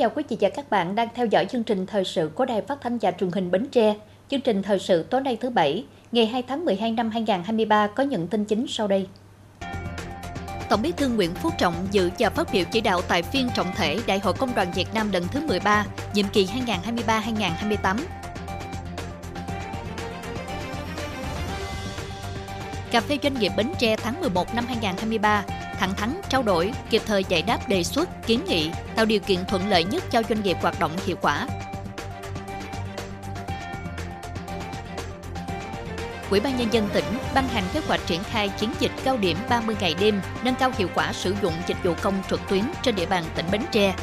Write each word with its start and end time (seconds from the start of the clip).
Chào 0.00 0.10
quý 0.10 0.22
vị 0.28 0.36
và 0.40 0.48
các 0.48 0.70
bạn 0.70 0.94
đang 0.94 1.08
theo 1.14 1.26
dõi 1.26 1.46
chương 1.46 1.62
trình 1.62 1.86
thời 1.86 2.04
sự 2.04 2.30
của 2.34 2.44
Đài 2.44 2.62
Phát 2.62 2.78
thanh 2.80 2.98
và 2.98 3.10
Truyền 3.10 3.30
hình 3.30 3.50
Bến 3.50 3.66
Tre. 3.72 3.94
Chương 4.28 4.40
trình 4.40 4.62
thời 4.62 4.78
sự 4.78 5.02
tối 5.02 5.20
nay 5.20 5.38
thứ 5.40 5.50
Bảy, 5.50 5.84
ngày 6.12 6.26
2 6.26 6.42
tháng 6.42 6.64
12 6.64 6.92
năm 6.92 7.10
2023 7.10 7.86
có 7.86 8.02
những 8.02 8.26
tin 8.26 8.44
chính 8.44 8.66
sau 8.68 8.88
đây. 8.88 9.06
Tổng 10.68 10.82
bí 10.82 10.92
thư 10.92 11.08
Nguyễn 11.08 11.34
Phú 11.34 11.50
Trọng 11.58 11.74
dự 11.90 12.10
và 12.18 12.30
phát 12.30 12.48
biểu 12.52 12.64
chỉ 12.72 12.80
đạo 12.80 13.00
tại 13.08 13.22
phiên 13.22 13.48
trọng 13.54 13.66
thể 13.76 13.98
Đại 14.06 14.18
hội 14.18 14.34
Công 14.34 14.54
đoàn 14.54 14.72
Việt 14.74 14.94
Nam 14.94 15.12
lần 15.12 15.24
thứ 15.32 15.40
13, 15.46 15.86
nhiệm 16.14 16.26
kỳ 16.32 16.48
2023-2028. 17.06 17.96
Cà 22.90 23.00
phê 23.00 23.18
doanh 23.22 23.34
nghiệp 23.34 23.52
Bến 23.56 23.72
Tre 23.78 23.96
tháng 23.96 24.20
11 24.20 24.54
năm 24.54 24.64
2023 24.66 25.44
thẳng 25.80 25.94
thắn 25.94 26.20
trao 26.28 26.42
đổi, 26.42 26.72
kịp 26.90 27.02
thời 27.06 27.24
giải 27.24 27.42
đáp 27.42 27.68
đề 27.68 27.84
xuất, 27.84 28.26
kiến 28.26 28.40
nghị, 28.48 28.70
tạo 28.94 29.06
điều 29.06 29.20
kiện 29.20 29.44
thuận 29.48 29.68
lợi 29.68 29.84
nhất 29.84 30.04
cho 30.10 30.22
doanh 30.28 30.42
nghiệp 30.42 30.56
hoạt 30.60 30.80
động 30.80 30.92
hiệu 31.06 31.16
quả. 31.20 31.46
Ủy 36.30 36.40
ban 36.40 36.56
nhân 36.56 36.68
dân 36.72 36.88
tỉnh 36.92 37.04
ban 37.34 37.48
hành 37.48 37.64
kế 37.72 37.80
hoạch 37.88 38.00
triển 38.06 38.22
khai 38.22 38.48
chiến 38.48 38.70
dịch 38.78 38.90
cao 39.04 39.16
điểm 39.16 39.36
30 39.48 39.76
ngày 39.80 39.94
đêm, 40.00 40.20
nâng 40.44 40.54
cao 40.54 40.72
hiệu 40.78 40.88
quả 40.94 41.12
sử 41.12 41.34
dụng 41.42 41.54
dịch 41.66 41.84
vụ 41.84 41.94
công 42.02 42.14
trực 42.30 42.40
tuyến 42.48 42.62
trên 42.82 42.96
địa 42.96 43.06
bàn 43.06 43.24
tỉnh 43.34 43.46
Bến 43.52 43.62
Tre. 43.72 43.94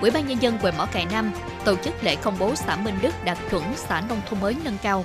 Ủy 0.00 0.10
ban 0.10 0.26
nhân 0.26 0.42
dân 0.42 0.58
huyện 0.58 0.74
Mỏ 0.78 0.86
Cày 0.92 1.06
Nam 1.12 1.32
tổ 1.64 1.76
chức 1.76 2.04
lễ 2.04 2.16
công 2.16 2.38
bố 2.38 2.54
xã 2.54 2.76
Minh 2.76 2.98
Đức 3.02 3.14
đạt 3.24 3.38
chuẩn 3.50 3.64
xã 3.76 4.02
nông 4.08 4.20
thôn 4.28 4.40
mới 4.40 4.56
nâng 4.64 4.78
cao 4.82 5.04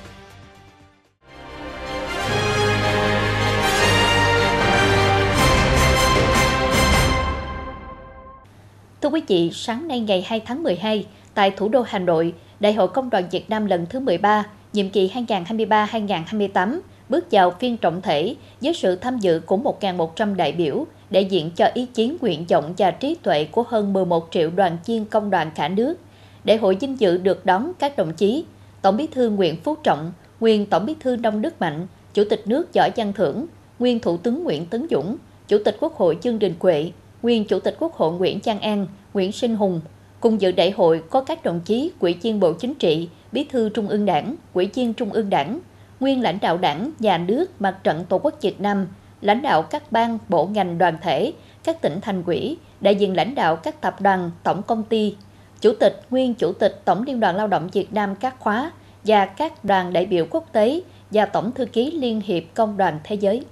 Thưa 9.08 9.11
quý 9.11 9.22
vị, 9.27 9.50
sáng 9.53 9.88
nay 9.88 10.00
ngày 10.00 10.25
2 10.27 10.39
tháng 10.39 10.63
12, 10.63 11.05
tại 11.33 11.52
thủ 11.52 11.69
đô 11.69 11.81
Hà 11.81 12.00
Nội, 12.00 12.33
Đại 12.59 12.73
hội 12.73 12.88
Công 12.88 13.09
đoàn 13.09 13.23
Việt 13.31 13.50
Nam 13.50 13.66
lần 13.66 13.86
thứ 13.89 14.00
13, 14.00 14.45
nhiệm 14.73 14.89
kỳ 14.89 15.11
2023-2028, 15.16 16.80
bước 17.09 17.25
vào 17.31 17.52
phiên 17.59 17.78
trọng 17.78 18.02
thể 18.02 18.35
với 18.61 18.73
sự 18.73 18.95
tham 18.95 19.19
dự 19.19 19.39
của 19.45 19.58
1.100 19.58 20.35
đại 20.35 20.52
biểu, 20.52 20.85
đại 21.09 21.25
diện 21.25 21.52
cho 21.55 21.69
ý 21.73 21.85
kiến 21.85 22.17
nguyện 22.22 22.45
vọng 22.50 22.73
và 22.78 22.91
trí 22.91 23.16
tuệ 23.16 23.44
của 23.44 23.63
hơn 23.67 23.94
11 23.94 24.28
triệu 24.31 24.50
đoàn 24.50 24.78
viên 24.85 25.05
công 25.05 25.30
đoàn 25.30 25.52
cả 25.55 25.67
nước. 25.67 25.95
Đại 26.44 26.58
hội 26.58 26.78
vinh 26.80 27.00
dự 27.00 27.17
được 27.17 27.45
đón 27.45 27.72
các 27.80 27.97
đồng 27.97 28.13
chí 28.13 28.45
Tổng 28.81 28.97
bí 28.97 29.08
thư 29.08 29.30
Nguyễn 29.30 29.55
Phú 29.55 29.75
Trọng, 29.83 30.11
nguyên 30.39 30.66
Tổng 30.66 30.85
bí 30.85 30.95
thư 31.00 31.16
Nông 31.16 31.41
Đức 31.41 31.61
Mạnh, 31.61 31.88
Chủ 32.13 32.23
tịch 32.30 32.47
nước 32.47 32.73
Võ 32.73 32.88
Văn 32.95 33.13
Thưởng, 33.13 33.45
nguyên 33.80 34.00
Thủ 34.00 34.17
tướng 34.17 34.44
Nguyễn 34.44 34.66
Tấn 34.66 34.88
Dũng, 34.91 35.17
Chủ 35.47 35.58
tịch 35.66 35.78
Quốc 35.80 35.95
hội 35.95 36.17
Dương 36.22 36.39
Đình 36.39 36.53
quệ 36.59 36.91
nguyên 37.22 37.46
Chủ 37.46 37.60
tịch 37.60 37.76
Quốc 37.80 37.94
hội 37.94 38.14
Nguyễn 38.14 38.40
Trang 38.40 38.60
An, 38.60 38.88
Nguyễn 39.14 39.32
Sinh 39.32 39.56
Hùng. 39.56 39.82
Cùng 40.20 40.42
dự 40.42 40.52
đại 40.52 40.72
hội 40.72 41.04
có 41.10 41.22
các 41.22 41.44
đồng 41.44 41.59
chí 41.59 41.92
Ủy 42.00 42.14
viên 42.14 42.40
Bộ 42.40 42.54
Chính 42.54 42.74
trị, 42.76 43.09
Bí 43.32 43.44
thư 43.44 43.70
Trung 43.70 43.88
ương 43.88 44.06
Đảng, 44.06 44.36
Ủy 44.54 44.70
viên 44.74 44.94
Trung 44.94 45.14
ương 45.14 45.30
Đảng, 45.30 45.59
nguyên 46.00 46.22
lãnh 46.22 46.38
đạo 46.42 46.58
Đảng, 46.58 46.92
Nhà 47.00 47.18
nước, 47.18 47.62
Mặt 47.62 47.78
trận 47.84 48.06
Tổ 48.09 48.18
quốc 48.18 48.42
Việt 48.42 48.62
Nam, 48.62 48.88
lãnh 49.22 49.42
đạo 49.42 49.62
các 49.62 49.92
ban, 49.92 50.18
bộ 50.30 50.46
ngành 50.46 50.78
đoàn 50.78 50.98
thể, 51.02 51.34
các 51.64 51.82
tỉnh 51.82 52.02
thành 52.02 52.24
quỹ, 52.24 52.58
đại 52.82 52.96
diện 52.96 53.16
lãnh 53.16 53.36
đạo 53.36 53.56
các 53.56 53.81
tập 53.81 54.02
đoàn, 54.02 54.31
tổng 54.44 54.62
công 54.64 54.84
ty, 54.84 55.16
chủ 55.62 55.74
tịch, 55.80 56.02
nguyên 56.09 56.34
chủ 56.34 56.54
tịch 56.54 56.81
Tổng 56.86 57.03
Liên 57.03 57.20
đoàn 57.20 57.36
Lao 57.36 57.47
động 57.47 57.70
Việt 57.74 57.94
Nam 57.94 58.16
các 58.16 58.40
khóa 58.40 58.72
và 59.03 59.25
các 59.25 59.66
đoàn 59.66 59.94
đại 59.94 60.06
biểu 60.06 60.25
quốc 60.30 60.46
tế 60.52 60.81
và 61.12 61.25
Tổng 61.25 61.52
thư 61.52 61.66
ký 61.66 61.91
Liên 61.91 62.22
hiệp 62.22 62.44
Công 62.53 62.78
đoàn 62.78 63.00
Thế 63.03 63.16
giới. 63.16 63.44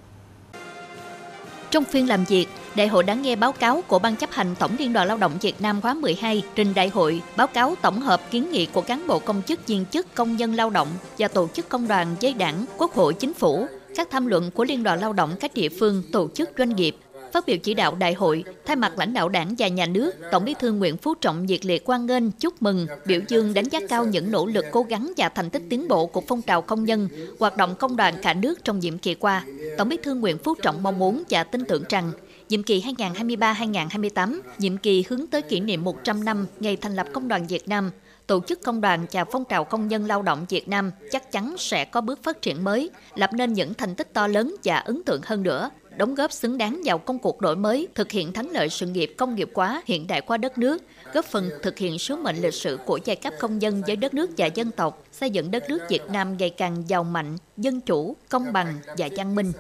Trong 1.71 1.83
phiên 1.83 2.09
làm 2.09 2.23
việc, 2.23 2.47
Đại 2.75 2.87
hội 2.87 3.03
đã 3.03 3.13
nghe 3.13 3.35
báo 3.35 3.51
cáo 3.51 3.83
của 3.87 3.99
Ban 3.99 4.15
chấp 4.15 4.31
hành 4.31 4.55
Tổng 4.59 4.75
Liên 4.79 4.93
đoàn 4.93 5.07
Lao 5.07 5.17
động 5.17 5.31
Việt 5.41 5.61
Nam 5.61 5.81
khóa 5.81 5.93
12 5.93 6.43
trình 6.55 6.73
đại 6.73 6.89
hội 6.89 7.21
báo 7.37 7.47
cáo 7.47 7.75
tổng 7.81 8.01
hợp 8.01 8.31
kiến 8.31 8.51
nghị 8.51 8.65
của 8.65 8.81
cán 8.81 9.07
bộ 9.07 9.19
công 9.19 9.41
chức 9.47 9.67
viên 9.67 9.85
chức 9.85 10.15
công 10.15 10.37
nhân 10.37 10.55
lao 10.55 10.69
động 10.69 10.87
và 11.17 11.27
tổ 11.27 11.47
chức 11.53 11.69
công 11.69 11.87
đoàn 11.87 12.15
với 12.21 12.33
đảng, 12.33 12.65
quốc 12.77 12.93
hội, 12.93 13.13
chính 13.13 13.33
phủ, 13.33 13.67
các 13.95 14.07
tham 14.11 14.25
luận 14.25 14.51
của 14.51 14.63
Liên 14.63 14.83
đoàn 14.83 14.99
Lao 14.99 15.13
động 15.13 15.35
các 15.39 15.53
địa 15.53 15.69
phương, 15.69 16.03
tổ 16.11 16.27
chức 16.33 16.49
doanh 16.57 16.75
nghiệp, 16.75 16.95
Phát 17.35 17.45
biểu 17.45 17.57
chỉ 17.57 17.73
đạo 17.73 17.95
đại 17.99 18.13
hội, 18.13 18.43
thay 18.65 18.75
mặt 18.75 18.97
lãnh 18.97 19.13
đạo 19.13 19.29
đảng 19.29 19.55
và 19.57 19.67
nhà 19.67 19.85
nước, 19.85 20.11
Tổng 20.31 20.45
bí 20.45 20.53
thư 20.59 20.71
Nguyễn 20.71 20.97
Phú 20.97 21.15
Trọng 21.15 21.45
nhiệt 21.45 21.65
liệt 21.65 21.83
quan 21.85 22.05
nghênh, 22.05 22.31
chúc 22.31 22.61
mừng, 22.61 22.87
biểu 23.05 23.19
dương 23.27 23.53
đánh 23.53 23.69
giá 23.69 23.79
cao 23.89 24.05
những 24.05 24.31
nỗ 24.31 24.45
lực 24.45 24.65
cố 24.71 24.83
gắng 24.83 25.11
và 25.17 25.29
thành 25.29 25.49
tích 25.49 25.61
tiến 25.69 25.87
bộ 25.87 26.05
của 26.05 26.21
phong 26.27 26.41
trào 26.41 26.61
công 26.61 26.85
nhân, 26.85 27.09
hoạt 27.39 27.57
động 27.57 27.75
công 27.75 27.95
đoàn 27.95 28.13
cả 28.21 28.33
nước 28.33 28.63
trong 28.63 28.79
nhiệm 28.79 28.97
kỳ 28.97 29.15
qua. 29.15 29.43
Tổng 29.77 29.89
bí 29.89 29.97
thư 30.03 30.13
Nguyễn 30.15 30.37
Phú 30.37 30.55
Trọng 30.61 30.83
mong 30.83 30.99
muốn 30.99 31.23
và 31.29 31.43
tin 31.43 31.65
tưởng 31.65 31.83
rằng 31.89 32.11
nhiệm 32.49 32.63
kỳ 32.63 32.81
2023-2028, 32.81 34.39
nhiệm 34.57 34.77
kỳ 34.77 35.03
hướng 35.09 35.27
tới 35.27 35.41
kỷ 35.41 35.59
niệm 35.59 35.83
100 35.83 36.23
năm 36.23 36.47
ngày 36.59 36.77
thành 36.77 36.95
lập 36.95 37.07
Công 37.13 37.27
đoàn 37.27 37.47
Việt 37.47 37.67
Nam, 37.67 37.91
tổ 38.27 38.41
chức 38.47 38.63
công 38.63 38.81
đoàn 38.81 39.05
và 39.11 39.25
phong 39.25 39.45
trào 39.45 39.63
công 39.63 39.87
nhân 39.87 40.05
lao 40.05 40.21
động 40.21 40.45
Việt 40.49 40.67
Nam 40.67 40.91
chắc 41.11 41.31
chắn 41.31 41.55
sẽ 41.57 41.85
có 41.85 42.01
bước 42.01 42.23
phát 42.23 42.41
triển 42.41 42.63
mới, 42.63 42.89
lập 43.15 43.29
nên 43.33 43.53
những 43.53 43.73
thành 43.73 43.95
tích 43.95 44.13
to 44.13 44.27
lớn 44.27 44.55
và 44.63 44.77
ấn 44.77 45.03
tượng 45.03 45.21
hơn 45.25 45.43
nữa, 45.43 45.69
đóng 45.97 46.15
góp 46.15 46.31
xứng 46.31 46.57
đáng 46.57 46.81
vào 46.85 46.97
công 46.97 47.19
cuộc 47.19 47.41
đổi 47.41 47.55
mới, 47.55 47.87
thực 47.95 48.11
hiện 48.11 48.33
thắng 48.33 48.49
lợi 48.49 48.69
sự 48.69 48.87
nghiệp 48.87 49.13
công 49.17 49.35
nghiệp 49.35 49.49
hóa, 49.55 49.81
hiện 49.85 50.07
đại 50.07 50.21
hóa 50.27 50.37
đất 50.37 50.57
nước, 50.57 50.83
góp 51.13 51.25
phần 51.25 51.49
thực 51.63 51.77
hiện 51.77 51.99
sứ 51.99 52.15
mệnh 52.15 52.41
lịch 52.41 52.53
sử 52.53 52.77
của 52.85 52.99
giai 53.05 53.15
cấp 53.15 53.33
công 53.39 53.59
nhân 53.59 53.81
với 53.87 53.95
đất 53.95 54.13
nước 54.13 54.29
và 54.37 54.45
dân 54.45 54.71
tộc, 54.71 55.03
xây 55.11 55.29
dựng 55.29 55.51
đất 55.51 55.69
nước 55.69 55.79
Việt 55.89 56.01
Nam 56.11 56.37
ngày 56.37 56.49
càng 56.49 56.83
giàu 56.87 57.03
mạnh, 57.03 57.37
dân 57.57 57.81
chủ, 57.81 58.15
công 58.29 58.53
bằng 58.53 58.75
và 58.97 59.09
văn 59.17 59.35
minh. 59.35 59.51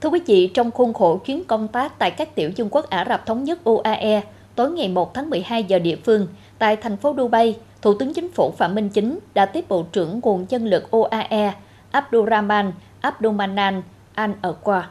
Thưa 0.00 0.08
quý 0.08 0.20
vị, 0.26 0.50
trong 0.54 0.70
khuôn 0.70 0.92
khổ 0.94 1.20
chuyến 1.24 1.44
công 1.44 1.68
tác 1.68 1.98
tại 1.98 2.10
các 2.10 2.34
tiểu 2.34 2.50
vương 2.56 2.68
quốc 2.70 2.90
Ả 2.90 3.04
Rập 3.08 3.26
Thống 3.26 3.44
Nhất 3.44 3.64
UAE, 3.64 4.22
tối 4.54 4.70
ngày 4.70 4.88
1 4.88 5.14
tháng 5.14 5.30
12 5.30 5.64
giờ 5.64 5.78
địa 5.78 5.96
phương, 6.04 6.26
tại 6.58 6.76
thành 6.76 6.96
phố 6.96 7.14
Dubai, 7.16 7.56
Thủ 7.82 7.94
tướng 7.94 8.14
Chính 8.14 8.32
phủ 8.32 8.54
Phạm 8.58 8.74
Minh 8.74 8.88
Chính 8.88 9.18
đã 9.34 9.46
tiếp 9.46 9.64
Bộ 9.68 9.86
trưởng 9.92 10.20
nguồn 10.22 10.46
nhân 10.48 10.64
lực 10.66 10.90
UAE 10.90 11.54
Abdurrahman 11.90 12.72
Abdulmanan 13.00 13.82
Al 14.14 14.30
Aqwa. 14.42 14.82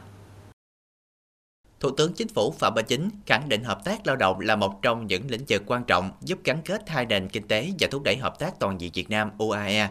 Thủ 1.79 1.89
tướng 1.97 2.13
Chính 2.13 2.27
phủ 2.27 2.51
Phạm 2.51 2.73
Minh 2.73 2.85
Chính 2.87 3.09
khẳng 3.25 3.49
định 3.49 3.63
hợp 3.63 3.85
tác 3.85 4.07
lao 4.07 4.15
động 4.15 4.39
là 4.39 4.55
một 4.55 4.81
trong 4.81 5.07
những 5.07 5.31
lĩnh 5.31 5.45
vực 5.49 5.63
quan 5.67 5.83
trọng 5.83 6.11
giúp 6.21 6.39
gắn 6.43 6.61
kết 6.65 6.89
hai 6.89 7.05
nền 7.05 7.29
kinh 7.29 7.47
tế 7.47 7.69
và 7.79 7.87
thúc 7.91 8.03
đẩy 8.03 8.17
hợp 8.17 8.39
tác 8.39 8.59
toàn 8.59 8.81
diện 8.81 8.91
Việt 8.93 9.09
Nam 9.09 9.31
UAE 9.37 9.87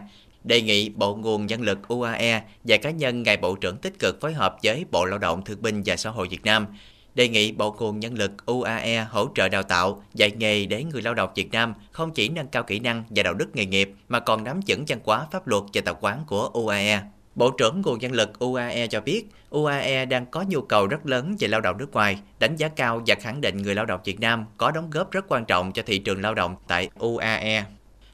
đề 0.47 0.61
nghị 0.61 0.89
Bộ 0.89 1.15
Nguồn 1.15 1.45
Nhân 1.45 1.61
lực 1.61 1.87
UAE 1.87 2.41
và 2.63 2.77
cá 2.77 2.91
nhân 2.91 3.23
ngài 3.23 3.37
Bộ 3.37 3.55
trưởng 3.55 3.77
tích 3.77 3.99
cực 3.99 4.21
phối 4.21 4.33
hợp 4.33 4.57
với 4.63 4.85
Bộ 4.91 5.05
Lao 5.05 5.19
động 5.19 5.43
Thương 5.45 5.61
binh 5.61 5.81
và 5.85 5.95
Xã 5.95 6.09
hội 6.09 6.27
Việt 6.27 6.43
Nam, 6.43 6.67
đề 7.15 7.27
nghị 7.27 7.51
Bộ 7.51 7.75
Nguồn 7.79 7.99
Nhân 7.99 8.13
lực 8.13 8.45
UAE 8.45 9.03
hỗ 9.09 9.27
trợ 9.35 9.49
đào 9.49 9.63
tạo, 9.63 10.03
dạy 10.13 10.31
nghề 10.31 10.65
để 10.65 10.83
người 10.83 11.01
lao 11.01 11.13
động 11.13 11.29
Việt 11.35 11.51
Nam 11.51 11.73
không 11.91 12.11
chỉ 12.13 12.29
nâng 12.29 12.47
cao 12.47 12.63
kỹ 12.63 12.79
năng 12.79 13.03
và 13.09 13.23
đạo 13.23 13.33
đức 13.33 13.55
nghề 13.55 13.65
nghiệp 13.65 13.91
mà 14.09 14.19
còn 14.19 14.43
nắm 14.43 14.59
vững 14.67 14.85
văn 14.87 14.99
hóa 15.03 15.27
pháp 15.31 15.47
luật 15.47 15.63
và 15.73 15.81
tập 15.81 15.97
quán 16.01 16.23
của 16.27 16.49
UAE. 16.53 17.01
Bộ 17.35 17.51
trưởng 17.51 17.81
Nguồn 17.81 17.99
Nhân 17.99 18.11
lực 18.11 18.39
UAE 18.39 18.87
cho 18.87 19.01
biết, 19.01 19.25
UAE 19.49 20.05
đang 20.05 20.25
có 20.25 20.45
nhu 20.47 20.61
cầu 20.61 20.87
rất 20.87 21.05
lớn 21.05 21.35
về 21.39 21.47
lao 21.47 21.61
động 21.61 21.77
nước 21.77 21.91
ngoài, 21.91 22.19
đánh 22.39 22.55
giá 22.55 22.67
cao 22.67 23.01
và 23.07 23.15
khẳng 23.15 23.41
định 23.41 23.57
người 23.57 23.75
lao 23.75 23.85
động 23.85 23.99
Việt 24.05 24.19
Nam 24.19 24.45
có 24.57 24.71
đóng 24.71 24.89
góp 24.89 25.11
rất 25.11 25.25
quan 25.27 25.45
trọng 25.45 25.71
cho 25.71 25.81
thị 25.85 25.99
trường 25.99 26.21
lao 26.21 26.35
động 26.35 26.55
tại 26.67 26.89
UAE. 26.99 27.63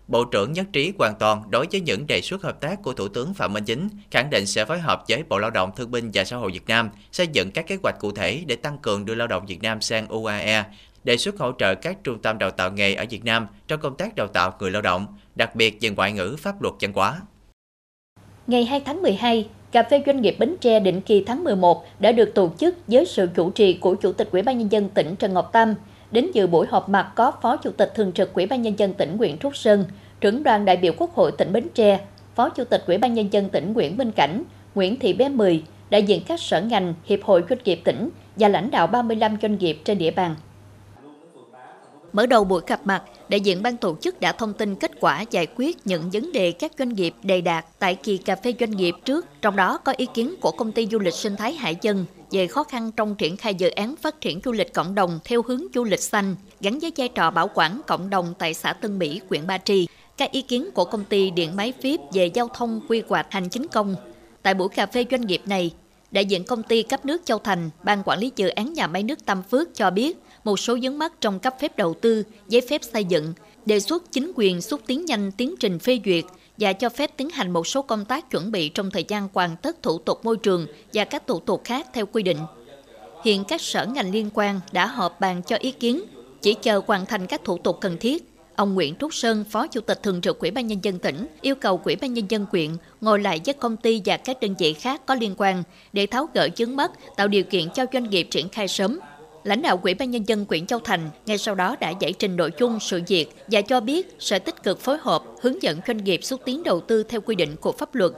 Bộ 0.08 0.24
trưởng 0.24 0.54
nhất 0.54 0.66
trí 0.74 0.94
hoàn 1.00 1.16
toàn 1.20 1.44
đối 1.50 1.68
với 1.72 1.82
những 1.82 2.08
đề 2.08 2.22
xuất 2.22 2.44
hợp 2.44 2.62
tác 2.62 2.84
của 2.84 2.94
Thủ 2.94 3.08
tướng 3.08 3.34
Phạm 3.34 3.54
Minh 3.54 3.64
Chính, 3.64 3.90
khẳng 4.12 4.30
định 4.30 4.46
sẽ 4.46 4.66
phối 4.66 4.80
hợp 4.80 5.04
với 5.10 5.24
Bộ 5.30 5.40
Lao 5.40 5.50
động 5.50 5.72
Thương 5.76 5.92
binh 5.92 6.12
và 6.14 6.24
Xã 6.24 6.38
hội 6.38 6.52
Việt 6.52 6.68
Nam 6.68 6.90
xây 7.12 7.28
dựng 7.28 7.52
các 7.52 7.68
kế 7.68 7.78
hoạch 7.84 7.96
cụ 8.00 8.12
thể 8.12 8.44
để 8.48 8.56
tăng 8.56 8.78
cường 8.78 9.06
đưa 9.06 9.16
lao 9.16 9.28
động 9.28 9.46
Việt 9.46 9.62
Nam 9.62 9.82
sang 9.82 10.08
UAE, 10.08 10.64
đề 11.04 11.18
xuất 11.18 11.38
hỗ 11.40 11.52
trợ 11.60 11.76
các 11.76 11.98
trung 12.04 12.22
tâm 12.22 12.38
đào 12.38 12.52
tạo 12.52 12.72
nghề 12.72 12.94
ở 12.94 13.06
Việt 13.10 13.26
Nam 13.26 13.48
trong 13.68 13.80
công 13.80 13.98
tác 13.98 14.16
đào 14.16 14.28
tạo 14.28 14.54
người 14.60 14.72
lao 14.72 14.82
động, 14.82 15.08
đặc 15.36 15.56
biệt 15.56 15.78
về 15.82 15.90
ngoại 15.90 16.12
ngữ 16.12 16.36
pháp 16.40 16.62
luật 16.62 16.74
văn 16.80 16.94
hóa. 16.94 17.22
Ngày 18.48 18.66
2 18.66 18.80
tháng 18.80 19.02
12, 19.02 19.48
Cà 19.72 19.84
phê 19.84 20.04
doanh 20.06 20.22
nghiệp 20.22 20.36
Bến 20.40 20.56
Tre 20.62 20.80
định 20.80 21.02
kỳ 21.02 21.24
tháng 21.28 21.44
11 21.44 21.86
đã 22.00 22.12
được 22.12 22.32
tổ 22.36 22.52
chức 22.60 22.76
với 22.88 23.06
sự 23.06 23.30
chủ 23.36 23.50
trì 23.50 23.74
của 23.74 23.96
Chủ 23.96 24.14
tịch 24.14 24.30
Ủy 24.32 24.42
ban 24.42 24.58
nhân 24.58 24.72
dân 24.72 24.90
tỉnh 24.90 25.16
Trần 25.16 25.34
Ngọc 25.34 25.50
Tâm, 25.54 25.74
Đến 26.14 26.32
dự 26.34 26.48
buổi 26.48 26.68
họp 26.70 26.90
mặt 26.90 27.12
có 27.16 27.32
Phó 27.42 27.58
Chủ 27.58 27.72
tịch 27.72 27.92
Thường 27.96 28.12
trực 28.12 28.34
Ủy 28.34 28.46
ban 28.46 28.62
Nhân 28.62 28.80
dân 28.80 28.94
tỉnh 28.94 29.18
Nguyễn 29.18 29.38
Trúc 29.38 29.56
Sơn, 29.56 29.86
trưởng 30.22 30.44
đoàn 30.44 30.66
đại 30.66 30.78
biểu 30.78 30.94
Quốc 30.98 31.16
hội 31.16 31.32
tỉnh 31.32 31.54
Bến 31.54 31.68
Tre, 31.74 32.00
Phó 32.36 32.50
Chủ 32.50 32.64
tịch 32.64 32.84
Ủy 32.88 32.98
ban 32.98 33.14
Nhân 33.14 33.34
dân 33.34 33.50
tỉnh 33.50 33.74
Nguyễn 33.74 33.98
Minh 33.98 34.12
Cảnh, 34.12 34.44
Nguyễn 34.76 35.00
Thị 35.00 35.14
Bé 35.14 35.30
Mười, 35.30 35.64
đại 35.90 36.04
diện 36.04 36.22
các 36.28 36.40
sở 36.40 36.62
ngành, 36.62 36.94
Hiệp 37.06 37.24
hội 37.24 37.44
Doanh 37.50 37.60
nghiệp 37.66 37.82
tỉnh 37.84 38.10
và 38.36 38.48
lãnh 38.48 38.72
đạo 38.72 38.88
35 38.88 39.38
doanh 39.42 39.58
nghiệp 39.58 39.82
trên 39.86 39.98
địa 39.98 40.12
bàn. 40.12 40.36
Mở 42.14 42.26
đầu 42.26 42.44
buổi 42.44 42.62
gặp 42.68 42.82
mặt, 42.86 43.04
đại 43.30 43.40
diện 43.40 43.64
ban 43.64 43.78
tổ 43.78 43.96
chức 44.02 44.20
đã 44.20 44.32
thông 44.32 44.54
tin 44.54 44.76
kết 44.76 44.92
quả 45.00 45.26
giải 45.32 45.48
quyết 45.56 45.78
những 45.88 46.10
vấn 46.14 46.32
đề 46.32 46.52
các 46.52 46.72
doanh 46.80 46.90
nghiệp 46.90 47.14
đề 47.24 47.42
đạt 47.42 47.66
tại 47.80 47.96
kỳ 47.96 48.18
cà 48.18 48.36
phê 48.36 48.54
doanh 48.60 48.72
nghiệp 48.72 48.96
trước, 49.06 49.26
trong 49.42 49.56
đó 49.56 49.78
có 49.78 49.94
ý 49.98 50.08
kiến 50.14 50.36
của 50.42 50.52
công 50.52 50.72
ty 50.72 50.88
du 50.92 51.00
lịch 51.00 51.14
sinh 51.14 51.36
thái 51.36 51.54
Hải 51.54 51.78
Dân 51.82 52.06
về 52.32 52.48
khó 52.48 52.64
khăn 52.64 52.92
trong 52.92 53.16
triển 53.16 53.38
khai 53.38 53.56
dự 53.56 53.70
án 53.70 53.96
phát 53.96 54.22
triển 54.22 54.40
du 54.46 54.52
lịch 54.52 54.74
cộng 54.74 54.96
đồng 54.96 55.20
theo 55.24 55.42
hướng 55.42 55.62
du 55.74 55.84
lịch 55.84 56.00
xanh, 56.00 56.36
gắn 56.62 56.80
với 56.80 56.92
vai 56.98 57.10
trò 57.10 57.32
bảo 57.32 57.50
quản 57.54 57.82
cộng 57.88 58.10
đồng 58.10 58.34
tại 58.40 58.54
xã 58.54 58.74
Tân 58.74 59.00
Mỹ, 59.00 59.22
huyện 59.30 59.48
Ba 59.48 59.58
Tri. 59.58 59.88
Các 60.18 60.32
ý 60.32 60.42
kiến 60.42 60.70
của 60.74 60.86
công 60.86 61.06
ty 61.06 61.30
điện 61.30 61.56
máy 61.56 61.74
phíp 61.82 62.00
về 62.14 62.26
giao 62.26 62.48
thông 62.54 62.82
quy 62.90 63.04
hoạch 63.08 63.28
hành 63.30 63.50
chính 63.50 63.68
công. 63.68 63.96
Tại 64.42 64.54
buổi 64.54 64.70
cà 64.70 64.86
phê 64.86 65.06
doanh 65.12 65.26
nghiệp 65.26 65.42
này, 65.46 65.72
đại 66.12 66.26
diện 66.26 66.44
công 66.44 66.64
ty 66.64 66.84
cấp 66.84 67.06
nước 67.06 67.22
Châu 67.26 67.40
Thành, 67.40 67.70
ban 67.84 68.04
quản 68.06 68.20
lý 68.20 68.32
dự 68.36 68.48
án 68.48 68.74
nhà 68.74 68.88
máy 68.88 69.04
nước 69.04 69.26
Tâm 69.26 69.44
Phước 69.44 69.76
cho 69.76 69.90
biết 69.90 70.18
một 70.44 70.60
số 70.60 70.78
vướng 70.82 70.98
mắc 70.98 71.14
trong 71.22 71.40
cấp 71.40 71.56
phép 71.60 71.78
đầu 71.78 71.94
tư, 71.94 72.24
giấy 72.48 72.62
phép 72.70 72.82
xây 72.84 73.06
dựng, 73.06 73.34
đề 73.66 73.80
xuất 73.80 74.12
chính 74.12 74.32
quyền 74.36 74.62
xúc 74.62 74.82
tiến 74.86 75.06
nhanh 75.06 75.32
tiến 75.32 75.56
trình 75.60 75.80
phê 75.80 76.00
duyệt 76.06 76.26
và 76.58 76.74
cho 76.74 76.90
phép 76.90 77.18
tiến 77.18 77.30
hành 77.30 77.52
một 77.52 77.68
số 77.68 77.82
công 77.82 78.06
tác 78.06 78.32
chuẩn 78.32 78.52
bị 78.52 78.70
trong 78.70 78.92
thời 78.92 79.06
gian 79.08 79.28
hoàn 79.34 79.56
tất 79.58 79.84
thủ 79.84 79.98
tục 79.98 80.26
môi 80.26 80.38
trường 80.38 80.68
và 80.94 81.06
các 81.06 81.28
thủ 81.28 81.40
tục 81.40 81.62
khác 81.64 81.88
theo 81.94 82.06
quy 82.06 82.24
định. 82.24 82.38
Hiện 83.24 83.44
các 83.44 83.62
sở 83.62 83.86
ngành 83.86 84.12
liên 84.12 84.30
quan 84.34 84.60
đã 84.72 84.86
họp 84.86 85.20
bàn 85.20 85.42
cho 85.48 85.56
ý 85.56 85.72
kiến, 85.72 86.04
chỉ 86.42 86.54
chờ 86.54 86.82
hoàn 86.88 87.06
thành 87.06 87.28
các 87.28 87.42
thủ 87.44 87.58
tục 87.58 87.78
cần 87.82 87.98
thiết. 87.98 88.30
Ông 88.56 88.74
Nguyễn 88.74 88.96
Trúc 88.96 89.14
Sơn, 89.14 89.44
Phó 89.50 89.68
Chủ 89.68 89.82
tịch 89.82 90.04
Thường 90.04 90.22
trực 90.22 90.40
Ủy 90.40 90.52
ban 90.52 90.68
Nhân 90.68 90.80
dân 90.82 91.00
tỉnh, 91.00 91.28
yêu 91.42 91.56
cầu 91.56 91.82
Ủy 91.86 91.96
ban 91.96 92.14
Nhân 92.14 92.26
dân 92.30 92.46
quyện 92.46 92.70
ngồi 93.02 93.20
lại 93.20 93.42
với 93.46 93.54
công 93.54 93.78
ty 93.78 94.02
và 94.06 94.18
các 94.18 94.40
đơn 94.40 94.56
vị 94.60 94.74
khác 94.74 95.02
có 95.06 95.16
liên 95.16 95.36
quan 95.38 95.64
để 95.94 96.06
tháo 96.06 96.30
gỡ 96.34 96.50
vướng 96.58 96.76
mất, 96.76 96.92
tạo 97.16 97.28
điều 97.28 97.44
kiện 97.44 97.70
cho 97.70 97.86
doanh 97.94 98.10
nghiệp 98.10 98.28
triển 98.32 98.50
khai 98.50 98.68
sớm, 98.68 99.00
Lãnh 99.44 99.62
đạo 99.62 99.80
Ủy 99.84 99.94
ban 99.94 100.12
Nhân 100.12 100.28
dân 100.28 100.46
quyện 100.46 100.66
Châu 100.66 100.80
Thành 100.80 101.10
ngay 101.26 101.38
sau 101.38 101.56
đó 101.56 101.76
đã 101.80 101.94
giải 102.00 102.14
trình 102.14 102.36
nội 102.36 102.52
dung 102.60 102.80
sự 102.80 103.02
việc 103.08 103.36
và 103.48 103.62
cho 103.62 103.80
biết 103.80 104.16
sẽ 104.20 104.40
tích 104.40 104.64
cực 104.64 104.80
phối 104.80 104.98
hợp 105.02 105.24
hướng 105.42 105.64
dẫn 105.64 105.80
doanh 105.88 106.04
nghiệp 106.04 106.24
xúc 106.24 106.42
tiến 106.46 106.64
đầu 106.64 106.82
tư 106.82 107.04
theo 107.04 107.22
quy 107.22 107.36
định 107.36 107.56
của 107.56 107.72
pháp 107.72 107.96
luật. 107.96 108.12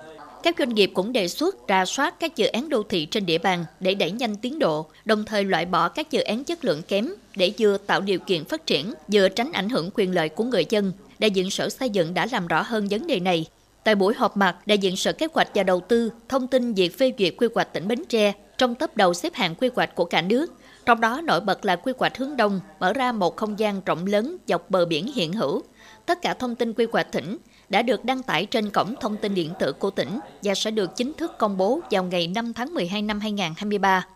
Các 0.44 0.56
doanh 0.60 0.70
nghiệp 0.70 0.92
cũng 0.94 1.14
đề 1.14 1.28
xuất 1.28 1.68
ra 1.68 1.86
soát 1.86 2.20
các 2.20 2.36
dự 2.36 2.46
án 2.46 2.70
đô 2.70 2.84
thị 2.84 3.06
trên 3.06 3.26
địa 3.26 3.38
bàn 3.38 3.66
để 3.80 3.96
đẩy 3.96 4.12
nhanh 4.12 4.36
tiến 4.36 4.60
độ, 4.60 4.86
đồng 5.06 5.26
thời 5.26 5.44
loại 5.44 5.66
bỏ 5.66 5.90
các 5.90 6.12
dự 6.12 6.22
án 6.22 6.44
chất 6.44 6.66
lượng 6.66 6.82
kém 6.82 7.10
để 7.36 7.52
vừa 7.60 7.78
tạo 7.78 8.02
điều 8.02 8.20
kiện 8.20 8.46
phát 8.46 8.66
triển, 8.66 8.94
vừa 9.08 9.30
tránh 9.30 9.52
ảnh 9.52 9.70
hưởng 9.70 9.90
quyền 9.94 10.16
lợi 10.16 10.30
của 10.30 10.44
người 10.44 10.66
dân. 10.70 10.92
Đại 11.20 11.32
diện 11.32 11.50
Sở 11.50 11.70
Xây 11.70 11.90
dựng 11.90 12.14
đã 12.14 12.28
làm 12.32 12.48
rõ 12.48 12.62
hơn 12.62 12.88
vấn 12.88 13.08
đề 13.08 13.20
này. 13.20 13.46
Tại 13.84 13.96
buổi 13.96 14.14
họp 14.18 14.38
mặt, 14.38 14.56
đại 14.66 14.78
diện 14.78 14.96
Sở 14.96 15.14
Kế 15.14 15.28
hoạch 15.34 15.50
và 15.56 15.64
Đầu 15.64 15.80
tư 15.80 16.12
thông 16.30 16.48
tin 16.48 16.74
việc 16.74 16.98
phê 16.98 17.12
duyệt 17.20 17.34
quy 17.38 17.48
hoạch 17.56 17.74
tỉnh 17.74 17.88
Bến 17.88 18.04
Tre 18.10 18.34
trong 18.58 18.76
tấp 18.76 18.98
đầu 18.98 19.14
xếp 19.14 19.34
hạng 19.34 19.56
quy 19.56 19.70
hoạch 19.76 19.96
của 19.96 20.06
cả 20.06 20.22
nước– 20.22 20.54
trong 20.86 21.02
đó 21.02 21.22
nổi 21.22 21.42
bật 21.42 21.66
là 21.66 21.76
quy 21.76 21.94
hoạch 21.98 22.18
hướng 22.18 22.38
đông, 22.38 22.60
mở 22.80 22.94
ra 22.94 23.12
một 23.12 23.38
không 23.38 23.60
gian 23.60 23.82
rộng 23.86 24.06
lớn 24.06 24.38
dọc 24.48 24.70
bờ 24.70 24.86
biển 24.86 25.12
hiện 25.14 25.34
hữu. 25.34 25.62
Tất 26.06 26.22
cả 26.22 26.34
thông 26.34 26.56
tin 26.56 26.74
quy 26.74 26.88
hoạch 26.92 27.12
tỉnh 27.12 27.38
đã 27.70 27.82
được 27.82 28.06
đăng 28.06 28.24
tải 28.24 28.46
trên 28.46 28.70
cổng 28.70 28.96
thông 29.02 29.18
tin 29.18 29.36
điện 29.36 29.54
tử 29.60 29.74
của 29.74 29.90
tỉnh 29.90 30.20
và 30.44 30.56
sẽ 30.56 30.72
được 30.72 30.96
chính 30.96 31.14
thức 31.14 31.38
công 31.38 31.58
bố 31.58 31.80
vào 31.92 32.04
ngày 32.04 32.28
5 32.28 32.54
tháng 32.54 32.74
12 32.74 33.02
năm 33.02 33.20
2023. 33.20 34.08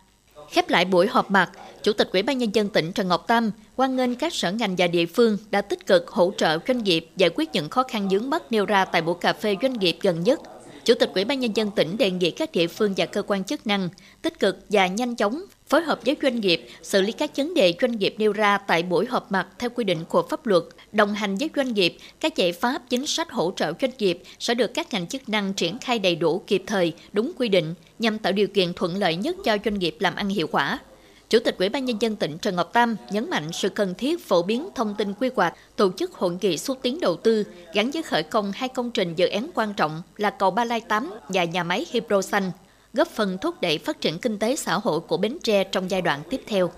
Khép 0.50 0.68
lại 0.68 0.84
buổi 0.84 1.06
họp 1.06 1.30
mặt, 1.30 1.50
Chủ 1.82 1.92
tịch 1.92 2.08
Ủy 2.12 2.22
ban 2.22 2.38
Nhân 2.38 2.54
dân 2.54 2.68
tỉnh 2.68 2.92
Trần 2.92 3.08
Ngọc 3.08 3.26
Tam 3.26 3.50
hoan 3.76 3.96
nghênh 3.96 4.14
các 4.14 4.34
sở 4.34 4.52
ngành 4.52 4.74
và 4.78 4.86
địa 4.86 5.06
phương 5.06 5.38
đã 5.50 5.60
tích 5.60 5.86
cực 5.86 6.08
hỗ 6.08 6.32
trợ 6.36 6.58
doanh 6.68 6.84
nghiệp 6.84 7.10
giải 7.16 7.30
quyết 7.34 7.48
những 7.52 7.68
khó 7.68 7.82
khăn 7.82 8.08
vướng 8.08 8.30
mắt 8.30 8.42
nêu 8.52 8.66
ra 8.66 8.84
tại 8.84 9.02
buổi 9.02 9.14
cà 9.20 9.32
phê 9.32 9.56
doanh 9.62 9.72
nghiệp 9.72 9.98
gần 10.02 10.22
nhất 10.22 10.40
Chủ 10.90 10.94
tịch 10.94 11.10
Ủy 11.14 11.24
ban 11.24 11.40
Nhân 11.40 11.56
dân 11.56 11.70
tỉnh 11.70 11.96
đề 11.96 12.10
nghị 12.10 12.30
các 12.30 12.52
địa 12.52 12.66
phương 12.66 12.94
và 12.96 13.06
cơ 13.06 13.22
quan 13.22 13.44
chức 13.44 13.66
năng 13.66 13.88
tích 14.22 14.38
cực 14.38 14.58
và 14.70 14.86
nhanh 14.86 15.16
chóng 15.16 15.42
phối 15.68 15.82
hợp 15.82 16.00
với 16.04 16.16
doanh 16.22 16.40
nghiệp 16.40 16.66
xử 16.82 17.02
lý 17.02 17.12
các 17.12 17.36
vấn 17.36 17.54
đề 17.54 17.74
doanh 17.80 17.98
nghiệp 17.98 18.14
nêu 18.18 18.32
ra 18.32 18.58
tại 18.58 18.82
buổi 18.82 19.06
họp 19.06 19.32
mặt 19.32 19.46
theo 19.58 19.70
quy 19.70 19.84
định 19.84 20.04
của 20.08 20.22
pháp 20.30 20.46
luật, 20.46 20.62
đồng 20.92 21.14
hành 21.14 21.36
với 21.36 21.50
doanh 21.56 21.74
nghiệp, 21.74 21.96
các 22.20 22.36
giải 22.36 22.52
pháp 22.52 22.82
chính 22.88 23.06
sách 23.06 23.30
hỗ 23.30 23.52
trợ 23.56 23.72
doanh 23.80 23.90
nghiệp 23.98 24.22
sẽ 24.38 24.54
được 24.54 24.74
các 24.74 24.92
ngành 24.92 25.06
chức 25.06 25.28
năng 25.28 25.54
triển 25.54 25.78
khai 25.78 25.98
đầy 25.98 26.16
đủ 26.16 26.42
kịp 26.46 26.62
thời, 26.66 26.92
đúng 27.12 27.32
quy 27.38 27.48
định 27.48 27.74
nhằm 27.98 28.18
tạo 28.18 28.32
điều 28.32 28.48
kiện 28.48 28.72
thuận 28.74 28.96
lợi 28.96 29.16
nhất 29.16 29.36
cho 29.44 29.56
doanh 29.64 29.78
nghiệp 29.78 29.96
làm 29.98 30.14
ăn 30.14 30.28
hiệu 30.28 30.46
quả. 30.46 30.78
Chủ 31.30 31.38
tịch 31.38 31.58
Ủy 31.58 31.68
ban 31.68 31.84
Nhân 31.84 31.96
dân 32.00 32.16
tỉnh 32.16 32.38
Trần 32.38 32.56
Ngọc 32.56 32.72
Tam 32.72 32.96
nhấn 33.10 33.30
mạnh 33.30 33.52
sự 33.52 33.68
cần 33.68 33.94
thiết 33.94 34.26
phổ 34.26 34.42
biến 34.42 34.68
thông 34.74 34.94
tin 34.94 35.14
quy 35.14 35.30
hoạch, 35.36 35.54
tổ 35.76 35.92
chức 35.92 36.12
hội 36.12 36.36
nghị 36.40 36.58
xúc 36.58 36.78
tiến 36.82 37.00
đầu 37.00 37.16
tư 37.16 37.44
gắn 37.74 37.90
với 37.90 38.02
khởi 38.02 38.22
công 38.22 38.52
hai 38.54 38.68
công 38.68 38.90
trình 38.90 39.14
dự 39.14 39.28
án 39.28 39.50
quan 39.54 39.74
trọng 39.74 40.02
là 40.16 40.30
cầu 40.30 40.50
Ba 40.50 40.64
Lai 40.64 40.80
8 40.80 41.14
và 41.28 41.44
nhà 41.44 41.64
máy 41.64 41.86
Hydro 41.90 42.22
Xanh, 42.22 42.50
góp 42.92 43.08
phần 43.08 43.38
thúc 43.38 43.60
đẩy 43.60 43.78
phát 43.78 44.00
triển 44.00 44.18
kinh 44.18 44.38
tế 44.38 44.56
xã 44.56 44.74
hội 44.74 45.00
của 45.00 45.16
Bến 45.16 45.36
Tre 45.42 45.64
trong 45.64 45.90
giai 45.90 46.02
đoạn 46.02 46.20
tiếp 46.30 46.40
theo. 46.46 46.70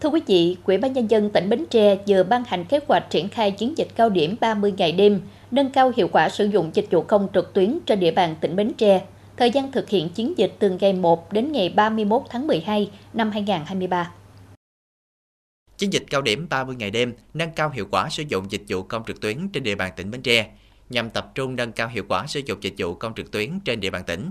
Thưa 0.00 0.08
quý 0.08 0.20
vị, 0.26 0.56
Ủy 0.64 0.78
ban 0.78 0.92
Nhân 0.92 1.10
dân 1.10 1.30
tỉnh 1.30 1.48
Bến 1.48 1.64
Tre 1.70 1.98
vừa 2.08 2.22
ban 2.22 2.44
hành 2.44 2.64
kế 2.64 2.80
hoạch 2.88 3.10
triển 3.10 3.28
khai 3.28 3.50
chiến 3.50 3.78
dịch 3.78 3.88
cao 3.96 4.08
điểm 4.08 4.36
30 4.40 4.72
ngày 4.76 4.92
đêm, 4.92 5.20
nâng 5.50 5.70
cao 5.70 5.92
hiệu 5.96 6.08
quả 6.12 6.28
sử 6.28 6.44
dụng 6.44 6.70
dịch 6.74 6.86
vụ 6.90 7.02
công 7.02 7.28
trực 7.34 7.52
tuyến 7.52 7.78
trên 7.86 8.00
địa 8.00 8.10
bàn 8.10 8.36
tỉnh 8.40 8.56
Bến 8.56 8.72
Tre 8.78 9.00
Thời 9.36 9.50
gian 9.50 9.72
thực 9.72 9.88
hiện 9.88 10.08
chiến 10.08 10.38
dịch 10.38 10.52
từ 10.58 10.70
ngày 10.80 10.92
1 10.92 11.32
đến 11.32 11.52
ngày 11.52 11.68
31 11.68 12.22
tháng 12.30 12.46
12 12.46 12.90
năm 13.12 13.30
2023. 13.30 14.12
Chiến 15.78 15.92
dịch 15.92 16.04
cao 16.10 16.22
điểm 16.22 16.46
30 16.50 16.76
ngày 16.76 16.90
đêm 16.90 17.14
nâng 17.34 17.50
cao 17.50 17.70
hiệu 17.70 17.86
quả 17.90 18.08
sử 18.10 18.22
dụng 18.28 18.50
dịch 18.50 18.62
vụ 18.68 18.82
công 18.82 19.04
trực 19.06 19.20
tuyến 19.20 19.48
trên 19.48 19.62
địa 19.62 19.74
bàn 19.74 19.92
tỉnh 19.96 20.10
Bến 20.10 20.22
Tre 20.22 20.50
nhằm 20.90 21.10
tập 21.10 21.32
trung 21.34 21.56
nâng 21.56 21.72
cao 21.72 21.88
hiệu 21.88 22.04
quả 22.08 22.26
sử 22.26 22.40
dụng 22.46 22.62
dịch 22.62 22.74
vụ 22.78 22.94
công 22.94 23.14
trực 23.14 23.30
tuyến 23.30 23.60
trên 23.60 23.80
địa 23.80 23.90
bàn 23.90 24.04
tỉnh, 24.06 24.30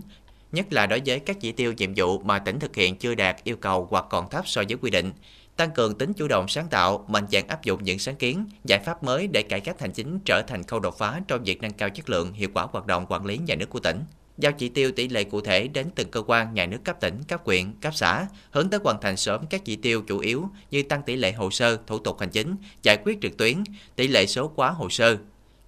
nhất 0.52 0.74
là 0.74 0.86
đối 0.86 1.02
với 1.06 1.20
các 1.20 1.38
chỉ 1.40 1.52
tiêu 1.52 1.74
nhiệm 1.74 1.94
vụ 1.96 2.20
mà 2.20 2.40
tỉnh 2.40 2.60
thực 2.60 2.76
hiện 2.76 2.96
chưa 2.96 3.16
đạt 3.16 3.44
yêu 3.44 3.56
cầu 3.56 3.88
hoặc 3.90 4.06
còn 4.10 4.30
thấp 4.30 4.48
so 4.48 4.62
với 4.70 4.78
quy 4.82 4.90
định, 4.90 5.12
tăng 5.56 5.72
cường 5.72 5.98
tính 5.98 6.14
chủ 6.14 6.28
động 6.28 6.48
sáng 6.48 6.68
tạo, 6.70 7.06
mạnh 7.08 7.26
dạn 7.32 7.48
áp 7.48 7.64
dụng 7.64 7.84
những 7.84 8.00
sáng 8.00 8.16
kiến, 8.16 8.46
giải 8.64 8.80
pháp 8.86 9.04
mới 9.04 9.28
để 9.28 9.44
cải 9.44 9.60
cách 9.60 9.82
hành 9.82 9.92
chính 9.92 10.20
trở 10.26 10.42
thành 10.48 10.64
khâu 10.64 10.80
đột 10.80 10.98
phá 10.98 11.22
trong 11.28 11.44
việc 11.44 11.62
nâng 11.62 11.74
cao 11.74 11.90
chất 11.90 12.10
lượng, 12.10 12.34
hiệu 12.34 12.50
quả 12.54 12.68
hoạt 12.72 12.88
động 12.88 13.06
quản 13.10 13.26
lý 13.26 13.38
nhà 13.38 13.56
nước 13.56 13.70
của 13.70 13.80
tỉnh 13.80 14.04
giao 14.38 14.52
chỉ 14.52 14.70
tiêu 14.70 14.92
tỷ 14.92 15.08
lệ 15.08 15.24
cụ 15.24 15.42
thể 15.42 15.68
đến 15.68 15.88
từng 15.96 16.12
cơ 16.12 16.22
quan 16.28 16.54
nhà 16.54 16.66
nước 16.66 16.84
cấp 16.84 16.98
tỉnh, 17.02 17.24
cấp 17.28 17.42
huyện, 17.46 17.74
cấp 17.82 17.96
xã, 17.96 18.28
hướng 18.52 18.70
tới 18.70 18.80
hoàn 18.84 19.02
thành 19.02 19.18
sớm 19.18 19.46
các 19.50 19.66
chỉ 19.66 19.76
tiêu 19.76 20.02
chủ 20.02 20.20
yếu 20.20 20.50
như 20.72 20.84
tăng 20.84 21.04
tỷ 21.04 21.16
lệ 21.16 21.32
hồ 21.32 21.52
sơ, 21.52 21.78
thủ 21.88 22.00
tục 22.00 22.20
hành 22.20 22.30
chính, 22.30 22.56
giải 22.84 22.98
quyết 23.06 23.22
trực 23.22 23.38
tuyến, 23.38 23.64
tỷ 23.96 24.08
lệ 24.08 24.26
số 24.26 24.48
quá 24.48 24.72
hồ 24.72 24.90
sơ, 24.90 25.18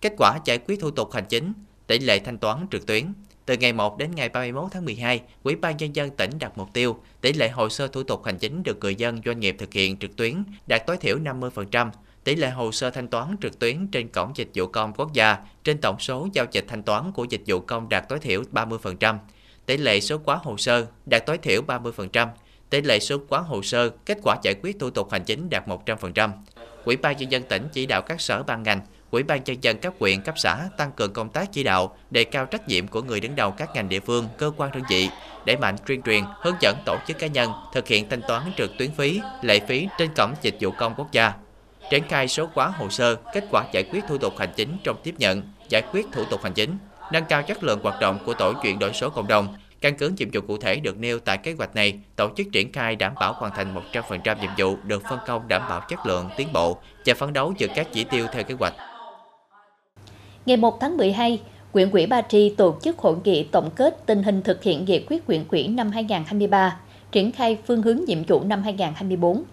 kết 0.01 0.13
quả 0.17 0.39
giải 0.45 0.57
quyết 0.57 0.79
thủ 0.79 0.91
tục 0.91 1.11
hành 1.11 1.25
chính, 1.29 1.53
tỷ 1.87 1.99
lệ 1.99 2.19
thanh 2.19 2.37
toán 2.37 2.67
trực 2.71 2.85
tuyến. 2.85 3.13
Từ 3.45 3.57
ngày 3.57 3.73
1 3.73 3.97
đến 3.97 4.11
ngày 4.15 4.29
31 4.29 4.71
tháng 4.71 4.85
12, 4.85 5.21
Ủy 5.43 5.55
ban 5.55 5.77
nhân 5.77 5.95
dân 5.95 6.09
tỉnh 6.09 6.31
đặt 6.39 6.57
mục 6.57 6.69
tiêu 6.73 6.99
tỷ 7.21 7.33
lệ 7.33 7.49
hồ 7.49 7.69
sơ 7.69 7.87
thủ 7.87 8.03
tục 8.03 8.25
hành 8.25 8.37
chính 8.37 8.63
được 8.63 8.79
người 8.79 8.95
dân 8.95 9.21
doanh 9.25 9.39
nghiệp 9.39 9.55
thực 9.59 9.73
hiện 9.73 9.97
trực 9.97 10.15
tuyến 10.15 10.43
đạt 10.67 10.87
tối 10.87 10.97
thiểu 10.97 11.17
50%, 11.19 11.89
tỷ 12.27 12.35
lệ 12.35 12.49
hồ 12.49 12.71
sơ 12.71 12.89
thanh 12.89 13.07
toán 13.07 13.35
trực 13.41 13.59
tuyến 13.59 13.87
trên 13.87 14.07
cổng 14.07 14.31
dịch 14.35 14.49
vụ 14.53 14.67
công 14.67 14.93
quốc 14.93 15.13
gia 15.13 15.37
trên 15.63 15.77
tổng 15.81 15.99
số 15.99 16.27
giao 16.33 16.45
dịch 16.51 16.65
thanh 16.67 16.83
toán 16.83 17.11
của 17.11 17.23
dịch 17.23 17.41
vụ 17.47 17.59
công 17.59 17.89
đạt 17.89 18.09
tối 18.09 18.19
thiểu 18.19 18.43
30%, 18.51 19.17
tỷ 19.65 19.77
lệ 19.77 19.99
số 19.99 20.17
quá 20.17 20.39
hồ 20.43 20.57
sơ 20.57 20.85
đạt 21.05 21.25
tối 21.25 21.37
thiểu 21.37 21.61
30%, 21.67 22.27
tỷ 22.69 22.81
lệ 22.81 22.99
số 22.99 23.17
quá 23.29 23.39
hồ 23.39 23.61
sơ 23.61 23.89
kết 23.89 24.17
quả 24.23 24.37
giải 24.43 24.55
quyết 24.61 24.79
thủ 24.79 24.89
tục 24.89 25.11
hành 25.11 25.23
chính 25.23 25.49
đạt 25.49 25.67
100%. 25.67 26.29
Ủy 26.85 26.97
ban 26.97 27.17
nhân 27.17 27.31
dân 27.31 27.43
tỉnh 27.43 27.67
chỉ 27.73 27.85
đạo 27.85 28.01
các 28.01 28.21
sở 28.21 28.43
ban 28.43 28.63
ngành, 28.63 28.81
Ủy 29.11 29.23
ban 29.23 29.43
nhân 29.43 29.57
dân 29.61 29.77
các 29.77 29.93
huyện 29.99 30.21
cấp 30.21 30.35
xã 30.37 30.69
tăng 30.77 30.91
cường 30.91 31.13
công 31.13 31.29
tác 31.29 31.49
chỉ 31.51 31.63
đạo, 31.63 31.97
đề 32.11 32.23
cao 32.23 32.45
trách 32.45 32.67
nhiệm 32.67 32.87
của 32.87 33.01
người 33.01 33.19
đứng 33.19 33.35
đầu 33.35 33.51
các 33.51 33.69
ngành 33.75 33.89
địa 33.89 33.99
phương, 33.99 34.27
cơ 34.37 34.51
quan 34.57 34.71
đơn 34.71 34.83
vị, 34.89 35.09
đẩy 35.45 35.57
mạnh 35.57 35.75
tuyên 35.85 36.01
truyền, 36.01 36.23
hướng 36.41 36.55
dẫn 36.61 36.77
tổ 36.85 36.97
chức 37.07 37.19
cá 37.19 37.27
nhân 37.27 37.51
thực 37.73 37.87
hiện 37.87 38.09
thanh 38.09 38.21
toán 38.27 38.51
trực 38.57 38.71
tuyến 38.77 38.91
phí, 38.91 39.21
lệ 39.41 39.59
phí 39.67 39.87
trên 39.97 40.09
cổng 40.15 40.33
dịch 40.41 40.55
vụ 40.59 40.71
công 40.71 40.93
quốc 40.97 41.11
gia 41.11 41.33
triển 41.89 42.03
khai 42.09 42.27
số 42.27 42.49
hóa 42.53 42.67
hồ 42.67 42.89
sơ, 42.89 43.15
kết 43.33 43.43
quả 43.51 43.65
giải 43.71 43.83
quyết 43.91 44.03
thủ 44.07 44.17
tục 44.17 44.33
hành 44.37 44.49
chính 44.55 44.77
trong 44.83 44.97
tiếp 45.03 45.15
nhận, 45.17 45.41
giải 45.69 45.81
quyết 45.91 46.05
thủ 46.11 46.23
tục 46.29 46.43
hành 46.43 46.53
chính, 46.53 46.77
nâng 47.11 47.25
cao 47.29 47.43
chất 47.43 47.63
lượng 47.63 47.79
hoạt 47.83 48.01
động 48.01 48.19
của 48.25 48.33
tổ 48.33 48.53
chuyển 48.63 48.79
đổi 48.79 48.93
số 48.93 49.09
cộng 49.09 49.27
đồng. 49.27 49.55
Căn 49.81 49.97
cứ 49.97 50.11
nhiệm 50.17 50.29
vụ 50.33 50.41
cụ 50.47 50.57
thể 50.57 50.75
được 50.75 50.97
nêu 50.97 51.19
tại 51.19 51.37
kế 51.37 51.53
hoạch 51.57 51.75
này, 51.75 51.99
tổ 52.15 52.29
chức 52.37 52.47
triển 52.51 52.71
khai 52.71 52.95
đảm 52.95 53.13
bảo 53.19 53.33
hoàn 53.33 53.51
thành 53.55 53.75
100% 53.93 54.41
nhiệm 54.41 54.51
vụ 54.57 54.75
được 54.83 55.03
phân 55.09 55.19
công 55.27 55.47
đảm 55.47 55.61
bảo 55.69 55.81
chất 55.89 56.05
lượng, 56.05 56.29
tiến 56.37 56.47
bộ 56.53 56.77
và 57.05 57.13
phấn 57.13 57.33
đấu 57.33 57.53
vượt 57.59 57.71
các 57.75 57.87
chỉ 57.93 58.03
tiêu 58.03 58.25
theo 58.33 58.43
kế 58.43 58.53
hoạch. 58.59 58.73
Ngày 60.45 60.57
1 60.57 60.79
tháng 60.79 60.97
12, 60.97 61.41
Quyện 61.71 61.91
quỹ 61.91 62.05
Ba 62.05 62.21
Tri 62.21 62.49
tổ 62.49 62.77
chức 62.81 62.97
hội 62.97 63.15
nghị 63.23 63.43
tổng 63.43 63.69
kết 63.75 64.05
tình 64.05 64.23
hình 64.23 64.41
thực 64.43 64.63
hiện 64.63 64.85
nghị 64.85 65.05
quyết 65.09 65.25
quyện 65.25 65.45
quỹ 65.45 65.67
năm 65.67 65.91
2023, 65.91 66.79
triển 67.11 67.31
khai 67.31 67.57
phương 67.67 67.81
hướng 67.81 67.99
nhiệm 68.07 68.23
vụ 68.23 68.43
năm 68.43 68.63
2024. 68.63 69.43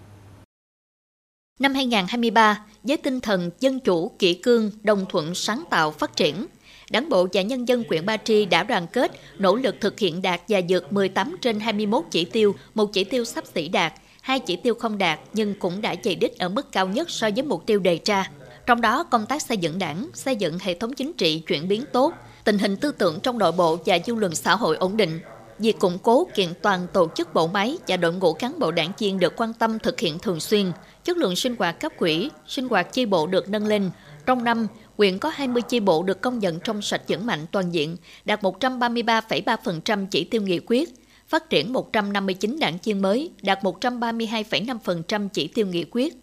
Năm 1.59 1.73
2023, 1.73 2.65
với 2.83 2.97
tinh 2.97 3.21
thần 3.21 3.51
dân 3.59 3.79
chủ, 3.79 4.11
kỷ 4.19 4.33
cương, 4.33 4.71
đồng 4.83 5.05
thuận, 5.09 5.35
sáng 5.35 5.63
tạo, 5.69 5.91
phát 5.91 6.15
triển, 6.15 6.45
Đảng 6.89 7.09
bộ 7.09 7.27
và 7.33 7.41
nhân 7.41 7.67
dân 7.67 7.83
huyện 7.89 8.05
Ba 8.05 8.17
Tri 8.17 8.45
đã 8.45 8.63
đoàn 8.63 8.87
kết, 8.87 9.11
nỗ 9.37 9.55
lực 9.55 9.75
thực 9.81 9.99
hiện 9.99 10.21
đạt 10.21 10.41
và 10.47 10.61
vượt 10.69 10.93
18 10.93 11.35
trên 11.41 11.59
21 11.59 12.03
chỉ 12.11 12.25
tiêu, 12.25 12.55
một 12.73 12.93
chỉ 12.93 13.03
tiêu 13.03 13.25
sắp 13.25 13.43
xỉ 13.55 13.67
đạt, 13.67 13.93
hai 14.21 14.39
chỉ 14.39 14.55
tiêu 14.55 14.75
không 14.75 14.97
đạt 14.97 15.19
nhưng 15.33 15.59
cũng 15.59 15.81
đã 15.81 15.95
chạy 15.95 16.15
đích 16.15 16.39
ở 16.39 16.49
mức 16.49 16.71
cao 16.71 16.87
nhất 16.87 17.09
so 17.09 17.29
với 17.35 17.43
mục 17.43 17.65
tiêu 17.65 17.79
đề 17.79 17.99
ra. 18.05 18.29
Trong 18.65 18.81
đó, 18.81 19.03
công 19.03 19.25
tác 19.25 19.41
xây 19.41 19.57
dựng 19.57 19.79
đảng, 19.79 20.09
xây 20.13 20.35
dựng 20.35 20.59
hệ 20.59 20.73
thống 20.73 20.93
chính 20.93 21.13
trị 21.13 21.39
chuyển 21.39 21.67
biến 21.67 21.83
tốt, 21.93 22.13
tình 22.43 22.59
hình 22.59 22.77
tư 22.77 22.91
tưởng 22.91 23.19
trong 23.23 23.37
nội 23.37 23.51
bộ 23.51 23.77
và 23.85 23.99
dư 24.05 24.15
luận 24.15 24.35
xã 24.35 24.55
hội 24.55 24.75
ổn 24.75 24.97
định, 24.97 25.19
Việc 25.59 25.79
củng 25.79 25.97
cố 26.03 26.27
kiện 26.35 26.49
toàn 26.61 26.87
tổ 26.93 27.07
chức 27.15 27.33
bộ 27.33 27.47
máy 27.47 27.77
và 27.87 27.97
đội 27.97 28.13
ngũ 28.13 28.33
cán 28.33 28.59
bộ 28.59 28.71
đảng 28.71 28.91
viên 28.97 29.19
được 29.19 29.33
quan 29.35 29.53
tâm 29.53 29.79
thực 29.79 29.99
hiện 29.99 30.19
thường 30.19 30.39
xuyên, 30.39 30.71
chất 31.03 31.17
lượng 31.17 31.35
sinh 31.35 31.55
hoạt 31.59 31.79
cấp 31.79 31.91
quỹ, 31.97 32.29
sinh 32.47 32.67
hoạt 32.67 32.93
chi 32.93 33.05
bộ 33.05 33.27
được 33.27 33.49
nâng 33.49 33.67
lên. 33.67 33.89
Trong 34.25 34.43
năm, 34.43 34.67
huyện 34.97 35.19
có 35.19 35.29
20 35.29 35.61
chi 35.61 35.79
bộ 35.79 36.03
được 36.03 36.21
công 36.21 36.39
nhận 36.39 36.59
trong 36.59 36.81
sạch 36.81 37.01
vững 37.07 37.25
mạnh 37.25 37.45
toàn 37.51 37.71
diện, 37.71 37.97
đạt 38.25 38.41
133,3% 38.41 40.07
chỉ 40.11 40.23
tiêu 40.23 40.41
nghị 40.41 40.59
quyết, 40.65 40.89
phát 41.27 41.49
triển 41.49 41.73
159 41.73 42.59
đảng 42.59 42.77
viên 42.83 43.01
mới, 43.01 43.31
đạt 43.41 43.63
132,5% 43.63 45.29
chỉ 45.29 45.47
tiêu 45.47 45.67
nghị 45.67 45.85
quyết. 45.91 46.13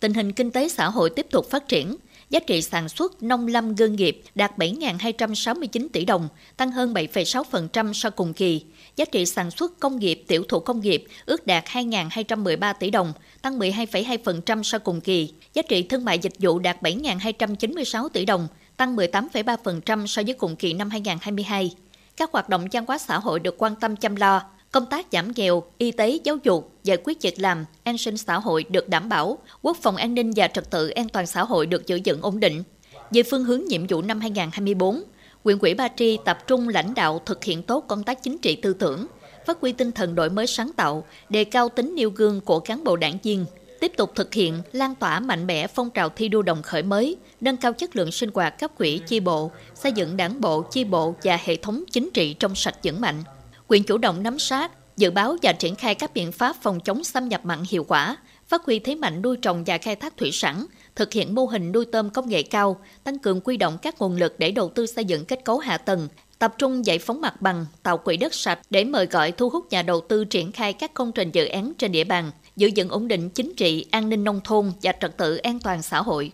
Tình 0.00 0.14
hình 0.14 0.32
kinh 0.32 0.50
tế 0.50 0.68
xã 0.68 0.88
hội 0.88 1.10
tiếp 1.10 1.26
tục 1.30 1.50
phát 1.50 1.68
triển, 1.68 1.96
Giá 2.34 2.40
trị 2.40 2.62
sản 2.62 2.88
xuất 2.88 3.22
nông 3.22 3.46
lâm 3.46 3.74
ngư 3.74 3.88
nghiệp 3.88 4.22
đạt 4.34 4.58
7.269 4.58 5.88
tỷ 5.92 6.04
đồng, 6.04 6.28
tăng 6.56 6.72
hơn 6.72 6.94
7,6% 6.94 7.92
so 7.92 8.10
cùng 8.10 8.32
kỳ. 8.32 8.64
Giá 8.96 9.04
trị 9.04 9.26
sản 9.26 9.50
xuất 9.50 9.80
công 9.80 9.98
nghiệp 9.98 10.24
tiểu 10.26 10.44
thủ 10.48 10.60
công 10.60 10.80
nghiệp 10.80 11.04
ước 11.26 11.46
đạt 11.46 11.64
2.213 11.64 12.74
tỷ 12.80 12.90
đồng, 12.90 13.12
tăng 13.42 13.58
12,2% 13.58 14.62
so 14.62 14.78
cùng 14.78 15.00
kỳ. 15.00 15.32
Giá 15.54 15.62
trị 15.62 15.82
thương 15.82 16.04
mại 16.04 16.18
dịch 16.18 16.32
vụ 16.38 16.58
đạt 16.58 16.82
7.296 16.82 18.08
tỷ 18.08 18.24
đồng, 18.24 18.48
tăng 18.76 18.96
18,3% 18.96 20.06
so 20.06 20.22
với 20.22 20.34
cùng 20.34 20.56
kỳ 20.56 20.72
năm 20.72 20.90
2022. 20.90 21.74
Các 22.16 22.30
hoạt 22.32 22.48
động 22.48 22.66
văn 22.72 22.84
hóa 22.88 22.98
xã 22.98 23.18
hội 23.18 23.40
được 23.40 23.54
quan 23.58 23.76
tâm 23.76 23.96
chăm 23.96 24.16
lo, 24.16 24.42
công 24.74 24.86
tác 24.86 25.06
giảm 25.12 25.32
nghèo, 25.36 25.62
y 25.78 25.90
tế, 25.90 26.18
giáo 26.24 26.36
dục, 26.42 26.72
giải 26.84 26.98
quyết 27.04 27.22
việc 27.22 27.40
làm, 27.40 27.64
an 27.84 27.98
sinh 27.98 28.16
xã 28.16 28.38
hội 28.38 28.64
được 28.68 28.88
đảm 28.88 29.08
bảo, 29.08 29.38
quốc 29.62 29.76
phòng 29.82 29.96
an 29.96 30.14
ninh 30.14 30.32
và 30.36 30.48
trật 30.48 30.70
tự 30.70 30.88
an 30.88 31.08
toàn 31.08 31.26
xã 31.26 31.44
hội 31.44 31.66
được 31.66 31.86
giữ 31.86 32.00
vững 32.04 32.22
ổn 32.22 32.40
định. 32.40 32.62
Về 33.10 33.22
phương 33.22 33.44
hướng 33.44 33.64
nhiệm 33.64 33.86
vụ 33.86 34.02
năm 34.02 34.20
2024, 34.20 35.02
quyền 35.44 35.58
quỹ 35.58 35.74
Ba 35.74 35.88
Tri 35.96 36.18
tập 36.24 36.38
trung 36.46 36.68
lãnh 36.68 36.94
đạo 36.94 37.20
thực 37.26 37.44
hiện 37.44 37.62
tốt 37.62 37.84
công 37.88 38.04
tác 38.04 38.22
chính 38.22 38.38
trị 38.38 38.56
tư 38.56 38.74
tưởng, 38.74 39.06
phát 39.46 39.60
huy 39.60 39.72
tinh 39.72 39.92
thần 39.92 40.14
đổi 40.14 40.30
mới 40.30 40.46
sáng 40.46 40.72
tạo, 40.76 41.04
đề 41.28 41.44
cao 41.44 41.68
tính 41.68 41.94
nêu 41.96 42.10
gương 42.10 42.40
của 42.40 42.60
cán 42.60 42.84
bộ 42.84 42.96
đảng 42.96 43.18
viên, 43.22 43.46
tiếp 43.80 43.92
tục 43.96 44.12
thực 44.14 44.34
hiện 44.34 44.62
lan 44.72 44.94
tỏa 44.94 45.20
mạnh 45.20 45.46
mẽ 45.46 45.66
phong 45.66 45.90
trào 45.90 46.08
thi 46.08 46.28
đua 46.28 46.42
đồng 46.42 46.62
khởi 46.62 46.82
mới, 46.82 47.16
nâng 47.40 47.56
cao 47.56 47.72
chất 47.72 47.96
lượng 47.96 48.12
sinh 48.12 48.30
hoạt 48.34 48.58
cấp 48.58 48.70
quỹ 48.78 49.00
chi 49.06 49.20
bộ, 49.20 49.50
xây 49.74 49.92
dựng 49.92 50.16
đảng 50.16 50.40
bộ, 50.40 50.62
chi 50.62 50.84
bộ 50.84 51.14
và 51.22 51.38
hệ 51.44 51.56
thống 51.56 51.84
chính 51.90 52.10
trị 52.14 52.34
trong 52.34 52.54
sạch 52.54 52.76
vững 52.84 53.00
mạnh. 53.00 53.22
Quyền 53.68 53.84
chủ 53.84 53.98
động 53.98 54.22
nắm 54.22 54.38
sát, 54.38 54.72
dự 54.96 55.10
báo 55.10 55.36
và 55.42 55.52
triển 55.52 55.74
khai 55.74 55.94
các 55.94 56.14
biện 56.14 56.32
pháp 56.32 56.56
phòng 56.62 56.80
chống 56.80 57.04
xâm 57.04 57.28
nhập 57.28 57.40
mặn 57.44 57.58
hiệu 57.70 57.84
quả, 57.84 58.16
phát 58.46 58.64
huy 58.64 58.78
thế 58.78 58.94
mạnh 58.94 59.22
nuôi 59.22 59.36
trồng 59.36 59.64
và 59.66 59.78
khai 59.78 59.96
thác 59.96 60.16
thủy 60.16 60.30
sản, 60.32 60.66
thực 60.96 61.12
hiện 61.12 61.34
mô 61.34 61.44
hình 61.44 61.72
nuôi 61.72 61.84
tôm 61.84 62.10
công 62.10 62.28
nghệ 62.28 62.42
cao, 62.42 62.80
tăng 63.04 63.18
cường 63.18 63.40
quy 63.40 63.56
động 63.56 63.78
các 63.82 63.94
nguồn 63.98 64.16
lực 64.16 64.34
để 64.38 64.50
đầu 64.50 64.68
tư 64.68 64.86
xây 64.86 65.04
dựng 65.04 65.24
kết 65.24 65.44
cấu 65.44 65.58
hạ 65.58 65.78
tầng, 65.78 66.08
tập 66.38 66.54
trung 66.58 66.86
giải 66.86 66.98
phóng 66.98 67.20
mặt 67.20 67.42
bằng, 67.42 67.66
tạo 67.82 67.98
quỹ 67.98 68.16
đất 68.16 68.34
sạch 68.34 68.58
để 68.70 68.84
mời 68.84 69.06
gọi 69.06 69.32
thu 69.32 69.48
hút 69.48 69.66
nhà 69.70 69.82
đầu 69.82 70.00
tư 70.00 70.24
triển 70.24 70.52
khai 70.52 70.72
các 70.72 70.94
công 70.94 71.12
trình 71.12 71.30
dự 71.30 71.46
án 71.46 71.72
trên 71.78 71.92
địa 71.92 72.04
bàn, 72.04 72.30
giữ 72.56 72.70
vững 72.76 72.88
ổn 72.88 73.08
định 73.08 73.30
chính 73.30 73.54
trị, 73.56 73.86
an 73.90 74.08
ninh 74.08 74.24
nông 74.24 74.40
thôn 74.44 74.72
và 74.82 74.92
trật 75.00 75.16
tự 75.16 75.36
an 75.36 75.60
toàn 75.60 75.82
xã 75.82 76.02
hội. 76.02 76.32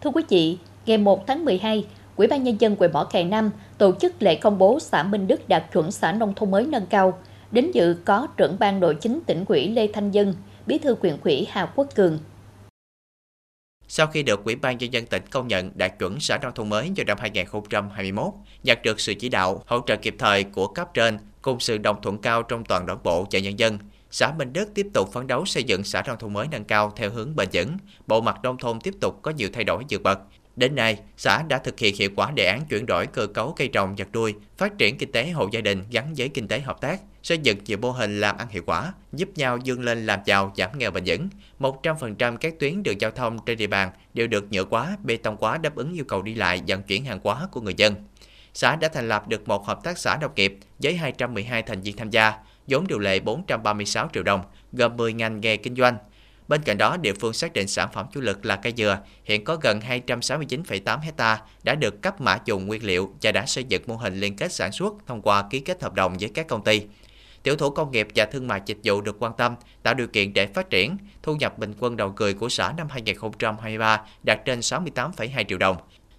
Thưa 0.00 0.10
quý 0.10 0.22
vị, 0.28 0.58
ngày 0.86 0.98
1 0.98 1.26
tháng 1.26 1.44
12, 1.44 1.84
Ủy 2.22 2.28
ban 2.28 2.42
Nhân 2.42 2.56
dân 2.60 2.76
huyện 2.78 2.92
Mỏ 2.92 3.04
Cày 3.04 3.24
Nam 3.24 3.50
tổ 3.78 3.94
chức 4.00 4.22
lễ 4.22 4.34
công 4.34 4.58
bố 4.58 4.78
xã 4.80 5.02
Minh 5.02 5.26
Đức 5.26 5.48
đạt 5.48 5.64
chuẩn 5.72 5.90
xã 5.90 6.12
nông 6.12 6.34
thôn 6.34 6.50
mới 6.50 6.66
nâng 6.66 6.86
cao. 6.86 7.18
Đến 7.50 7.70
dự 7.74 7.96
có 8.04 8.26
trưởng 8.36 8.56
ban 8.58 8.80
nội 8.80 8.96
chính 9.00 9.20
tỉnh 9.26 9.44
ủy 9.48 9.68
Lê 9.68 9.88
Thanh 9.92 10.10
Dân, 10.10 10.34
bí 10.66 10.78
thư 10.78 10.96
huyện 11.00 11.16
ủy 11.24 11.46
Hà 11.50 11.66
Quốc 11.66 11.88
Cường. 11.94 12.18
Sau 13.88 14.06
khi 14.06 14.22
được 14.22 14.44
Ủy 14.44 14.56
ban 14.56 14.78
Nhân 14.78 14.92
dân 14.92 15.06
tỉnh 15.06 15.22
công 15.30 15.48
nhận 15.48 15.70
đạt 15.74 15.98
chuẩn 15.98 16.20
xã 16.20 16.38
nông 16.38 16.52
thôn 16.54 16.68
mới 16.68 16.92
vào 16.96 17.04
năm 17.06 17.18
2021, 17.20 18.26
nhận 18.62 18.78
được 18.82 19.00
sự 19.00 19.14
chỉ 19.14 19.28
đạo, 19.28 19.62
hỗ 19.66 19.80
trợ 19.86 19.96
kịp 19.96 20.14
thời 20.18 20.44
của 20.44 20.66
cấp 20.66 20.94
trên 20.94 21.18
cùng 21.42 21.60
sự 21.60 21.78
đồng 21.78 22.02
thuận 22.02 22.18
cao 22.18 22.42
trong 22.42 22.64
toàn 22.64 22.86
đảng 22.86 23.02
bộ 23.02 23.26
và 23.30 23.38
nhân 23.38 23.58
dân, 23.58 23.78
xã 24.10 24.32
Minh 24.38 24.52
Đức 24.52 24.74
tiếp 24.74 24.86
tục 24.94 25.12
phấn 25.12 25.26
đấu 25.26 25.44
xây 25.44 25.64
dựng 25.64 25.84
xã 25.84 26.02
nông 26.06 26.18
thôn 26.18 26.32
mới 26.32 26.46
nâng 26.50 26.64
cao 26.64 26.92
theo 26.96 27.10
hướng 27.10 27.36
bền 27.36 27.48
vững. 27.52 27.76
Bộ 28.06 28.20
mặt 28.20 28.36
nông 28.42 28.58
thôn 28.58 28.80
tiếp 28.80 28.94
tục 29.00 29.18
có 29.22 29.30
nhiều 29.30 29.48
thay 29.52 29.64
đổi 29.64 29.84
vượt 29.90 30.02
bậc, 30.02 30.18
Đến 30.56 30.74
nay, 30.74 30.98
xã 31.16 31.42
đã 31.42 31.58
thực 31.58 31.78
hiện 31.78 31.94
hiệu 31.98 32.10
quả 32.16 32.30
đề 32.30 32.46
án 32.46 32.64
chuyển 32.68 32.86
đổi 32.86 33.06
cơ 33.06 33.26
cấu 33.26 33.54
cây 33.56 33.68
trồng 33.68 33.94
vật 33.96 34.08
nuôi, 34.12 34.34
phát 34.58 34.78
triển 34.78 34.98
kinh 34.98 35.12
tế 35.12 35.30
hộ 35.30 35.48
gia 35.52 35.60
đình 35.60 35.84
gắn 35.90 36.14
với 36.16 36.28
kinh 36.28 36.48
tế 36.48 36.60
hợp 36.60 36.80
tác, 36.80 37.00
xây 37.22 37.38
dựng 37.38 37.58
nhiều 37.64 37.78
mô 37.78 37.90
hình 37.90 38.20
làm 38.20 38.36
ăn 38.36 38.48
hiệu 38.50 38.62
quả, 38.66 38.92
giúp 39.12 39.28
nhau 39.36 39.58
vươn 39.64 39.80
lên 39.80 40.06
làm 40.06 40.20
giàu 40.24 40.52
giảm 40.56 40.78
nghèo 40.78 40.90
bền 40.90 41.04
vững. 41.06 41.28
100% 41.60 42.36
các 42.36 42.54
tuyến 42.58 42.82
đường 42.82 43.00
giao 43.00 43.10
thông 43.10 43.38
trên 43.46 43.58
địa 43.58 43.66
bàn 43.66 43.90
đều 44.14 44.26
được 44.26 44.52
nhựa 44.52 44.64
quá, 44.64 44.96
bê 45.04 45.16
tông 45.16 45.36
quá 45.36 45.58
đáp 45.58 45.76
ứng 45.76 45.92
yêu 45.92 46.04
cầu 46.04 46.22
đi 46.22 46.34
lại 46.34 46.62
vận 46.66 46.82
chuyển 46.82 47.04
hàng 47.04 47.20
hóa 47.24 47.48
của 47.52 47.60
người 47.60 47.74
dân. 47.76 47.94
Xã 48.54 48.76
đã 48.76 48.88
thành 48.88 49.08
lập 49.08 49.28
được 49.28 49.48
một 49.48 49.66
hợp 49.66 49.84
tác 49.84 49.98
xã 49.98 50.18
nông 50.20 50.32
nghiệp 50.36 50.58
với 50.78 50.96
212 50.96 51.62
thành 51.62 51.80
viên 51.80 51.96
tham 51.96 52.10
gia, 52.10 52.32
vốn 52.66 52.86
điều 52.86 52.98
lệ 52.98 53.20
436 53.20 54.08
triệu 54.14 54.22
đồng, 54.22 54.42
gồm 54.72 54.96
10 54.96 55.12
ngành 55.12 55.40
nghề 55.40 55.56
kinh 55.56 55.76
doanh, 55.76 55.96
Bên 56.52 56.62
cạnh 56.62 56.78
đó, 56.78 56.96
địa 56.96 57.12
phương 57.20 57.32
xác 57.32 57.52
định 57.52 57.68
sản 57.68 57.88
phẩm 57.92 58.06
chủ 58.12 58.20
lực 58.20 58.44
là 58.44 58.56
cây 58.56 58.72
dừa, 58.76 58.98
hiện 59.24 59.44
có 59.44 59.56
gần 59.56 59.80
269,8 59.80 60.98
hecta 61.00 61.40
đã 61.62 61.74
được 61.74 62.02
cấp 62.02 62.20
mã 62.20 62.38
dùng 62.44 62.66
nguyên 62.66 62.84
liệu 62.84 63.14
và 63.22 63.32
đã 63.32 63.46
xây 63.46 63.64
dựng 63.64 63.82
mô 63.86 63.96
hình 63.96 64.20
liên 64.20 64.36
kết 64.36 64.52
sản 64.52 64.72
xuất 64.72 64.94
thông 65.06 65.22
qua 65.22 65.44
ký 65.50 65.60
kết 65.60 65.82
hợp 65.82 65.94
đồng 65.94 66.16
với 66.20 66.30
các 66.34 66.48
công 66.48 66.64
ty. 66.64 66.82
Tiểu 67.42 67.56
thủ 67.56 67.70
công 67.70 67.90
nghiệp 67.90 68.08
và 68.14 68.24
thương 68.24 68.48
mại 68.48 68.60
dịch 68.66 68.78
vụ 68.84 69.00
được 69.00 69.16
quan 69.18 69.32
tâm, 69.38 69.54
tạo 69.82 69.94
điều 69.94 70.06
kiện 70.06 70.32
để 70.32 70.46
phát 70.46 70.70
triển. 70.70 70.96
Thu 71.22 71.36
nhập 71.36 71.58
bình 71.58 71.74
quân 71.78 71.96
đầu 71.96 72.14
người 72.18 72.34
của 72.34 72.48
xã 72.48 72.72
năm 72.76 72.86
2023 72.90 74.00
đạt 74.22 74.38
trên 74.44 74.60
68,2 74.60 75.44
triệu 75.48 75.58
đồng. 75.58 75.76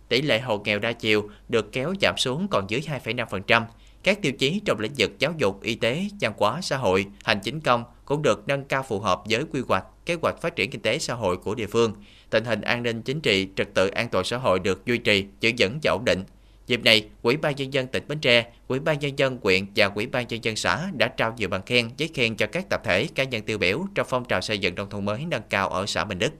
Tỷ 0.09 0.21
lệ 0.21 0.39
hộ 0.39 0.57
nghèo 0.57 0.79
đa 0.79 0.91
chiều 0.91 1.29
được 1.49 1.71
kéo 1.71 1.93
giảm 2.01 2.17
xuống 2.17 2.47
còn 2.47 2.69
dưới 2.69 2.81
2,5%. 3.03 3.63
Các 4.03 4.21
tiêu 4.21 4.31
chí 4.31 4.61
trong 4.65 4.79
lĩnh 4.79 4.91
vực 4.97 5.11
giáo 5.19 5.33
dục, 5.37 5.61
y 5.61 5.75
tế, 5.75 6.03
văn 6.21 6.33
hóa, 6.37 6.61
xã 6.61 6.77
hội, 6.77 7.05
hành 7.23 7.39
chính 7.43 7.59
công 7.59 7.83
cũng 8.05 8.21
được 8.21 8.47
nâng 8.47 8.63
cao 8.63 8.83
phù 8.83 8.99
hợp 8.99 9.21
với 9.29 9.43
quy 9.51 9.61
hoạch, 9.67 9.85
kế 10.05 10.17
hoạch 10.21 10.41
phát 10.41 10.55
triển 10.55 10.71
kinh 10.71 10.81
tế 10.81 10.99
xã 10.99 11.13
hội 11.13 11.37
của 11.37 11.55
địa 11.55 11.67
phương. 11.67 11.93
Tình 12.29 12.45
hình 12.45 12.61
an 12.61 12.83
ninh 12.83 13.01
chính 13.01 13.21
trị, 13.21 13.47
trật 13.55 13.73
tự 13.73 13.87
an 13.87 14.09
toàn 14.09 14.25
xã 14.25 14.37
hội 14.37 14.59
được 14.59 14.85
duy 14.85 14.97
trì, 14.97 15.25
giữ 15.39 15.51
vững 15.57 15.79
và 15.83 15.91
ổn 15.91 16.05
định. 16.05 16.23
Dịp 16.67 16.83
này, 16.83 17.07
Ủy 17.21 17.37
ban 17.37 17.55
nhân 17.55 17.73
dân 17.73 17.87
tỉnh 17.87 18.03
Bến 18.07 18.19
Tre, 18.19 18.51
Ủy 18.67 18.79
ban 18.79 18.99
nhân 18.99 19.19
dân 19.19 19.37
huyện 19.43 19.65
và 19.75 19.91
Ủy 19.95 20.07
ban 20.07 20.27
nhân 20.27 20.43
dân 20.43 20.55
xã 20.55 20.89
đã 20.97 21.07
trao 21.07 21.33
nhiều 21.37 21.49
bằng 21.49 21.61
khen, 21.65 21.89
giấy 21.97 22.09
khen 22.13 22.35
cho 22.35 22.47
các 22.47 22.69
tập 22.69 22.81
thể, 22.83 23.07
cá 23.15 23.23
nhân 23.23 23.41
tiêu 23.41 23.57
biểu 23.57 23.85
trong 23.95 24.07
phong 24.09 24.25
trào 24.25 24.41
xây 24.41 24.59
dựng 24.59 24.75
nông 24.75 24.89
thôn 24.89 25.05
mới 25.05 25.25
nâng 25.29 25.41
cao 25.49 25.69
ở 25.69 25.85
xã 25.85 26.05
Bình 26.05 26.19
Đức. 26.19 26.31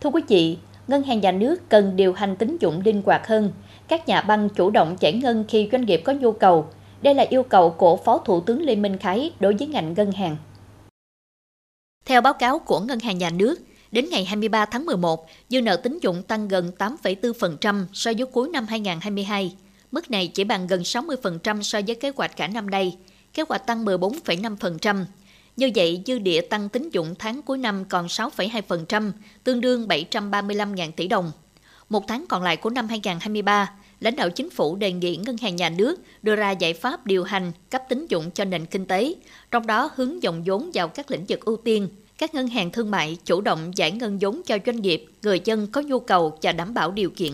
Thưa 0.00 0.10
quý 0.10 0.22
vị, 0.28 0.58
ngân 0.88 1.02
hàng 1.02 1.20
nhà 1.20 1.32
nước 1.32 1.68
cần 1.68 1.96
điều 1.96 2.12
hành 2.12 2.36
tín 2.36 2.56
dụng 2.60 2.82
linh 2.84 3.02
hoạt 3.04 3.26
hơn, 3.26 3.52
các 3.90 4.08
nhà 4.08 4.20
băng 4.20 4.48
chủ 4.48 4.70
động 4.70 4.96
giải 5.00 5.12
ngân 5.12 5.44
khi 5.48 5.68
doanh 5.72 5.86
nghiệp 5.86 6.02
có 6.04 6.12
nhu 6.12 6.32
cầu. 6.32 6.66
Đây 7.02 7.14
là 7.14 7.26
yêu 7.30 7.42
cầu 7.42 7.70
của 7.70 7.96
Phó 7.96 8.18
Thủ 8.18 8.40
tướng 8.40 8.62
Lê 8.62 8.76
Minh 8.76 8.98
Khái 8.98 9.32
đối 9.40 9.54
với 9.54 9.68
ngành 9.68 9.94
ngân 9.94 10.12
hàng. 10.12 10.36
Theo 12.04 12.20
báo 12.20 12.32
cáo 12.32 12.58
của 12.58 12.80
Ngân 12.80 13.00
hàng 13.00 13.18
Nhà 13.18 13.30
nước, 13.30 13.60
đến 13.92 14.06
ngày 14.10 14.24
23 14.24 14.64
tháng 14.64 14.86
11, 14.86 15.26
dư 15.48 15.60
nợ 15.60 15.76
tín 15.76 15.98
dụng 16.02 16.22
tăng 16.22 16.48
gần 16.48 16.72
8,4% 16.78 17.84
so 17.92 18.12
với 18.18 18.26
cuối 18.26 18.48
năm 18.48 18.66
2022. 18.66 19.54
Mức 19.90 20.10
này 20.10 20.28
chỉ 20.28 20.44
bằng 20.44 20.66
gần 20.66 20.80
60% 20.80 21.62
so 21.62 21.80
với 21.86 21.94
kế 21.94 22.12
hoạch 22.16 22.36
cả 22.36 22.48
năm 22.48 22.70
nay. 22.70 22.96
Kế 23.34 23.42
hoạch 23.48 23.66
tăng 23.66 23.84
14,5%. 23.84 25.04
Như 25.56 25.70
vậy, 25.74 26.02
dư 26.06 26.18
địa 26.18 26.40
tăng 26.40 26.68
tín 26.68 26.90
dụng 26.92 27.14
tháng 27.18 27.42
cuối 27.42 27.58
năm 27.58 27.84
còn 27.84 28.06
6,2%, 28.06 29.12
tương 29.44 29.60
đương 29.60 29.86
735.000 29.88 30.90
tỷ 30.96 31.08
đồng. 31.08 31.32
Một 31.90 32.08
tháng 32.08 32.24
còn 32.28 32.42
lại 32.42 32.56
của 32.56 32.70
năm 32.70 32.88
2023, 32.88 33.72
lãnh 34.00 34.16
đạo 34.16 34.30
chính 34.30 34.50
phủ 34.50 34.76
đề 34.76 34.92
nghị 34.92 35.16
ngân 35.16 35.36
hàng 35.36 35.56
nhà 35.56 35.68
nước 35.68 36.00
đưa 36.22 36.36
ra 36.36 36.50
giải 36.50 36.74
pháp 36.74 37.06
điều 37.06 37.24
hành 37.24 37.52
cấp 37.70 37.82
tín 37.88 38.06
dụng 38.08 38.30
cho 38.30 38.44
nền 38.44 38.66
kinh 38.66 38.86
tế, 38.86 39.14
trong 39.50 39.66
đó 39.66 39.90
hướng 39.94 40.22
dòng 40.22 40.42
vốn 40.46 40.70
vào 40.74 40.88
các 40.88 41.10
lĩnh 41.10 41.24
vực 41.28 41.44
ưu 41.44 41.56
tiên. 41.56 41.88
Các 42.18 42.34
ngân 42.34 42.46
hàng 42.46 42.70
thương 42.70 42.90
mại 42.90 43.16
chủ 43.24 43.40
động 43.40 43.70
giải 43.74 43.90
ngân 43.90 44.18
vốn 44.20 44.40
cho 44.46 44.58
doanh 44.66 44.80
nghiệp, 44.80 45.04
người 45.22 45.40
dân 45.44 45.66
có 45.66 45.80
nhu 45.80 46.00
cầu 46.00 46.38
và 46.42 46.52
đảm 46.52 46.74
bảo 46.74 46.90
điều 46.90 47.10
kiện. 47.10 47.32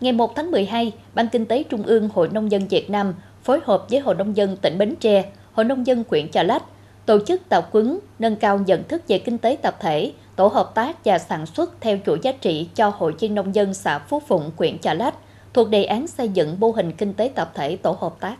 Ngày 0.00 0.12
1 0.12 0.36
tháng 0.36 0.50
12, 0.50 0.92
Ban 1.14 1.28
Kinh 1.28 1.46
tế 1.46 1.62
Trung 1.62 1.82
ương 1.82 2.08
Hội 2.08 2.28
Nông 2.28 2.50
dân 2.50 2.68
Việt 2.68 2.90
Nam 2.90 3.14
phối 3.42 3.60
hợp 3.64 3.86
với 3.90 4.00
Hội 4.00 4.14
Nông 4.14 4.36
dân 4.36 4.56
tỉnh 4.56 4.78
Bến 4.78 4.94
Tre, 5.00 5.32
Hội 5.52 5.64
Nông 5.64 5.86
dân 5.86 6.04
huyện 6.08 6.30
Chà 6.30 6.42
Lách 6.42 6.62
tổ 7.06 7.18
chức 7.26 7.48
tập 7.48 7.68
huấn 7.72 7.98
nâng 8.18 8.36
cao 8.36 8.58
nhận 8.58 8.88
thức 8.88 9.02
về 9.08 9.18
kinh 9.18 9.38
tế 9.38 9.56
tập 9.62 9.76
thể, 9.80 10.12
tổ 10.36 10.46
hợp 10.46 10.72
tác 10.74 11.04
và 11.04 11.18
sản 11.18 11.46
xuất 11.46 11.80
theo 11.80 11.98
chuỗi 12.06 12.18
giá 12.22 12.32
trị 12.32 12.68
cho 12.74 12.88
hội 12.88 13.14
viên 13.20 13.34
nông 13.34 13.54
dân 13.54 13.74
xã 13.74 13.98
Phú 13.98 14.22
Phụng, 14.28 14.50
huyện 14.56 14.78
Chợ 14.78 14.94
Lách 14.94 15.14
thuộc 15.54 15.68
đề 15.68 15.84
án 15.84 16.06
xây 16.06 16.28
dựng 16.28 16.60
mô 16.60 16.70
hình 16.70 16.92
kinh 16.92 17.14
tế 17.14 17.30
tập 17.34 17.52
thể 17.54 17.76
tổ 17.76 17.96
hợp 18.00 18.14
tác. 18.20 18.36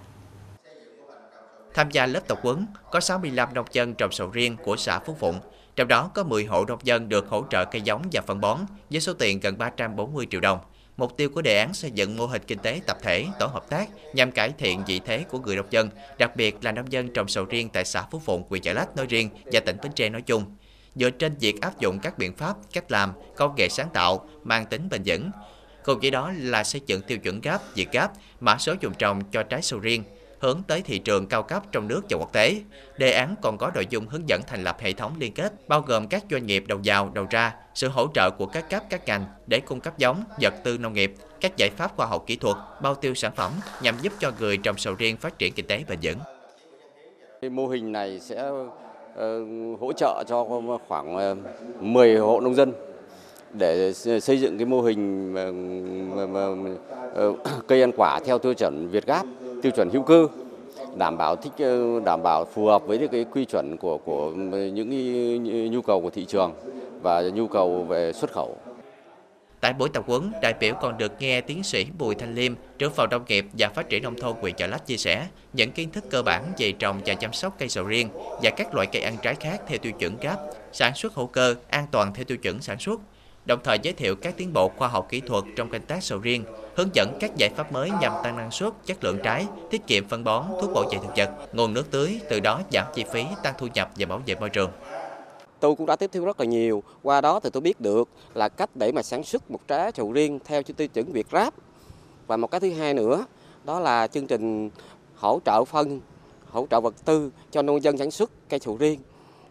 Tham 1.74 1.90
gia 1.90 2.06
lớp 2.06 2.20
tập 2.28 2.38
huấn 2.42 2.66
có 2.90 3.00
65 3.00 3.54
nông 3.54 3.66
dân 3.72 3.94
trồng 3.94 4.12
sầu 4.12 4.30
riêng 4.30 4.56
của 4.64 4.76
xã 4.76 4.98
Phú 4.98 5.16
Phụng, 5.18 5.40
trong 5.76 5.88
đó 5.88 6.10
có 6.14 6.24
10 6.24 6.44
hộ 6.44 6.64
nông 6.64 6.78
dân 6.82 7.08
được 7.08 7.28
hỗ 7.28 7.44
trợ 7.50 7.64
cây 7.64 7.82
giống 7.82 8.02
và 8.12 8.22
phân 8.26 8.40
bón 8.40 8.58
với 8.90 9.00
số 9.00 9.12
tiền 9.12 9.40
gần 9.40 9.58
340 9.58 10.26
triệu 10.30 10.40
đồng. 10.40 10.58
Mục 10.96 11.16
tiêu 11.16 11.30
của 11.34 11.42
đề 11.42 11.58
án 11.58 11.74
xây 11.74 11.90
dựng 11.90 12.16
mô 12.16 12.26
hình 12.26 12.42
kinh 12.46 12.58
tế 12.58 12.80
tập 12.86 12.96
thể, 13.02 13.26
tổ 13.38 13.46
hợp 13.46 13.68
tác 13.68 13.88
nhằm 14.14 14.32
cải 14.32 14.52
thiện 14.58 14.84
vị 14.86 15.00
thế 15.04 15.24
của 15.30 15.38
người 15.38 15.56
nông 15.56 15.66
dân, 15.70 15.90
đặc 16.18 16.36
biệt 16.36 16.64
là 16.64 16.72
nông 16.72 16.92
dân 16.92 17.08
trồng 17.12 17.28
sầu 17.28 17.44
riêng 17.44 17.68
tại 17.68 17.84
xã 17.84 18.02
Phú 18.10 18.18
Phụng, 18.18 18.42
huyện 18.48 18.62
Chợ 18.62 18.72
Lách 18.72 18.96
nói 18.96 19.06
riêng 19.06 19.30
và 19.52 19.60
tỉnh 19.60 19.76
Bến 19.82 19.92
Tre 19.92 20.08
nói 20.08 20.22
chung. 20.22 20.44
Dựa 20.96 21.10
trên 21.10 21.34
việc 21.40 21.60
áp 21.60 21.80
dụng 21.80 21.98
các 21.98 22.18
biện 22.18 22.36
pháp, 22.36 22.56
cách 22.72 22.90
làm, 22.92 23.12
công 23.36 23.54
nghệ 23.56 23.68
sáng 23.68 23.88
tạo 23.92 24.28
mang 24.44 24.66
tính 24.66 24.88
bền 24.90 25.02
vững, 25.06 25.30
cùng 25.84 25.98
với 26.00 26.10
đó 26.10 26.32
là 26.36 26.64
xây 26.64 26.80
dựng 26.86 27.02
tiêu 27.02 27.18
chuẩn 27.18 27.40
gáp, 27.40 27.60
việt 27.74 27.92
gáp, 27.92 28.12
mã 28.40 28.58
số 28.58 28.74
dùng 28.80 28.94
trồng 28.98 29.22
cho 29.30 29.42
trái 29.42 29.62
sầu 29.62 29.80
riêng, 29.80 30.04
hướng 30.40 30.62
tới 30.66 30.82
thị 30.82 30.98
trường 30.98 31.26
cao 31.26 31.42
cấp 31.42 31.62
trong 31.72 31.88
nước 31.88 32.02
và 32.10 32.18
quốc 32.18 32.32
tế. 32.32 32.60
Đề 32.98 33.12
án 33.12 33.34
còn 33.42 33.58
có 33.58 33.70
nội 33.74 33.86
dung 33.90 34.08
hướng 34.08 34.28
dẫn 34.28 34.40
thành 34.46 34.64
lập 34.64 34.76
hệ 34.80 34.92
thống 34.92 35.16
liên 35.18 35.32
kết, 35.32 35.68
bao 35.68 35.80
gồm 35.80 36.08
các 36.08 36.24
doanh 36.30 36.46
nghiệp 36.46 36.64
đầu 36.66 36.80
vào, 36.84 37.10
đầu 37.14 37.26
ra, 37.30 37.54
sự 37.74 37.88
hỗ 37.88 38.06
trợ 38.14 38.30
của 38.38 38.46
các 38.46 38.70
cấp 38.70 38.82
các 38.90 39.06
ngành 39.06 39.24
để 39.46 39.60
cung 39.60 39.80
cấp 39.80 39.98
giống, 39.98 40.24
vật 40.40 40.54
tư 40.64 40.78
nông 40.78 40.92
nghiệp, 40.92 41.14
các 41.40 41.56
giải 41.56 41.70
pháp 41.70 41.96
khoa 41.96 42.06
học 42.06 42.24
kỹ 42.26 42.36
thuật, 42.36 42.56
bao 42.82 42.94
tiêu 42.94 43.14
sản 43.14 43.32
phẩm 43.36 43.52
nhằm 43.82 43.94
giúp 44.02 44.12
cho 44.18 44.32
người 44.38 44.56
trồng 44.56 44.78
sầu 44.78 44.94
riêng 44.94 45.16
phát 45.16 45.38
triển 45.38 45.52
kinh 45.52 45.66
tế 45.66 45.84
bền 45.88 45.98
vững. 46.02 46.18
Mô 47.50 47.66
hình 47.66 47.92
này 47.92 48.20
sẽ 48.20 48.50
Ờ, 49.16 49.44
hỗ 49.80 49.92
trợ 49.92 50.24
cho 50.26 50.46
khoảng 50.88 51.16
ờ, 51.16 51.36
10 51.80 52.16
hộ 52.16 52.40
nông 52.40 52.54
dân 52.54 52.72
để 53.52 53.92
xây 53.92 54.40
dựng 54.40 54.58
cái 54.58 54.66
mô 54.66 54.82
hình 54.82 55.34
ờ, 57.14 57.34
cây 57.66 57.80
ăn 57.80 57.90
quả 57.96 58.20
theo 58.24 58.38
tiêu 58.38 58.54
chuẩn 58.54 58.88
Việt 58.88 59.06
Gáp, 59.06 59.26
tiêu 59.62 59.72
chuẩn 59.76 59.90
hữu 59.90 60.02
cơ 60.02 60.26
đảm 60.98 61.16
bảo 61.18 61.36
thích 61.36 61.52
đảm 62.04 62.20
bảo 62.22 62.44
phù 62.44 62.66
hợp 62.66 62.86
với 62.86 63.08
cái 63.12 63.24
quy 63.32 63.44
chuẩn 63.44 63.76
của 63.76 63.98
của 63.98 64.30
những 64.72 65.70
nhu 65.72 65.82
cầu 65.82 66.00
của 66.00 66.10
thị 66.10 66.24
trường 66.24 66.52
và 67.02 67.22
nhu 67.22 67.46
cầu 67.46 67.82
về 67.82 68.12
xuất 68.12 68.32
khẩu. 68.32 68.56
Tại 69.66 69.72
buổi 69.72 69.88
tập 69.88 70.04
huấn, 70.06 70.32
đại 70.42 70.54
biểu 70.60 70.74
còn 70.74 70.98
được 70.98 71.12
nghe 71.18 71.40
tiến 71.40 71.62
sĩ 71.62 71.86
Bùi 71.98 72.14
Thanh 72.14 72.34
Liêm, 72.34 72.54
trưởng 72.78 72.92
phòng 72.92 73.10
nông 73.10 73.24
nghiệp 73.28 73.46
và 73.58 73.68
phát 73.68 73.88
triển 73.88 74.02
nông 74.02 74.20
thôn 74.20 74.36
huyện 74.40 74.54
Chợ 74.54 74.66
Lách 74.66 74.86
chia 74.86 74.96
sẻ 74.96 75.26
những 75.52 75.72
kiến 75.72 75.90
thức 75.90 76.04
cơ 76.10 76.22
bản 76.22 76.52
về 76.58 76.72
trồng 76.72 77.00
và 77.06 77.14
chăm 77.14 77.32
sóc 77.32 77.56
cây 77.58 77.68
sầu 77.68 77.84
riêng 77.84 78.08
và 78.42 78.50
các 78.56 78.74
loại 78.74 78.86
cây 78.92 79.02
ăn 79.02 79.16
trái 79.22 79.34
khác 79.34 79.60
theo 79.66 79.78
tiêu 79.78 79.92
chuẩn 79.92 80.16
GAP, 80.20 80.38
sản 80.72 80.94
xuất 80.94 81.14
hữu 81.14 81.26
cơ, 81.26 81.54
an 81.68 81.86
toàn 81.90 82.14
theo 82.14 82.24
tiêu 82.24 82.38
chuẩn 82.38 82.62
sản 82.62 82.78
xuất, 82.78 83.00
đồng 83.46 83.60
thời 83.64 83.78
giới 83.82 83.94
thiệu 83.94 84.16
các 84.16 84.34
tiến 84.36 84.52
bộ 84.52 84.68
khoa 84.68 84.88
học 84.88 85.06
kỹ 85.08 85.20
thuật 85.20 85.44
trong 85.56 85.70
canh 85.70 85.82
tác 85.82 86.02
sầu 86.02 86.18
riêng, 86.18 86.44
hướng 86.76 86.94
dẫn 86.94 87.18
các 87.20 87.30
giải 87.36 87.50
pháp 87.56 87.72
mới 87.72 87.90
nhằm 88.00 88.12
tăng 88.24 88.36
năng 88.36 88.50
suất, 88.50 88.72
chất 88.86 89.04
lượng 89.04 89.18
trái, 89.24 89.46
tiết 89.70 89.86
kiệm 89.86 90.08
phân 90.08 90.24
bón, 90.24 90.44
thuốc 90.60 90.70
bảo 90.74 90.84
vệ 90.92 90.98
thực 90.98 91.16
vật, 91.16 91.30
nguồn 91.52 91.74
nước 91.74 91.90
tưới, 91.90 92.20
từ 92.30 92.40
đó 92.40 92.60
giảm 92.72 92.86
chi 92.94 93.04
phí, 93.12 93.24
tăng 93.42 93.54
thu 93.58 93.66
nhập 93.74 93.90
và 93.96 94.06
bảo 94.06 94.22
vệ 94.26 94.34
môi 94.34 94.50
trường 94.50 94.70
tôi 95.60 95.74
cũng 95.74 95.86
đã 95.86 95.96
tiếp 95.96 96.10
thu 96.12 96.24
rất 96.24 96.40
là 96.40 96.46
nhiều. 96.46 96.82
Qua 97.02 97.20
đó 97.20 97.40
thì 97.40 97.50
tôi 97.50 97.60
biết 97.60 97.80
được 97.80 98.08
là 98.34 98.48
cách 98.48 98.70
để 98.74 98.92
mà 98.92 99.02
sản 99.02 99.24
xuất 99.24 99.50
một 99.50 99.60
trái 99.68 99.92
sầu 99.94 100.12
riêng 100.12 100.38
theo 100.44 100.62
tiêu 100.62 100.88
chuẩn 100.88 101.12
Việt 101.12 101.26
Ráp. 101.32 101.54
Và 102.26 102.36
một 102.36 102.50
cái 102.50 102.60
thứ 102.60 102.72
hai 102.72 102.94
nữa 102.94 103.26
đó 103.64 103.80
là 103.80 104.06
chương 104.06 104.26
trình 104.26 104.70
hỗ 105.16 105.40
trợ 105.44 105.64
phân 105.64 106.00
hỗ 106.50 106.66
trợ 106.70 106.80
vật 106.80 106.94
tư 107.04 107.30
cho 107.50 107.62
nông 107.62 107.82
dân 107.82 107.98
sản 107.98 108.10
xuất 108.10 108.30
cây 108.48 108.60
sầu 108.60 108.76
riêng. 108.76 109.00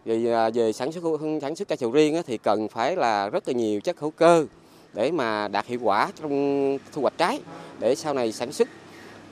Về 0.04 0.32
à, 0.32 0.50
về 0.50 0.72
sản 0.72 0.92
xuất 0.92 1.02
sản 1.40 1.56
xuất 1.56 1.68
cây 1.68 1.76
sầu 1.76 1.90
riêng 1.90 2.22
thì 2.26 2.38
cần 2.38 2.68
phải 2.68 2.96
là 2.96 3.28
rất 3.28 3.48
là 3.48 3.54
nhiều 3.54 3.80
chất 3.80 4.00
hữu 4.00 4.10
cơ 4.10 4.46
để 4.94 5.10
mà 5.10 5.48
đạt 5.48 5.66
hiệu 5.66 5.80
quả 5.82 6.10
trong 6.20 6.78
thu 6.92 7.02
hoạch 7.02 7.18
trái 7.18 7.40
để 7.78 7.94
sau 7.94 8.14
này 8.14 8.32
sản 8.32 8.52
xuất 8.52 8.68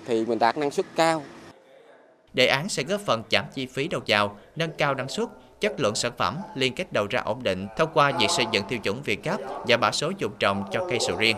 thì 0.06 0.26
mình 0.26 0.38
đạt 0.38 0.56
năng 0.56 0.70
suất 0.70 0.86
cao. 0.96 1.22
Đề 2.32 2.46
án 2.46 2.68
sẽ 2.68 2.82
góp 2.82 3.00
phần 3.00 3.22
giảm 3.30 3.44
chi 3.54 3.66
phí 3.66 3.88
đầu 3.88 4.00
vào, 4.06 4.38
nâng 4.56 4.70
cao 4.78 4.94
năng 4.94 5.08
suất, 5.08 5.28
chất 5.64 5.80
lượng 5.80 5.94
sản 5.94 6.12
phẩm, 6.18 6.38
liên 6.54 6.74
kết 6.74 6.92
đầu 6.92 7.06
ra 7.10 7.20
ổn 7.20 7.42
định 7.42 7.66
thông 7.76 7.88
qua 7.94 8.12
việc 8.20 8.30
xây 8.30 8.46
dựng 8.52 8.64
tiêu 8.68 8.78
chuẩn 8.78 9.02
Việt 9.02 9.24
Gáp 9.24 9.40
và 9.68 9.76
mã 9.76 9.92
số 9.92 10.12
dùng 10.18 10.32
trồng 10.38 10.64
cho 10.72 10.86
cây 10.90 10.98
sầu 11.00 11.16
riêng 11.16 11.36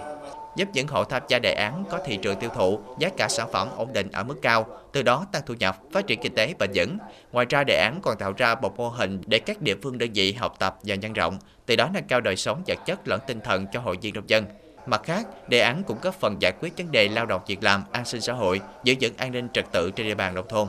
giúp 0.57 0.69
những 0.73 0.89
hộ 0.89 1.05
tham 1.05 1.23
gia 1.29 1.39
đề 1.39 1.53
án 1.53 1.85
có 1.91 1.99
thị 2.07 2.19
trường 2.23 2.37
tiêu 2.37 2.51
thụ, 2.55 2.81
giá 2.99 3.09
cả 3.17 3.29
sản 3.29 3.49
phẩm 3.53 3.69
ổn 3.77 3.93
định 3.93 4.11
ở 4.13 4.25
mức 4.25 4.37
cao, 4.43 4.67
từ 4.93 5.03
đó 5.03 5.27
tăng 5.33 5.43
thu 5.47 5.55
nhập, 5.55 5.79
phát 5.93 6.07
triển 6.07 6.21
kinh 6.21 6.35
tế 6.35 6.55
bền 6.59 6.71
vững. 6.75 6.99
Ngoài 7.33 7.47
ra, 7.49 7.65
đề 7.65 7.77
án 7.77 8.01
còn 8.03 8.19
tạo 8.19 8.33
ra 8.37 8.55
một 8.55 8.77
mô 8.77 8.89
hình 8.89 9.21
để 9.27 9.39
các 9.39 9.63
địa 9.63 9.75
phương 9.83 9.99
đơn 9.99 10.11
vị 10.15 10.33
học 10.33 10.55
tập 10.59 10.79
và 10.83 10.95
nhân 10.95 11.13
rộng, 11.13 11.39
từ 11.67 11.77
đó 11.77 11.89
nâng 11.95 12.05
cao 12.05 12.21
đời 12.21 12.37
sống 12.37 12.63
vật 12.67 12.79
chất 12.87 13.09
lẫn 13.09 13.21
tinh 13.27 13.41
thần 13.41 13.67
cho 13.73 13.81
hội 13.81 13.97
viên 14.03 14.15
nông 14.15 14.29
dân. 14.29 14.45
Mặt 14.87 15.01
khác, 15.05 15.27
đề 15.49 15.61
án 15.61 15.83
cũng 15.83 15.99
góp 16.03 16.15
phần 16.15 16.37
giải 16.41 16.53
quyết 16.61 16.73
vấn 16.77 16.93
đề 16.93 17.09
lao 17.09 17.27
động 17.27 17.43
việc 17.47 17.63
làm, 17.63 17.85
an 17.93 18.05
sinh 18.05 18.21
xã 18.21 18.33
hội, 18.33 18.61
giữ 18.85 18.95
vững 19.01 19.17
an 19.17 19.33
ninh 19.33 19.49
trật 19.53 19.65
tự 19.73 19.91
trên 19.91 20.07
địa 20.07 20.15
bàn 20.15 20.35
nông 20.35 20.49
thôn. 20.49 20.69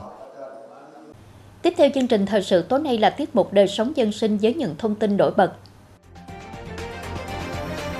Tiếp 1.62 1.74
theo 1.76 1.88
chương 1.94 2.08
trình 2.08 2.26
thời 2.26 2.42
sự 2.42 2.62
tối 2.62 2.80
nay 2.80 2.98
là 2.98 3.10
tiết 3.10 3.36
mục 3.36 3.52
đời 3.52 3.68
sống 3.68 3.92
dân 3.96 4.12
sinh 4.12 4.38
với 4.38 4.54
những 4.54 4.74
thông 4.78 4.94
tin 4.94 5.16
nổi 5.16 5.30
bật. 5.36 5.52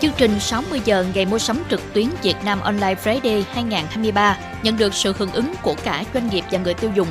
Chương 0.00 0.12
trình 0.16 0.40
60 0.40 0.80
giờ 0.84 1.04
ngày 1.14 1.26
mua 1.26 1.38
sắm 1.38 1.62
trực 1.70 1.80
tuyến 1.94 2.06
Việt 2.22 2.36
Nam 2.44 2.60
Online 2.60 2.94
Friday 2.94 3.42
2023 3.52 4.38
nhận 4.62 4.76
được 4.76 4.94
sự 4.94 5.12
hưởng 5.18 5.32
ứng 5.32 5.54
của 5.62 5.74
cả 5.84 6.04
doanh 6.14 6.28
nghiệp 6.28 6.44
và 6.50 6.58
người 6.58 6.74
tiêu 6.74 6.90
dùng. 6.94 7.08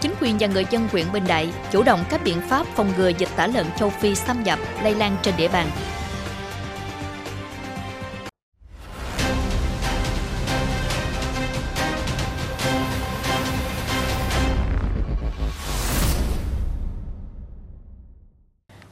Chính 0.00 0.14
quyền 0.20 0.36
và 0.38 0.46
người 0.46 0.64
dân 0.70 0.88
huyện 0.92 1.06
Bình 1.12 1.24
Đại 1.26 1.48
chủ 1.70 1.82
động 1.82 2.04
các 2.10 2.24
biện 2.24 2.40
pháp 2.48 2.66
phòng 2.66 2.92
ngừa 2.96 3.08
dịch 3.08 3.28
tả 3.36 3.46
lợn 3.46 3.66
châu 3.78 3.90
Phi 3.90 4.14
xâm 4.14 4.42
nhập 4.42 4.58
lây 4.82 4.94
lan 4.94 5.16
trên 5.22 5.34
địa 5.36 5.48
bàn. 5.48 5.70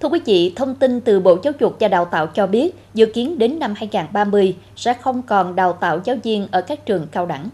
Thưa 0.05 0.11
quý 0.11 0.21
vị, 0.25 0.53
thông 0.57 0.75
tin 0.75 1.01
từ 1.01 1.21
Bộ 1.21 1.39
Giáo 1.43 1.53
dục 1.61 1.77
và 1.81 1.89
Đào 1.89 2.05
tạo 2.05 2.27
cho 2.27 2.47
biết, 2.47 2.75
dự 2.95 3.07
kiến 3.07 3.39
đến 3.39 3.59
năm 3.59 3.75
2030 3.77 4.57
sẽ 4.77 4.95
không 4.95 5.23
còn 5.23 5.57
đào 5.57 5.73
tạo 5.73 6.01
giáo 6.05 6.17
viên 6.23 6.49
ở 6.51 6.61
các 6.61 6.87
trường 6.87 7.07
cao 7.13 7.27
đẳng. 7.27 7.49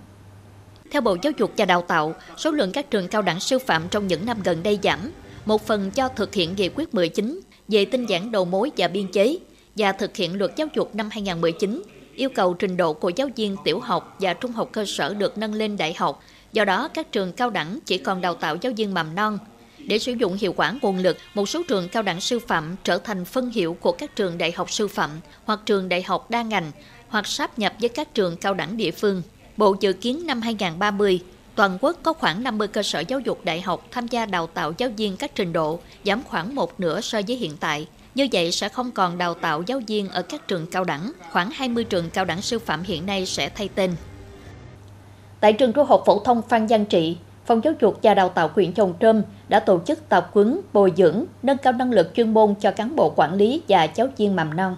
Theo 0.90 1.02
Bộ 1.02 1.16
Giáo 1.22 1.32
dục 1.38 1.52
và 1.56 1.64
Đào 1.64 1.82
tạo, 1.82 2.14
số 2.36 2.50
lượng 2.50 2.72
các 2.72 2.90
trường 2.90 3.08
cao 3.08 3.22
đẳng 3.22 3.40
sư 3.40 3.58
phạm 3.58 3.82
trong 3.90 4.06
những 4.06 4.26
năm 4.26 4.36
gần 4.44 4.62
đây 4.62 4.78
giảm, 4.82 4.98
một 5.44 5.66
phần 5.66 5.90
do 5.94 6.08
thực 6.08 6.34
hiện 6.34 6.54
nghị 6.56 6.68
quyết 6.68 6.94
19 6.94 7.40
về 7.68 7.84
tinh 7.84 8.06
giản 8.06 8.32
đầu 8.32 8.44
mối 8.44 8.70
và 8.76 8.88
biên 8.88 9.06
chế 9.12 9.38
và 9.76 9.92
thực 9.92 10.16
hiện 10.16 10.38
luật 10.38 10.56
giáo 10.56 10.68
dục 10.74 10.94
năm 10.94 11.08
2019 11.12 11.82
yêu 12.14 12.30
cầu 12.34 12.54
trình 12.54 12.76
độ 12.76 12.92
của 12.92 13.08
giáo 13.16 13.28
viên 13.36 13.56
tiểu 13.64 13.80
học 13.80 14.16
và 14.20 14.34
trung 14.34 14.52
học 14.52 14.68
cơ 14.72 14.84
sở 14.86 15.14
được 15.14 15.38
nâng 15.38 15.54
lên 15.54 15.76
đại 15.76 15.94
học. 15.94 16.22
Do 16.52 16.64
đó, 16.64 16.88
các 16.88 17.12
trường 17.12 17.32
cao 17.32 17.50
đẳng 17.50 17.78
chỉ 17.84 17.98
còn 17.98 18.20
đào 18.20 18.34
tạo 18.34 18.56
giáo 18.60 18.72
viên 18.76 18.94
mầm 18.94 19.14
non, 19.14 19.38
để 19.90 19.98
sử 19.98 20.12
dụng 20.12 20.36
hiệu 20.40 20.52
quả 20.52 20.74
nguồn 20.82 20.98
lực, 20.98 21.16
một 21.34 21.48
số 21.48 21.62
trường 21.68 21.88
cao 21.88 22.02
đẳng 22.02 22.20
sư 22.20 22.38
phạm 22.38 22.76
trở 22.84 22.98
thành 22.98 23.24
phân 23.24 23.50
hiệu 23.50 23.76
của 23.80 23.92
các 23.92 24.16
trường 24.16 24.38
đại 24.38 24.52
học 24.52 24.70
sư 24.70 24.88
phạm 24.88 25.10
hoặc 25.44 25.60
trường 25.66 25.88
đại 25.88 26.02
học 26.02 26.30
đa 26.30 26.42
ngành 26.42 26.72
hoặc 27.08 27.26
sáp 27.26 27.58
nhập 27.58 27.74
với 27.80 27.88
các 27.88 28.14
trường 28.14 28.36
cao 28.36 28.54
đẳng 28.54 28.76
địa 28.76 28.90
phương. 28.90 29.22
Bộ 29.56 29.76
dự 29.80 29.92
kiến 29.92 30.26
năm 30.26 30.40
2030, 30.42 31.20
toàn 31.54 31.78
quốc 31.80 31.96
có 32.02 32.12
khoảng 32.12 32.42
50 32.42 32.68
cơ 32.68 32.82
sở 32.82 33.00
giáo 33.00 33.20
dục 33.20 33.44
đại 33.44 33.60
học 33.60 33.86
tham 33.90 34.08
gia 34.08 34.26
đào 34.26 34.46
tạo 34.46 34.72
giáo 34.78 34.90
viên 34.96 35.16
các 35.16 35.34
trình 35.34 35.52
độ, 35.52 35.80
giảm 36.04 36.22
khoảng 36.22 36.54
một 36.54 36.80
nửa 36.80 37.00
so 37.00 37.20
với 37.26 37.36
hiện 37.36 37.56
tại. 37.56 37.86
Như 38.14 38.28
vậy 38.32 38.52
sẽ 38.52 38.68
không 38.68 38.90
còn 38.90 39.18
đào 39.18 39.34
tạo 39.34 39.62
giáo 39.66 39.80
viên 39.86 40.08
ở 40.08 40.22
các 40.22 40.48
trường 40.48 40.66
cao 40.66 40.84
đẳng, 40.84 41.12
khoảng 41.30 41.50
20 41.50 41.84
trường 41.84 42.10
cao 42.10 42.24
đẳng 42.24 42.42
sư 42.42 42.58
phạm 42.58 42.82
hiện 42.82 43.06
nay 43.06 43.26
sẽ 43.26 43.48
thay 43.48 43.68
tên. 43.74 43.96
Tại 45.40 45.52
trường 45.52 45.72
trung 45.72 45.86
học 45.86 46.02
phổ 46.06 46.18
thông 46.24 46.42
Phan 46.48 46.68
Giang 46.68 46.86
Trị, 46.86 47.16
Phòng 47.50 47.64
Giáo 47.64 47.74
dục 47.80 47.98
và 48.02 48.14
Đào 48.14 48.28
tạo 48.28 48.50
huyện 48.54 48.72
Chồng 48.72 48.94
Trâm 49.00 49.22
đã 49.48 49.60
tổ 49.60 49.80
chức 49.86 50.08
tập 50.08 50.30
huấn, 50.32 50.60
bồi 50.72 50.92
dưỡng, 50.96 51.24
nâng 51.42 51.56
cao 51.58 51.72
năng 51.72 51.92
lực 51.92 52.10
chuyên 52.14 52.34
môn 52.34 52.54
cho 52.60 52.70
cán 52.70 52.96
bộ 52.96 53.12
quản 53.16 53.34
lý 53.34 53.62
và 53.68 53.84
giáo 53.84 54.08
viên 54.16 54.36
mầm 54.36 54.56
non. 54.56 54.76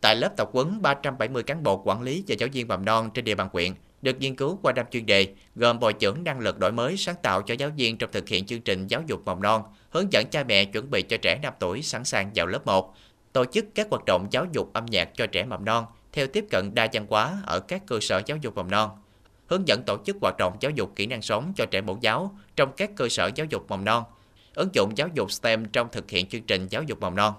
Tại 0.00 0.16
lớp 0.16 0.36
tập 0.36 0.48
huấn, 0.52 0.82
370 0.82 1.42
cán 1.42 1.62
bộ 1.62 1.82
quản 1.84 2.02
lý 2.02 2.24
và 2.28 2.34
giáo 2.38 2.48
viên 2.52 2.68
mầm 2.68 2.84
non 2.84 3.10
trên 3.14 3.24
địa 3.24 3.34
bàn 3.34 3.48
huyện 3.52 3.72
được 4.02 4.20
nghiên 4.20 4.36
cứu 4.36 4.58
qua 4.62 4.72
năm 4.72 4.86
chuyên 4.90 5.06
đề, 5.06 5.26
gồm 5.54 5.80
bồi 5.80 5.94
dưỡng 6.00 6.24
năng 6.24 6.40
lực 6.40 6.58
đổi 6.58 6.72
mới 6.72 6.96
sáng 6.96 7.16
tạo 7.22 7.42
cho 7.42 7.54
giáo 7.58 7.70
viên 7.76 7.98
trong 7.98 8.10
thực 8.12 8.28
hiện 8.28 8.46
chương 8.46 8.60
trình 8.60 8.86
giáo 8.86 9.02
dục 9.06 9.20
mầm 9.24 9.42
non, 9.42 9.62
hướng 9.90 10.12
dẫn 10.12 10.26
cha 10.30 10.44
mẹ 10.44 10.64
chuẩn 10.64 10.90
bị 10.90 11.02
cho 11.02 11.16
trẻ 11.22 11.38
5 11.42 11.54
tuổi 11.58 11.82
sẵn 11.82 12.04
sàng 12.04 12.30
vào 12.34 12.46
lớp 12.46 12.66
1, 12.66 12.94
tổ 13.32 13.44
chức 13.44 13.64
các 13.74 13.86
hoạt 13.90 14.02
động 14.06 14.26
giáo 14.30 14.46
dục 14.52 14.70
âm 14.72 14.86
nhạc 14.86 15.08
cho 15.16 15.26
trẻ 15.26 15.44
mầm 15.44 15.64
non 15.64 15.84
theo 16.12 16.26
tiếp 16.26 16.44
cận 16.50 16.74
đa 16.74 16.88
văn 16.92 17.06
hóa 17.10 17.42
ở 17.46 17.60
các 17.60 17.82
cơ 17.86 17.98
sở 18.00 18.22
giáo 18.26 18.38
dục 18.42 18.54
mầm 18.54 18.70
non, 18.70 18.90
hướng 19.46 19.68
dẫn 19.68 19.82
tổ 19.86 19.96
chức 20.04 20.16
hoạt 20.20 20.34
động 20.38 20.56
giáo 20.60 20.70
dục 20.70 20.92
kỹ 20.96 21.06
năng 21.06 21.22
sống 21.22 21.52
cho 21.56 21.66
trẻ 21.66 21.80
mẫu 21.80 21.98
giáo 22.00 22.36
trong 22.56 22.72
các 22.76 22.90
cơ 22.96 23.08
sở 23.08 23.30
giáo 23.34 23.46
dục 23.50 23.68
mầm 23.68 23.84
non, 23.84 24.04
ứng 24.54 24.68
dụng 24.72 24.92
giáo 24.96 25.08
dục 25.14 25.32
STEM 25.32 25.64
trong 25.64 25.88
thực 25.92 26.10
hiện 26.10 26.26
chương 26.26 26.42
trình 26.42 26.66
giáo 26.70 26.82
dục 26.82 27.00
mầm 27.00 27.16
non. 27.16 27.34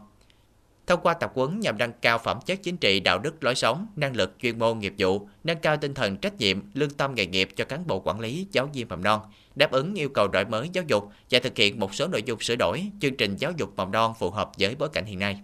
Thông 0.87 1.01
qua 1.01 1.13
tập 1.13 1.31
huấn 1.35 1.59
nhằm 1.59 1.77
nâng 1.77 1.91
cao 2.01 2.17
phẩm 2.17 2.39
chất 2.45 2.59
chính 2.63 2.77
trị, 2.77 2.99
đạo 2.99 3.19
đức, 3.19 3.43
lối 3.43 3.55
sống, 3.55 3.87
năng 3.95 4.15
lực 4.15 4.35
chuyên 4.41 4.59
môn 4.59 4.79
nghiệp 4.79 4.93
vụ, 4.97 5.27
nâng 5.43 5.59
cao 5.59 5.77
tinh 5.77 5.93
thần 5.93 6.17
trách 6.17 6.37
nhiệm, 6.37 6.59
lương 6.73 6.89
tâm 6.89 7.15
nghề 7.15 7.25
nghiệp 7.25 7.49
cho 7.55 7.65
cán 7.65 7.87
bộ 7.87 7.99
quản 7.99 8.19
lý, 8.19 8.47
giáo 8.51 8.69
viên 8.73 8.87
mầm 8.87 9.03
non, 9.03 9.21
đáp 9.55 9.71
ứng 9.71 9.93
yêu 9.93 10.09
cầu 10.09 10.27
đổi 10.27 10.45
mới 10.45 10.69
giáo 10.73 10.83
dục 10.87 11.09
và 11.31 11.39
thực 11.39 11.57
hiện 11.57 11.79
một 11.79 11.95
số 11.95 12.07
nội 12.07 12.23
dung 12.25 12.39
sửa 12.39 12.55
đổi 12.55 12.83
chương 13.01 13.17
trình 13.17 13.35
giáo 13.35 13.51
dục 13.57 13.73
mầm 13.75 13.91
non 13.91 14.13
phù 14.19 14.29
hợp 14.29 14.51
với 14.59 14.75
bối 14.75 14.89
cảnh 14.89 15.05
hiện 15.05 15.19
nay. 15.19 15.41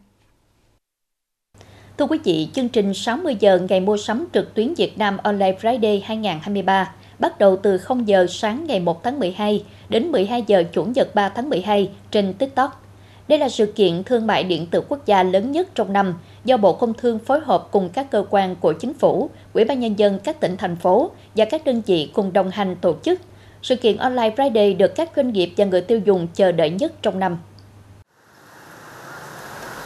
Thưa 1.97 2.05
quý 2.05 2.17
vị, 2.23 2.47
chương 2.53 2.69
trình 2.69 2.93
60 2.93 3.35
giờ 3.39 3.59
ngày 3.69 3.79
mua 3.79 3.97
sắm 3.97 4.25
trực 4.33 4.53
tuyến 4.53 4.73
Việt 4.73 4.97
Nam 4.97 5.17
Online 5.17 5.57
Friday 5.61 6.01
2023 6.03 6.93
bắt 7.19 7.39
đầu 7.39 7.55
từ 7.55 7.77
0 7.77 8.07
giờ 8.07 8.25
sáng 8.29 8.65
ngày 8.67 8.79
1 8.79 9.03
tháng 9.03 9.19
12 9.19 9.63
đến 9.89 10.11
12 10.11 10.43
giờ 10.47 10.63
Chủ 10.73 10.83
nhật 10.83 11.15
3 11.15 11.29
tháng 11.29 11.49
12 11.49 11.89
trên 12.11 12.33
TikTok. 12.33 12.85
Đây 13.27 13.39
là 13.39 13.49
sự 13.49 13.65
kiện 13.65 14.03
thương 14.03 14.27
mại 14.27 14.43
điện 14.43 14.67
tử 14.67 14.81
quốc 14.89 15.05
gia 15.05 15.23
lớn 15.23 15.51
nhất 15.51 15.67
trong 15.75 15.93
năm 15.93 16.13
do 16.45 16.57
Bộ 16.57 16.73
Công 16.73 16.93
Thương 16.93 17.19
phối 17.19 17.39
hợp 17.39 17.67
cùng 17.71 17.89
các 17.89 18.11
cơ 18.11 18.25
quan 18.29 18.55
của 18.55 18.73
chính 18.73 18.93
phủ, 18.93 19.29
Ủy 19.53 19.65
ban 19.65 19.79
Nhân 19.79 19.99
dân 19.99 20.19
các 20.23 20.39
tỉnh, 20.39 20.57
thành 20.57 20.75
phố 20.75 21.11
và 21.35 21.45
các 21.45 21.65
đơn 21.65 21.81
vị 21.85 22.09
cùng 22.13 22.33
đồng 22.33 22.49
hành 22.49 22.75
tổ 22.81 22.95
chức. 23.03 23.21
Sự 23.61 23.75
kiện 23.75 23.97
Online 23.97 24.29
Friday 24.35 24.77
được 24.77 24.95
các 24.95 25.11
doanh 25.15 25.33
nghiệp 25.33 25.53
và 25.57 25.65
người 25.65 25.81
tiêu 25.81 25.99
dùng 26.05 26.27
chờ 26.33 26.51
đợi 26.51 26.69
nhất 26.69 26.93
trong 27.01 27.19
năm. 27.19 27.37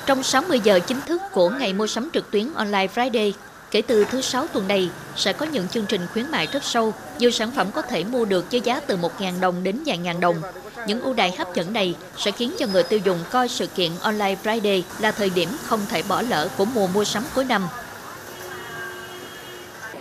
Trong 0.08 0.24
60 0.24 0.60
giờ 0.64 0.80
chính 0.80 0.98
thức 1.06 1.22
của 1.34 1.50
ngày 1.50 1.74
mua 1.74 1.88
sắm 1.88 2.10
trực 2.14 2.32
tuyến 2.32 2.54
Online 2.56 2.88
Friday, 2.96 3.32
kể 3.72 3.82
từ 3.82 4.06
thứ 4.06 4.22
sáu 4.22 4.48
tuần 4.48 4.68
này 4.68 4.90
sẽ 5.16 5.34
có 5.34 5.46
những 5.46 5.68
chương 5.68 5.86
trình 5.86 6.02
khuyến 6.14 6.32
mại 6.32 6.48
rất 6.52 6.64
sâu. 6.64 6.94
Nhiều 7.20 7.32
sản 7.32 7.52
phẩm 7.52 7.68
có 7.74 7.82
thể 7.82 8.04
mua 8.04 8.26
được 8.26 8.52
với 8.52 8.62
giá 8.62 8.80
từ 8.80 8.98
1.000 8.98 9.40
đồng 9.40 9.64
đến 9.64 9.76
vài 9.86 9.98
ngàn 9.98 10.20
đồng. 10.20 10.36
Những 10.88 11.02
ưu 11.02 11.14
đãi 11.14 11.32
hấp 11.38 11.56
dẫn 11.56 11.74
này 11.74 11.96
sẽ 12.18 12.32
khiến 12.32 12.52
cho 12.60 12.66
người 12.68 12.84
tiêu 12.84 13.00
dùng 13.06 13.18
coi 13.32 13.48
sự 13.48 13.68
kiện 13.68 13.92
Online 14.02 14.36
Friday 14.44 14.82
là 15.00 15.12
thời 15.12 15.30
điểm 15.30 15.50
không 15.64 15.80
thể 15.90 16.04
bỏ 16.10 16.22
lỡ 16.30 16.48
của 16.58 16.66
mùa 16.66 16.88
mua 16.94 17.04
sắm 17.04 17.24
cuối 17.36 17.46
năm. 17.46 17.68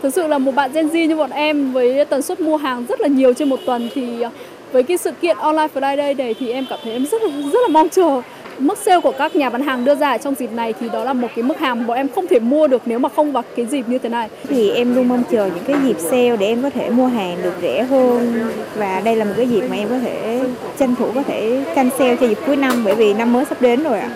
Thực 0.02 0.14
sự 0.14 0.26
là 0.26 0.38
một 0.38 0.52
bạn 0.54 0.72
Gen 0.72 0.88
Z 0.88 1.06
như 1.06 1.16
bọn 1.16 1.30
em 1.30 1.72
với 1.72 2.04
tần 2.04 2.22
suất 2.22 2.40
mua 2.40 2.56
hàng 2.56 2.86
rất 2.88 3.00
là 3.00 3.08
nhiều 3.08 3.34
trên 3.34 3.48
một 3.48 3.60
tuần 3.66 3.88
thì 3.94 4.24
với 4.72 4.82
cái 4.82 4.96
sự 4.96 5.10
kiện 5.10 5.36
Online 5.36 5.68
Friday 5.74 6.16
này 6.16 6.34
thì 6.34 6.52
em 6.52 6.66
cảm 6.70 6.78
thấy 6.82 6.92
em 6.92 7.06
rất 7.06 7.22
là 7.22 7.28
rất 7.52 7.60
là 7.62 7.68
mong 7.68 7.88
chờ 7.88 8.22
mức 8.58 8.78
sale 8.78 9.00
của 9.00 9.12
các 9.18 9.36
nhà 9.36 9.50
bán 9.50 9.62
hàng 9.62 9.84
đưa 9.84 9.94
ra 9.94 10.18
trong 10.18 10.34
dịp 10.34 10.52
này 10.52 10.74
thì 10.80 10.88
đó 10.88 11.04
là 11.04 11.12
một 11.12 11.28
cái 11.36 11.42
mức 11.42 11.58
hàng 11.58 11.86
bọn 11.86 11.96
em 11.96 12.08
không 12.14 12.26
thể 12.26 12.38
mua 12.38 12.68
được 12.68 12.82
nếu 12.86 12.98
mà 12.98 13.08
không 13.16 13.32
vào 13.32 13.42
cái 13.56 13.66
dịp 13.66 13.88
như 13.88 13.98
thế 13.98 14.08
này. 14.08 14.28
Thì 14.48 14.70
em 14.70 14.94
luôn 14.94 15.08
mong 15.08 15.24
chờ 15.30 15.46
những 15.46 15.64
cái 15.64 15.76
dịp 15.84 15.96
sale 16.00 16.36
để 16.36 16.46
em 16.46 16.62
có 16.62 16.70
thể 16.70 16.90
mua 16.90 17.06
hàng 17.06 17.42
được 17.42 17.54
rẻ 17.62 17.82
hơn 17.82 18.50
và 18.76 19.00
đây 19.00 19.16
là 19.16 19.24
một 19.24 19.34
cái 19.36 19.48
dịp 19.48 19.68
mà 19.70 19.76
em 19.76 19.88
có 19.88 19.98
thể 19.98 20.44
tranh 20.78 20.94
thủ 20.96 21.10
có 21.14 21.22
thể 21.22 21.64
canh 21.74 21.90
sale 21.98 22.16
cho 22.16 22.26
dịp 22.26 22.38
cuối 22.46 22.56
năm 22.56 22.84
bởi 22.84 22.94
vì 22.94 23.14
năm 23.14 23.32
mới 23.32 23.44
sắp 23.44 23.62
đến 23.62 23.82
rồi 23.82 24.00
ạ. 24.00 24.10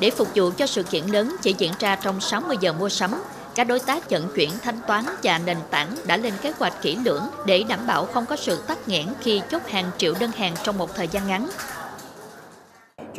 Để 0.00 0.10
phục 0.10 0.28
vụ 0.34 0.50
cho 0.56 0.66
sự 0.66 0.82
kiện 0.82 1.04
lớn 1.06 1.36
chỉ 1.42 1.54
diễn 1.58 1.72
ra 1.78 1.96
trong 1.96 2.20
60 2.20 2.56
giờ 2.60 2.72
mua 2.72 2.88
sắm, 2.88 3.10
các 3.54 3.64
đối 3.64 3.80
tác 3.80 4.10
vận 4.10 4.28
chuyển 4.34 4.50
thanh 4.62 4.78
toán 4.86 5.04
và 5.22 5.40
nền 5.46 5.56
tảng 5.70 5.88
đã 6.06 6.16
lên 6.16 6.32
kế 6.42 6.52
hoạch 6.58 6.82
kỹ 6.82 6.98
lưỡng 7.04 7.22
để 7.46 7.64
đảm 7.68 7.80
bảo 7.86 8.06
không 8.06 8.26
có 8.26 8.36
sự 8.36 8.62
tắc 8.66 8.88
nghẽn 8.88 9.06
khi 9.20 9.40
chốt 9.50 9.62
hàng 9.68 9.90
triệu 9.98 10.14
đơn 10.20 10.30
hàng 10.36 10.52
trong 10.62 10.78
một 10.78 10.94
thời 10.94 11.08
gian 11.08 11.26
ngắn 11.28 11.48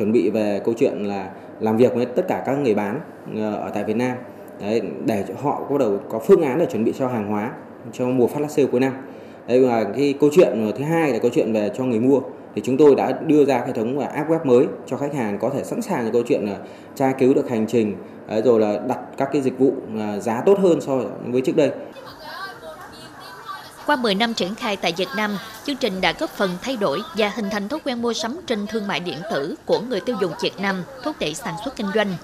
chuẩn 0.00 0.12
bị 0.12 0.30
về 0.30 0.60
câu 0.64 0.74
chuyện 0.78 1.04
là 1.04 1.30
làm 1.60 1.76
việc 1.76 1.94
với 1.94 2.06
tất 2.06 2.28
cả 2.28 2.42
các 2.46 2.58
người 2.58 2.74
bán 2.74 3.00
ờ, 3.36 3.54
ở 3.54 3.70
tại 3.74 3.84
Việt 3.84 3.96
Nam. 3.96 4.16
Đấy, 4.60 4.82
để 5.04 5.24
họ 5.42 5.66
có 5.68 5.78
đầu 5.78 5.98
có 6.08 6.18
phương 6.18 6.42
án 6.42 6.58
để 6.58 6.66
chuẩn 6.66 6.84
bị 6.84 6.92
cho 6.98 7.08
hàng 7.08 7.26
hóa 7.26 7.52
cho 7.92 8.06
mùa 8.06 8.26
phát 8.26 8.50
sale 8.50 8.68
cuối 8.72 8.80
năm. 8.80 8.92
Đây 9.46 9.58
là 9.58 9.84
cái 9.96 10.14
câu 10.20 10.30
chuyện 10.32 10.72
thứ 10.78 10.84
hai 10.84 11.12
là 11.12 11.18
câu 11.18 11.30
chuyện 11.34 11.52
về 11.52 11.70
cho 11.74 11.84
người 11.84 12.00
mua. 12.00 12.20
Thì 12.54 12.62
chúng 12.64 12.76
tôi 12.76 12.94
đã 12.94 13.12
đưa 13.26 13.44
ra 13.44 13.62
hệ 13.66 13.72
thống 13.72 13.98
và 13.98 14.06
app 14.06 14.30
web 14.30 14.44
mới 14.44 14.66
cho 14.86 14.96
khách 14.96 15.14
hàng 15.14 15.38
có 15.38 15.50
thể 15.50 15.64
sẵn 15.64 15.82
sàng 15.82 16.04
cho 16.04 16.12
câu 16.12 16.22
chuyện 16.26 16.46
là 16.46 16.56
tra 16.94 17.12
cứu 17.12 17.34
được 17.34 17.48
hành 17.48 17.66
trình 17.66 17.96
rồi 18.44 18.60
là 18.60 18.80
đặt 18.88 18.98
các 19.16 19.28
cái 19.32 19.42
dịch 19.42 19.58
vụ 19.58 19.72
ờ, 19.98 20.18
giá 20.18 20.42
tốt 20.46 20.58
hơn 20.58 20.80
so 20.80 21.00
với 21.26 21.40
trước 21.40 21.56
đây 21.56 21.70
qua 23.86 23.96
10 23.96 24.14
năm 24.14 24.34
triển 24.34 24.54
khai 24.54 24.76
tại 24.76 24.92
Việt 24.96 25.08
Nam, 25.16 25.38
chương 25.66 25.76
trình 25.76 26.00
đã 26.00 26.12
góp 26.12 26.30
phần 26.30 26.50
thay 26.62 26.76
đổi 26.76 27.02
và 27.16 27.32
hình 27.34 27.50
thành 27.50 27.68
thói 27.68 27.80
quen 27.84 28.02
mua 28.02 28.12
sắm 28.12 28.40
trên 28.46 28.66
thương 28.66 28.86
mại 28.86 29.00
điện 29.00 29.18
tử 29.30 29.54
của 29.64 29.80
người 29.80 30.00
tiêu 30.00 30.16
dùng 30.20 30.32
Việt 30.42 30.60
Nam, 30.60 30.84
thúc 31.02 31.16
đẩy 31.20 31.34
sản 31.34 31.54
xuất 31.64 31.76
kinh 31.76 31.86
doanh. 31.94 32.14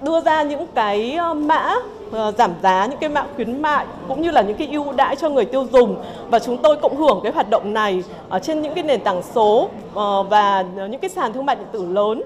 Đưa 0.00 0.20
ra 0.20 0.42
những 0.42 0.66
cái 0.74 1.12
ờ, 1.12 1.34
mã 1.34 1.74
ờ, 2.12 2.32
giảm 2.38 2.54
giá, 2.62 2.86
những 2.86 2.98
cái 2.98 3.10
mã 3.10 3.24
khuyến 3.34 3.62
mại 3.62 3.86
cũng 4.08 4.22
như 4.22 4.30
là 4.30 4.42
những 4.42 4.56
cái 4.56 4.68
ưu 4.68 4.92
đãi 4.92 5.16
cho 5.16 5.28
người 5.28 5.44
tiêu 5.44 5.66
dùng 5.72 6.04
và 6.30 6.38
chúng 6.38 6.62
tôi 6.62 6.76
cộng 6.82 6.96
hưởng 6.96 7.20
cái 7.22 7.32
hoạt 7.32 7.50
động 7.50 7.74
này 7.74 8.02
ở 8.28 8.38
trên 8.38 8.62
những 8.62 8.74
cái 8.74 8.84
nền 8.84 9.04
tảng 9.04 9.22
số 9.34 9.70
ờ, 9.94 10.22
và 10.22 10.62
những 10.62 11.00
cái 11.00 11.10
sàn 11.10 11.32
thương 11.32 11.46
mại 11.46 11.56
điện 11.56 11.66
tử 11.72 11.86
lớn. 11.86 12.22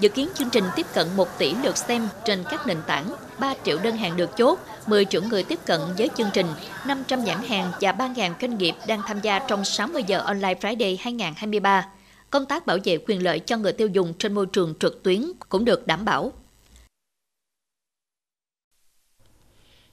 Dự 0.00 0.08
kiến 0.08 0.28
chương 0.34 0.50
trình 0.50 0.64
tiếp 0.76 0.86
cận 0.94 1.06
1 1.16 1.28
tỷ 1.38 1.54
lượt 1.62 1.76
xem 1.76 2.08
trên 2.24 2.44
các 2.50 2.66
nền 2.66 2.78
tảng, 2.86 3.04
3 3.38 3.54
triệu 3.64 3.78
đơn 3.82 3.96
hàng 3.96 4.16
được 4.16 4.36
chốt, 4.36 4.58
10 4.90 5.04
triệu 5.04 5.22
người 5.22 5.42
tiếp 5.42 5.58
cận 5.66 5.80
với 5.98 6.10
chương 6.16 6.30
trình, 6.32 6.46
500 6.86 7.24
nhãn 7.24 7.42
hàng 7.42 7.72
và 7.80 7.92
3.000 7.92 8.32
doanh 8.40 8.58
nghiệp 8.58 8.74
đang 8.86 9.02
tham 9.06 9.20
gia 9.20 9.38
trong 9.38 9.64
60 9.64 10.02
giờ 10.06 10.20
Online 10.20 10.54
Friday 10.54 10.96
2023. 11.00 11.88
Công 12.30 12.46
tác 12.46 12.66
bảo 12.66 12.78
vệ 12.84 12.98
quyền 13.06 13.22
lợi 13.22 13.38
cho 13.38 13.56
người 13.56 13.72
tiêu 13.72 13.88
dùng 13.88 14.14
trên 14.18 14.32
môi 14.32 14.46
trường 14.46 14.74
trực 14.80 15.02
tuyến 15.02 15.32
cũng 15.48 15.64
được 15.64 15.86
đảm 15.86 16.04
bảo. 16.04 16.32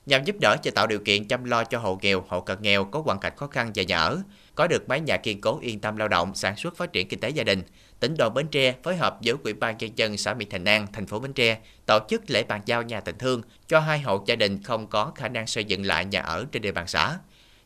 Nhằm 0.06 0.24
giúp 0.24 0.36
đỡ 0.40 0.56
và 0.64 0.72
tạo 0.76 0.88
điều 0.88 1.00
kiện 1.00 1.28
chăm 1.28 1.44
lo 1.44 1.64
cho 1.64 1.80
hộ 1.80 2.00
nghèo, 2.02 2.24
hộ 2.28 2.42
cận 2.42 2.58
nghèo 2.62 2.86
có 2.86 3.02
hoàn 3.06 3.20
cảnh 3.20 3.34
khó 3.36 3.48
khăn 3.48 3.72
và 3.76 3.84
nhà 3.84 3.98
ở, 3.98 4.22
có 4.58 4.68
được 4.68 4.90
mái 4.90 5.00
nhà 5.00 5.18
kiên 5.18 5.42
cố 5.42 5.60
yên 5.62 5.80
tâm 5.80 5.98
lao 5.98 6.08
động, 6.08 6.36
sản 6.36 6.56
xuất 6.58 6.78
phát 6.78 6.94
triển 6.94 7.08
kinh 7.08 7.20
tế 7.20 7.30
gia 7.30 7.44
đình, 7.44 7.62
tỉnh 8.00 8.16
đoàn 8.18 8.34
Bến 8.34 8.48
Tre 8.48 8.76
phối 8.84 8.96
hợp 8.96 9.18
với 9.24 9.34
Ủy 9.44 9.54
ban 9.54 9.78
nhân 9.78 9.92
dân 9.96 10.18
xã 10.18 10.34
Mỹ 10.34 10.46
Thành 10.50 10.66
An, 10.66 10.88
thành 10.94 11.08
phố 11.08 11.20
Bến 11.20 11.34
Tre 11.34 11.58
tổ 11.86 12.00
chức 12.10 12.30
lễ 12.30 12.44
bàn 12.44 12.62
giao 12.66 12.84
nhà 12.84 13.00
tình 13.00 13.18
thương 13.18 13.42
cho 13.68 13.80
hai 13.80 14.00
hộ 14.00 14.24
gia 14.26 14.36
đình 14.36 14.64
không 14.64 14.88
có 14.88 15.12
khả 15.16 15.28
năng 15.28 15.48
xây 15.48 15.64
dựng 15.64 15.86
lại 15.86 16.06
nhà 16.06 16.22
ở 16.22 16.46
trên 16.52 16.62
địa 16.62 16.72
bàn 16.72 16.88
xã. 16.88 17.18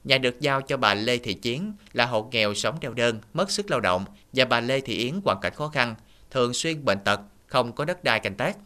Nhà 0.03 0.17
được 0.17 0.41
giao 0.41 0.61
cho 0.61 0.77
bà 0.77 0.93
Lê 0.93 1.17
Thị 1.17 1.33
Chiến 1.33 1.73
là 1.93 2.05
hộ 2.05 2.29
nghèo 2.31 2.53
sống 2.53 2.77
đeo 2.81 2.93
đơn, 2.93 3.19
mất 3.33 3.51
sức 3.51 3.71
lao 3.71 3.79
động 3.79 4.05
và 4.33 4.45
bà 4.45 4.59
Lê 4.59 4.81
Thị 4.81 4.95
Yến 4.95 5.21
hoàn 5.25 5.37
cảnh 5.41 5.53
khó 5.55 5.67
khăn, 5.67 5.95
thường 6.31 6.53
xuyên 6.53 6.85
bệnh 6.85 6.99
tật, 6.99 7.19
không 7.47 7.71
có 7.71 7.85
đất 7.85 8.03
đai 8.03 8.19
canh 8.19 8.35
tác. 8.35 8.57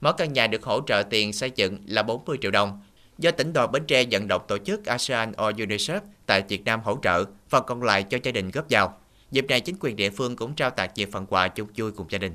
Mỗi 0.00 0.12
căn 0.12 0.32
nhà 0.32 0.46
được 0.46 0.64
hỗ 0.64 0.80
trợ 0.86 1.02
tiền 1.10 1.32
xây 1.32 1.50
dựng 1.54 1.78
là 1.86 2.02
40 2.02 2.36
triệu 2.40 2.50
đồng, 2.50 2.82
do 3.18 3.30
tỉnh 3.30 3.52
đoàn 3.52 3.72
Bến 3.72 3.84
Tre 3.86 4.04
vận 4.10 4.28
động 4.28 4.42
tổ 4.48 4.58
chức 4.58 4.86
ASEAN 4.86 5.30
or 5.30 5.56
UNICEF 5.56 6.00
tại 6.26 6.42
Việt 6.48 6.64
Nam 6.64 6.80
hỗ 6.84 6.98
trợ, 7.02 7.24
phần 7.48 7.64
còn 7.66 7.82
lại 7.82 8.02
cho 8.02 8.18
gia 8.22 8.32
đình 8.32 8.50
góp 8.50 8.64
vào. 8.70 8.94
Dịp 9.30 9.46
này, 9.48 9.60
chính 9.60 9.76
quyền 9.80 9.96
địa 9.96 10.10
phương 10.10 10.36
cũng 10.36 10.54
trao 10.54 10.70
tặng 10.70 10.90
nhiều 10.94 11.06
phần 11.12 11.26
quà 11.26 11.48
chung 11.48 11.68
vui 11.76 11.92
cùng 11.92 12.06
gia 12.10 12.18
đình. 12.18 12.34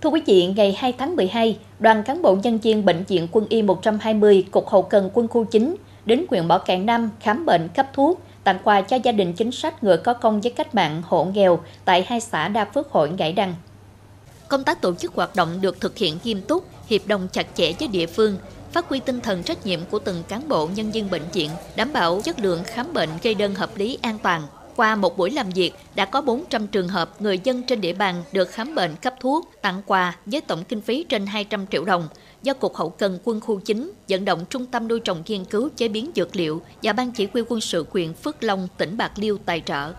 Thưa 0.00 0.10
quý 0.10 0.22
vị, 0.26 0.46
ngày 0.46 0.76
2 0.78 0.92
tháng 0.92 1.16
12, 1.16 1.58
đoàn 1.78 2.02
cán 2.02 2.22
bộ 2.22 2.36
nhân 2.42 2.58
viên 2.58 2.84
Bệnh 2.84 3.04
viện 3.04 3.28
Quân 3.32 3.46
y 3.48 3.62
120, 3.62 4.46
Cục 4.50 4.68
Hậu 4.68 4.82
cần 4.82 5.10
Quân 5.14 5.28
khu 5.28 5.44
9 5.44 5.76
đến 6.04 6.24
huyện 6.30 6.48
Bảo 6.48 6.58
Cạn 6.58 6.86
Nam 6.86 7.10
khám 7.20 7.46
bệnh 7.46 7.68
cấp 7.68 7.86
thuốc, 7.92 8.20
tặng 8.44 8.58
quà 8.64 8.80
cho 8.80 8.98
gia 9.02 9.12
đình 9.12 9.32
chính 9.32 9.52
sách 9.52 9.84
người 9.84 9.96
có 9.96 10.14
công 10.14 10.40
với 10.40 10.52
cách 10.52 10.74
mạng 10.74 11.02
hộ 11.06 11.24
nghèo 11.24 11.60
tại 11.84 12.04
hai 12.06 12.20
xã 12.20 12.48
Đa 12.48 12.64
Phước 12.64 12.90
Hội 12.90 13.10
Ngãi 13.10 13.32
Đăng. 13.32 13.54
Công 14.48 14.64
tác 14.64 14.80
tổ 14.80 14.94
chức 14.94 15.14
hoạt 15.14 15.36
động 15.36 15.60
được 15.60 15.80
thực 15.80 15.98
hiện 15.98 16.18
nghiêm 16.24 16.40
túc, 16.40 16.64
hiệp 16.86 17.06
đồng 17.06 17.28
chặt 17.32 17.46
chẽ 17.54 17.72
với 17.78 17.88
địa 17.88 18.06
phương, 18.06 18.36
phát 18.72 18.88
huy 18.88 19.00
tinh 19.00 19.20
thần 19.20 19.42
trách 19.42 19.66
nhiệm 19.66 19.80
của 19.90 19.98
từng 19.98 20.22
cán 20.28 20.48
bộ 20.48 20.68
nhân 20.74 20.90
viên 20.90 21.10
bệnh 21.10 21.22
viện, 21.32 21.50
đảm 21.76 21.92
bảo 21.92 22.20
chất 22.24 22.40
lượng 22.40 22.62
khám 22.66 22.92
bệnh 22.92 23.08
gây 23.22 23.34
đơn 23.34 23.54
hợp 23.54 23.76
lý 23.76 23.98
an 24.02 24.18
toàn, 24.22 24.42
qua 24.76 24.96
một 24.96 25.16
buổi 25.16 25.30
làm 25.30 25.50
việc, 25.50 25.72
đã 25.94 26.04
có 26.04 26.20
400 26.20 26.66
trường 26.66 26.88
hợp 26.88 27.22
người 27.22 27.40
dân 27.44 27.62
trên 27.62 27.80
địa 27.80 27.92
bàn 27.92 28.24
được 28.32 28.50
khám 28.50 28.74
bệnh 28.74 28.96
cấp 28.96 29.14
thuốc, 29.20 29.50
tặng 29.62 29.82
quà 29.86 30.16
với 30.26 30.40
tổng 30.40 30.64
kinh 30.64 30.80
phí 30.80 31.04
trên 31.08 31.26
200 31.26 31.66
triệu 31.66 31.84
đồng 31.84 32.08
do 32.42 32.54
Cục 32.54 32.74
Hậu 32.74 32.90
cần 32.90 33.18
Quân 33.24 33.40
khu 33.40 33.60
9 33.60 33.92
vận 34.08 34.24
động 34.24 34.44
Trung 34.50 34.66
tâm 34.66 34.88
nuôi 34.88 35.00
trồng 35.00 35.22
nghiên 35.26 35.44
cứu 35.44 35.68
chế 35.76 35.88
biến 35.88 36.10
dược 36.16 36.36
liệu 36.36 36.62
và 36.82 36.92
Ban 36.92 37.10
Chỉ 37.10 37.28
huy 37.32 37.42
quân 37.48 37.60
sự 37.60 37.86
quyền 37.90 38.14
Phước 38.14 38.44
Long, 38.44 38.68
tỉnh 38.76 38.96
Bạc 38.96 39.12
Liêu 39.16 39.38
tài 39.44 39.62
trợ. 39.66 39.92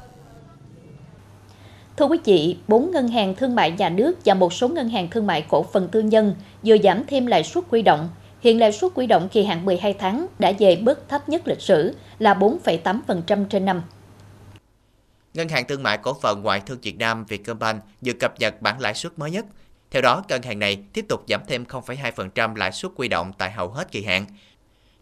Thưa 1.98 2.06
quý 2.06 2.18
vị, 2.26 2.58
bốn 2.68 2.92
ngân 2.92 3.08
hàng 3.08 3.36
thương 3.36 3.56
mại 3.56 3.72
nhà 3.72 3.90
nước 3.90 4.14
và 4.26 4.34
một 4.34 4.54
số 4.54 4.68
ngân 4.68 4.90
hàng 4.90 5.08
thương 5.10 5.28
mại 5.28 5.46
cổ 5.50 5.64
phần 5.64 5.88
tư 5.88 6.02
nhân 6.02 6.36
vừa 6.64 6.78
giảm 6.84 7.04
thêm 7.08 7.26
lãi 7.26 7.44
suất 7.44 7.64
huy 7.70 7.82
động. 7.82 8.10
Hiện 8.42 8.60
lãi 8.60 8.72
suất 8.72 8.92
quy 8.96 9.08
động 9.08 9.30
kỳ 9.32 9.44
hạn 9.44 9.66
12 9.66 9.94
tháng 9.94 10.28
đã 10.40 10.54
về 10.60 10.76
mức 10.76 11.10
thấp 11.10 11.30
nhất 11.30 11.48
lịch 11.48 11.62
sử 11.62 11.96
là 12.20 12.34
4,8% 12.34 13.46
trên 13.46 13.66
năm. 13.66 13.82
Ngân 15.34 15.50
hàng 15.50 15.68
Thương 15.68 15.84
mại 15.84 15.98
Cổ 15.98 16.14
phần 16.22 16.42
Ngoại 16.44 16.62
thương 16.66 16.80
Việt 16.82 16.98
Nam 16.98 17.26
Vietcombank 17.26 17.84
vừa 18.02 18.14
cập 18.14 18.40
nhật 18.40 18.62
bản 18.62 18.80
lãi 18.80 18.94
suất 18.94 19.20
mới 19.20 19.32
nhất. 19.32 19.46
Theo 19.92 20.02
đó, 20.02 20.24
ngân 20.28 20.42
hàng 20.42 20.60
này 20.60 20.84
tiếp 20.94 21.06
tục 21.10 21.24
giảm 21.28 21.42
thêm 21.48 21.64
0,2% 21.64 22.56
lãi 22.56 22.72
suất 22.72 22.92
quy 22.96 23.08
động 23.08 23.32
tại 23.38 23.52
hầu 23.52 23.70
hết 23.70 23.92
kỳ 23.92 24.04
hạn. 24.04 24.26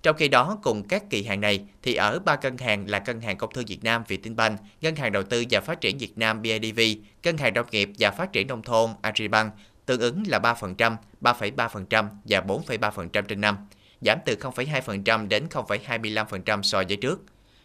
Trong 0.03 0.15
khi 0.17 0.27
đó, 0.27 0.57
cùng 0.63 0.87
các 0.87 1.03
kỳ 1.09 1.23
hạn 1.23 1.41
này, 1.41 1.65
thì 1.83 1.95
ở 1.95 2.19
ba 2.19 2.37
ngân 2.41 2.57
hàng 2.57 2.89
là 2.89 3.03
Ngân 3.05 3.21
hàng 3.21 3.37
Công 3.37 3.51
thương 3.53 3.65
Việt 3.65 3.83
Nam 3.83 4.03
Vietinbank, 4.07 4.59
Ngân 4.81 4.95
hàng 4.95 5.11
Đầu 5.11 5.23
tư 5.23 5.43
và 5.49 5.61
Phát 5.61 5.81
triển 5.81 5.97
Việt 5.97 6.17
Nam 6.17 6.41
BIDV, 6.41 6.79
Ngân 7.23 7.37
hàng 7.37 7.53
Nông 7.53 7.65
nghiệp 7.71 7.89
và 7.99 8.11
Phát 8.11 8.31
triển 8.33 8.47
Nông 8.47 8.61
thôn 8.61 8.89
Agribank, 9.01 9.53
tương 9.87 10.01
ứng 10.01 10.23
là 10.27 10.39
3%, 10.39 10.95
3,3% 11.21 12.05
và 12.25 12.41
4,3% 12.41 13.21
trên 13.21 13.41
năm, 13.41 13.57
giảm 14.01 14.19
từ 14.25 14.35
0,2% 14.35 15.27
đến 15.27 15.47
0,25% 15.51 16.61
so 16.61 16.83
với 16.87 16.97
trước. 16.97 17.21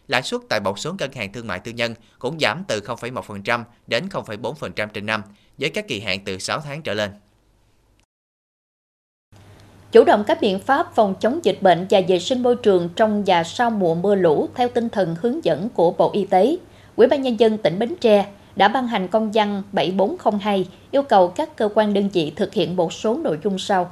Lãi 0.07 0.21
suất 0.21 0.41
tại 0.49 0.59
một 0.59 0.79
số 0.79 0.93
ngân 0.99 1.11
hàng 1.11 1.33
thương 1.33 1.47
mại 1.47 1.59
tư 1.59 1.71
nhân 1.71 1.95
cũng 2.19 2.39
giảm 2.39 2.63
từ 2.67 2.79
0,1% 2.79 3.63
đến 3.87 4.07
0,4% 4.09 4.87
trên 4.87 5.05
năm, 5.05 5.21
với 5.57 5.69
các 5.69 5.87
kỳ 5.87 5.99
hạn 5.99 6.19
từ 6.25 6.37
6 6.37 6.59
tháng 6.59 6.81
trở 6.81 6.93
lên. 6.93 7.11
Chủ 9.91 10.03
động 10.03 10.23
các 10.27 10.37
biện 10.41 10.59
pháp 10.59 10.95
phòng 10.95 11.15
chống 11.19 11.39
dịch 11.43 11.61
bệnh 11.61 11.87
và 11.89 12.01
vệ 12.07 12.19
sinh 12.19 12.43
môi 12.43 12.55
trường 12.55 12.89
trong 12.95 13.23
và 13.25 13.43
sau 13.43 13.69
mùa 13.69 13.95
mưa 13.95 14.15
lũ 14.15 14.49
theo 14.55 14.69
tinh 14.69 14.89
thần 14.89 15.15
hướng 15.21 15.45
dẫn 15.45 15.69
của 15.69 15.91
Bộ 15.91 16.11
Y 16.13 16.25
tế, 16.25 16.57
Ủy 16.95 17.07
ban 17.07 17.21
Nhân 17.21 17.39
dân 17.39 17.57
tỉnh 17.57 17.79
Bến 17.79 17.95
Tre 18.01 18.25
đã 18.55 18.67
ban 18.67 18.87
hành 18.87 19.07
công 19.07 19.31
văn 19.31 19.63
7402 19.71 20.67
yêu 20.91 21.03
cầu 21.03 21.27
các 21.27 21.55
cơ 21.57 21.69
quan 21.75 21.93
đơn 21.93 22.09
vị 22.13 22.31
thực 22.35 22.53
hiện 22.53 22.75
một 22.75 22.93
số 22.93 23.17
nội 23.23 23.37
dung 23.43 23.59
sau. 23.59 23.91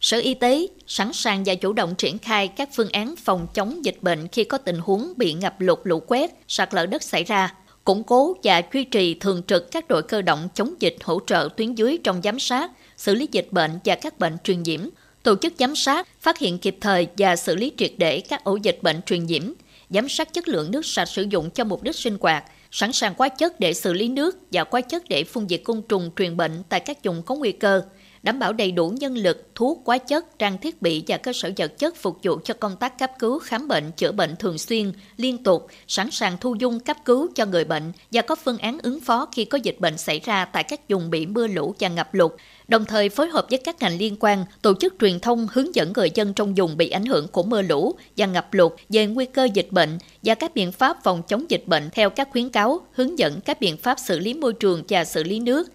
Sở 0.00 0.18
Y 0.18 0.34
tế 0.34 0.66
sẵn 0.86 1.12
sàng 1.12 1.42
và 1.46 1.54
chủ 1.54 1.72
động 1.72 1.94
triển 1.98 2.18
khai 2.18 2.48
các 2.48 2.68
phương 2.72 2.88
án 2.92 3.16
phòng 3.16 3.46
chống 3.54 3.84
dịch 3.84 3.96
bệnh 4.00 4.28
khi 4.28 4.44
có 4.44 4.58
tình 4.58 4.78
huống 4.78 5.12
bị 5.16 5.32
ngập 5.32 5.60
lụt 5.60 5.78
lũ 5.84 6.02
quét, 6.06 6.30
sạt 6.48 6.74
lở 6.74 6.86
đất 6.86 7.02
xảy 7.02 7.24
ra, 7.24 7.54
củng 7.84 8.04
cố 8.04 8.36
và 8.42 8.62
duy 8.72 8.84
trì 8.84 9.14
thường 9.14 9.42
trực 9.46 9.70
các 9.70 9.88
đội 9.88 10.02
cơ 10.02 10.22
động 10.22 10.48
chống 10.54 10.74
dịch 10.80 10.96
hỗ 11.04 11.20
trợ 11.26 11.48
tuyến 11.56 11.74
dưới 11.74 11.98
trong 12.04 12.20
giám 12.24 12.38
sát, 12.38 12.70
xử 12.96 13.14
lý 13.14 13.28
dịch 13.32 13.48
bệnh 13.50 13.70
và 13.84 13.94
các 13.94 14.18
bệnh 14.18 14.36
truyền 14.44 14.62
nhiễm, 14.62 14.80
tổ 15.22 15.36
chức 15.36 15.52
giám 15.58 15.76
sát, 15.76 16.08
phát 16.20 16.38
hiện 16.38 16.58
kịp 16.58 16.76
thời 16.80 17.06
và 17.18 17.36
xử 17.36 17.56
lý 17.56 17.72
triệt 17.76 17.92
để 17.98 18.20
các 18.20 18.44
ổ 18.44 18.56
dịch 18.56 18.78
bệnh 18.82 19.02
truyền 19.02 19.26
nhiễm, 19.26 19.52
giám 19.90 20.08
sát 20.08 20.32
chất 20.32 20.48
lượng 20.48 20.70
nước 20.70 20.86
sạch 20.86 21.04
sử 21.08 21.22
dụng 21.22 21.50
cho 21.50 21.64
mục 21.64 21.82
đích 21.82 21.96
sinh 21.96 22.16
hoạt, 22.20 22.44
sẵn 22.70 22.92
sàng 22.92 23.14
hóa 23.18 23.28
chất 23.28 23.60
để 23.60 23.74
xử 23.74 23.92
lý 23.92 24.08
nước 24.08 24.38
và 24.52 24.64
hóa 24.70 24.80
chất 24.80 25.08
để 25.08 25.24
phun 25.24 25.48
diệt 25.48 25.60
côn 25.64 25.82
trùng 25.88 26.10
truyền 26.16 26.36
bệnh 26.36 26.62
tại 26.68 26.80
các 26.80 27.04
vùng 27.04 27.22
có 27.22 27.34
nguy 27.34 27.52
cơ, 27.52 27.82
đảm 28.22 28.38
bảo 28.38 28.52
đầy 28.52 28.72
đủ 28.72 28.88
nhân 28.88 29.16
lực, 29.16 29.50
thuốc, 29.54 29.82
quá 29.84 29.98
chất, 29.98 30.38
trang 30.38 30.58
thiết 30.58 30.82
bị 30.82 31.04
và 31.08 31.16
cơ 31.16 31.32
sở 31.32 31.50
vật 31.56 31.78
chất 31.78 31.96
phục 31.96 32.18
vụ 32.22 32.38
cho 32.44 32.54
công 32.54 32.76
tác 32.76 32.98
cấp 32.98 33.10
cứu, 33.18 33.38
khám 33.38 33.68
bệnh, 33.68 33.92
chữa 33.96 34.12
bệnh 34.12 34.36
thường 34.36 34.58
xuyên, 34.58 34.92
liên 35.16 35.44
tục, 35.44 35.66
sẵn 35.88 36.10
sàng 36.10 36.36
thu 36.40 36.54
dung 36.54 36.80
cấp 36.80 36.96
cứu 37.04 37.28
cho 37.34 37.46
người 37.46 37.64
bệnh 37.64 37.92
và 38.12 38.22
có 38.22 38.34
phương 38.34 38.58
án 38.58 38.78
ứng 38.82 39.00
phó 39.00 39.28
khi 39.32 39.44
có 39.44 39.58
dịch 39.62 39.76
bệnh 39.80 39.98
xảy 39.98 40.20
ra 40.20 40.44
tại 40.44 40.64
các 40.64 40.88
vùng 40.88 41.10
bị 41.10 41.26
mưa 41.26 41.46
lũ 41.46 41.74
và 41.80 41.88
ngập 41.88 42.14
lụt, 42.14 42.32
đồng 42.70 42.84
thời 42.84 43.08
phối 43.08 43.28
hợp 43.28 43.46
với 43.50 43.58
các 43.58 43.76
ngành 43.80 43.98
liên 43.98 44.16
quan 44.20 44.44
tổ 44.62 44.74
chức 44.80 44.94
truyền 45.00 45.20
thông 45.20 45.48
hướng 45.52 45.74
dẫn 45.74 45.92
người 45.92 46.10
dân 46.14 46.34
trong 46.34 46.54
vùng 46.54 46.76
bị 46.76 46.90
ảnh 46.90 47.06
hưởng 47.06 47.28
của 47.28 47.42
mưa 47.42 47.62
lũ 47.62 47.94
và 48.16 48.26
ngập 48.26 48.54
lụt 48.54 48.72
về 48.88 49.06
nguy 49.06 49.26
cơ 49.26 49.48
dịch 49.54 49.68
bệnh 49.70 49.98
và 50.22 50.34
các 50.34 50.54
biện 50.54 50.72
pháp 50.72 50.96
phòng 51.04 51.22
chống 51.28 51.50
dịch 51.50 51.62
bệnh 51.66 51.90
theo 51.92 52.10
các 52.10 52.28
khuyến 52.30 52.48
cáo, 52.48 52.80
hướng 52.92 53.18
dẫn 53.18 53.40
các 53.40 53.60
biện 53.60 53.76
pháp 53.76 53.98
xử 53.98 54.18
lý 54.18 54.34
môi 54.34 54.52
trường 54.52 54.82
và 54.88 55.04
xử 55.04 55.24
lý 55.24 55.40
nước. 55.40 55.72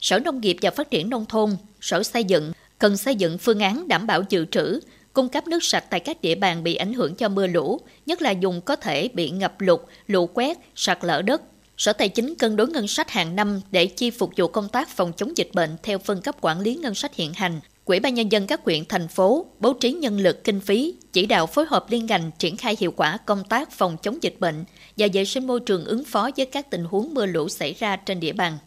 Sở 0.00 0.18
Nông 0.18 0.40
nghiệp 0.40 0.56
và 0.62 0.70
Phát 0.70 0.90
triển 0.90 1.10
Nông 1.10 1.26
thôn, 1.26 1.56
Sở 1.80 2.02
Xây 2.02 2.24
dựng 2.24 2.52
cần 2.78 2.96
xây 2.96 3.14
dựng 3.14 3.38
phương 3.38 3.60
án 3.60 3.88
đảm 3.88 4.06
bảo 4.06 4.22
dự 4.28 4.44
trữ, 4.44 4.80
cung 5.12 5.28
cấp 5.28 5.46
nước 5.48 5.64
sạch 5.64 5.84
tại 5.90 6.00
các 6.00 6.22
địa 6.22 6.34
bàn 6.34 6.62
bị 6.62 6.74
ảnh 6.74 6.92
hưởng 6.92 7.14
do 7.18 7.28
mưa 7.28 7.46
lũ, 7.46 7.80
nhất 8.06 8.22
là 8.22 8.34
vùng 8.42 8.60
có 8.60 8.76
thể 8.76 9.08
bị 9.14 9.30
ngập 9.30 9.60
lụt, 9.60 9.80
lũ 10.06 10.26
quét, 10.34 10.58
sạt 10.74 10.98
lở 11.02 11.22
đất, 11.22 11.42
Sở 11.78 11.92
Tài 11.92 12.08
chính 12.08 12.34
cân 12.34 12.56
đối 12.56 12.68
ngân 12.68 12.88
sách 12.88 13.10
hàng 13.10 13.36
năm 13.36 13.60
để 13.70 13.86
chi 13.86 14.10
phục 14.10 14.30
vụ 14.36 14.46
công 14.46 14.68
tác 14.68 14.88
phòng 14.88 15.12
chống 15.16 15.36
dịch 15.36 15.50
bệnh 15.52 15.76
theo 15.82 15.98
phân 15.98 16.20
cấp 16.20 16.36
quản 16.40 16.60
lý 16.60 16.74
ngân 16.74 16.94
sách 16.94 17.14
hiện 17.14 17.32
hành. 17.32 17.60
Quỹ 17.84 18.00
ban 18.00 18.14
nhân 18.14 18.32
dân 18.32 18.46
các 18.46 18.60
huyện 18.64 18.84
thành 18.84 19.08
phố 19.08 19.46
bố 19.60 19.72
trí 19.72 19.92
nhân 19.92 20.18
lực 20.18 20.44
kinh 20.44 20.60
phí, 20.60 20.94
chỉ 21.12 21.26
đạo 21.26 21.46
phối 21.46 21.64
hợp 21.68 21.86
liên 21.90 22.06
ngành 22.06 22.30
triển 22.38 22.56
khai 22.56 22.76
hiệu 22.80 22.92
quả 22.96 23.16
công 23.16 23.44
tác 23.44 23.70
phòng 23.70 23.96
chống 24.02 24.22
dịch 24.22 24.36
bệnh 24.38 24.64
và 24.96 25.06
vệ 25.12 25.24
sinh 25.24 25.46
môi 25.46 25.60
trường 25.60 25.84
ứng 25.84 26.04
phó 26.04 26.30
với 26.36 26.46
các 26.46 26.70
tình 26.70 26.84
huống 26.84 27.14
mưa 27.14 27.26
lũ 27.26 27.48
xảy 27.48 27.72
ra 27.72 27.96
trên 27.96 28.20
địa 28.20 28.32
bàn. 28.32 28.58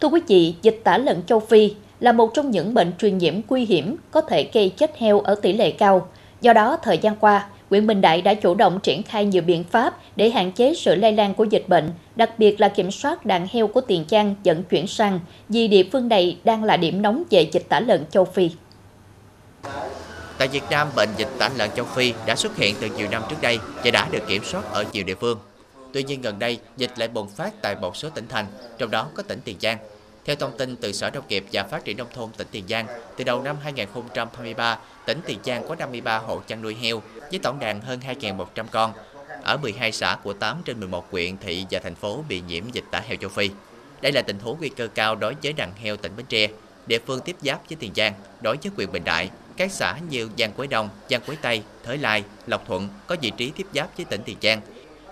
Thưa 0.00 0.08
quý 0.08 0.20
vị, 0.28 0.54
dịch 0.62 0.80
tả 0.84 0.98
lợn 0.98 1.22
châu 1.26 1.40
Phi 1.40 1.74
là 2.00 2.12
một 2.12 2.30
trong 2.34 2.50
những 2.50 2.74
bệnh 2.74 2.92
truyền 2.98 3.18
nhiễm 3.18 3.34
nguy 3.48 3.64
hiểm 3.64 3.96
có 4.10 4.20
thể 4.20 4.50
gây 4.52 4.68
chết 4.68 4.98
heo 4.98 5.20
ở 5.20 5.34
tỷ 5.34 5.52
lệ 5.52 5.70
cao. 5.70 6.08
Do 6.40 6.52
đó, 6.52 6.78
thời 6.82 6.98
gian 6.98 7.16
qua, 7.16 7.48
Nguyễn 7.74 7.86
Bình 7.86 8.00
Đại 8.00 8.22
đã 8.22 8.34
chủ 8.34 8.54
động 8.54 8.80
triển 8.82 9.02
khai 9.02 9.24
nhiều 9.24 9.42
biện 9.42 9.64
pháp 9.64 9.98
để 10.16 10.30
hạn 10.30 10.52
chế 10.52 10.74
sự 10.74 10.94
lây 10.94 11.12
lan 11.12 11.34
của 11.34 11.44
dịch 11.44 11.64
bệnh, 11.68 11.90
đặc 12.16 12.38
biệt 12.38 12.60
là 12.60 12.68
kiểm 12.68 12.90
soát 12.90 13.26
đàn 13.26 13.46
heo 13.52 13.66
của 13.66 13.80
Tiền 13.80 14.04
Giang 14.08 14.34
dẫn 14.42 14.62
chuyển 14.62 14.86
sang, 14.86 15.20
vì 15.48 15.68
địa 15.68 15.84
phương 15.92 16.08
này 16.08 16.38
đang 16.44 16.64
là 16.64 16.76
điểm 16.76 17.02
nóng 17.02 17.22
về 17.30 17.48
dịch 17.52 17.68
tả 17.68 17.80
lợn 17.80 18.04
châu 18.10 18.24
Phi. 18.24 18.50
Tại 20.38 20.48
Việt 20.48 20.62
Nam, 20.70 20.88
bệnh 20.96 21.08
dịch 21.16 21.28
tả 21.38 21.50
lợn 21.56 21.70
châu 21.76 21.84
Phi 21.84 22.12
đã 22.26 22.36
xuất 22.36 22.56
hiện 22.56 22.74
từ 22.80 22.88
nhiều 22.96 23.08
năm 23.10 23.22
trước 23.30 23.36
đây 23.42 23.58
và 23.84 23.90
đã 23.90 24.08
được 24.12 24.22
kiểm 24.28 24.44
soát 24.44 24.64
ở 24.72 24.84
nhiều 24.92 25.04
địa 25.04 25.14
phương. 25.14 25.38
Tuy 25.92 26.02
nhiên 26.02 26.20
gần 26.20 26.38
đây, 26.38 26.58
dịch 26.76 26.90
lại 26.96 27.08
bùng 27.08 27.28
phát 27.28 27.62
tại 27.62 27.76
một 27.80 27.96
số 27.96 28.08
tỉnh 28.10 28.26
thành, 28.28 28.46
trong 28.78 28.90
đó 28.90 29.06
có 29.14 29.22
tỉnh 29.22 29.40
Tiền 29.44 29.56
Giang. 29.60 29.78
Theo 30.24 30.36
thông 30.36 30.58
tin 30.58 30.76
từ 30.76 30.92
Sở 30.92 31.10
Nông 31.10 31.24
nghiệp 31.28 31.44
và 31.52 31.62
Phát 31.62 31.84
triển 31.84 31.96
Nông 31.96 32.08
thôn 32.14 32.28
tỉnh 32.36 32.46
Tiền 32.50 32.64
Giang, 32.68 32.86
từ 33.16 33.24
đầu 33.24 33.42
năm 33.42 33.56
2023, 33.62 34.78
tỉnh 35.06 35.20
Tiền 35.26 35.38
Giang 35.44 35.68
có 35.68 35.74
53 35.74 36.18
hộ 36.18 36.40
chăn 36.46 36.62
nuôi 36.62 36.74
heo 36.74 37.02
với 37.30 37.38
tổng 37.42 37.58
đàn 37.58 37.80
hơn 37.80 38.00
2.100 38.20 38.64
con. 38.70 38.92
Ở 39.42 39.56
12 39.56 39.92
xã 39.92 40.16
của 40.22 40.32
8 40.32 40.62
trên 40.64 40.80
11 40.80 41.10
huyện, 41.10 41.36
thị 41.36 41.66
và 41.70 41.80
thành 41.80 41.94
phố 41.94 42.24
bị 42.28 42.40
nhiễm 42.40 42.64
dịch 42.72 42.84
tả 42.90 43.00
heo 43.00 43.16
châu 43.16 43.30
Phi. 43.30 43.50
Đây 44.00 44.12
là 44.12 44.22
tình 44.22 44.38
huống 44.38 44.58
nguy 44.58 44.68
cơ 44.68 44.88
cao 44.88 45.14
đối 45.14 45.34
với 45.42 45.52
đàn 45.52 45.72
heo 45.74 45.96
tỉnh 45.96 46.12
Bến 46.16 46.26
Tre, 46.26 46.48
địa 46.86 46.98
phương 47.06 47.20
tiếp 47.20 47.36
giáp 47.42 47.68
với 47.68 47.76
Tiền 47.80 47.92
Giang, 47.96 48.14
đối 48.40 48.56
với 48.56 48.72
huyện 48.76 48.92
Bình 48.92 49.04
Đại. 49.04 49.30
Các 49.56 49.72
xã 49.72 49.96
như 50.08 50.28
Giang 50.38 50.52
Quế 50.52 50.66
Đông, 50.66 50.88
Giang 51.10 51.20
Quế 51.20 51.36
Tây, 51.42 51.62
Thới 51.84 51.98
Lai, 51.98 52.24
Lộc 52.46 52.66
Thuận 52.66 52.88
có 53.06 53.16
vị 53.20 53.32
trí 53.36 53.50
tiếp 53.50 53.66
giáp 53.74 53.96
với 53.96 54.04
tỉnh 54.04 54.22
Tiền 54.24 54.36
Giang. 54.42 54.60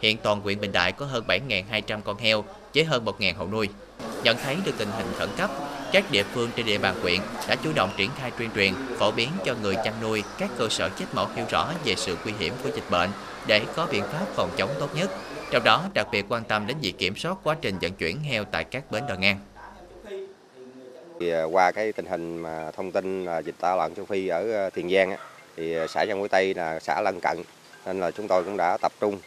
Hiện 0.01 0.17
toàn 0.23 0.41
huyện 0.41 0.61
Bình 0.61 0.73
Đại 0.73 0.93
có 0.93 1.07
hơn 1.07 1.25
7.200 1.27 2.01
con 2.01 2.19
heo 2.19 2.45
với 2.75 2.85
hơn 2.85 3.05
1.000 3.05 3.35
hộ 3.37 3.47
nuôi. 3.47 3.69
Nhận 4.25 4.37
thấy 4.45 4.57
được 4.65 4.73
tình 4.79 4.91
hình 4.91 5.07
khẩn 5.19 5.29
cấp, 5.37 5.51
các 5.93 6.05
địa 6.11 6.23
phương 6.23 6.51
trên 6.57 6.67
địa 6.67 6.79
bàn 6.79 6.95
huyện 7.03 7.21
đã 7.49 7.57
chủ 7.57 7.71
động 7.77 7.91
triển 7.97 8.11
khai 8.19 8.31
tuyên 8.39 8.51
truyền, 8.55 8.73
phổ 8.99 9.11
biến 9.11 9.29
cho 9.45 9.55
người 9.63 9.75
chăn 9.85 9.95
nuôi 10.03 10.23
các 10.39 10.51
cơ 10.59 10.69
sở 10.69 10.89
chết 10.89 11.07
mổ 11.15 11.27
hiểu 11.37 11.45
rõ 11.51 11.73
về 11.85 11.95
sự 11.97 12.17
nguy 12.25 12.33
hiểm 12.39 12.53
của 12.63 12.71
dịch 12.75 12.91
bệnh 12.91 13.11
để 13.47 13.63
có 13.77 13.87
biện 13.93 14.03
pháp 14.03 14.27
phòng 14.35 14.51
chống 14.57 14.71
tốt 14.81 14.89
nhất. 14.97 15.11
Trong 15.51 15.65
đó 15.65 15.85
đặc 15.95 16.07
biệt 16.13 16.25
quan 16.29 16.45
tâm 16.45 16.67
đến 16.67 16.77
việc 16.83 16.95
kiểm 16.99 17.17
soát 17.17 17.37
quá 17.43 17.57
trình 17.61 17.79
vận 17.83 17.93
chuyển 17.93 18.21
heo 18.21 18.45
tại 18.45 18.65
các 18.65 18.91
bến 18.91 19.03
đò 19.09 19.15
ngang. 19.15 19.39
Thì 21.21 21.31
à, 21.31 21.43
qua 21.45 21.71
cái 21.71 21.93
tình 21.93 22.07
hình 22.07 22.39
mà 22.39 22.71
thông 22.71 22.93
tin 22.93 23.25
là 23.25 23.39
dịch 23.39 23.55
tả 23.61 23.77
lợn 23.77 23.95
châu 23.95 24.05
Phi 24.05 24.29
ở 24.29 24.67
à, 24.67 24.71
Tiền 24.71 24.91
Giang 24.91 25.17
thì 25.57 25.77
à, 25.77 25.87
xã 25.87 26.07
Giang 26.07 26.21
Quế 26.21 26.29
Tây 26.29 26.55
là 26.55 26.81
xã 26.81 27.01
lân 27.01 27.21
cận 27.21 27.43
nên 27.87 28.01
là 28.01 28.11
chúng 28.11 28.29
tôi 28.29 28.45
cũng 28.45 28.57
đã 28.57 28.77
tập 28.77 28.93
trung 29.01 29.19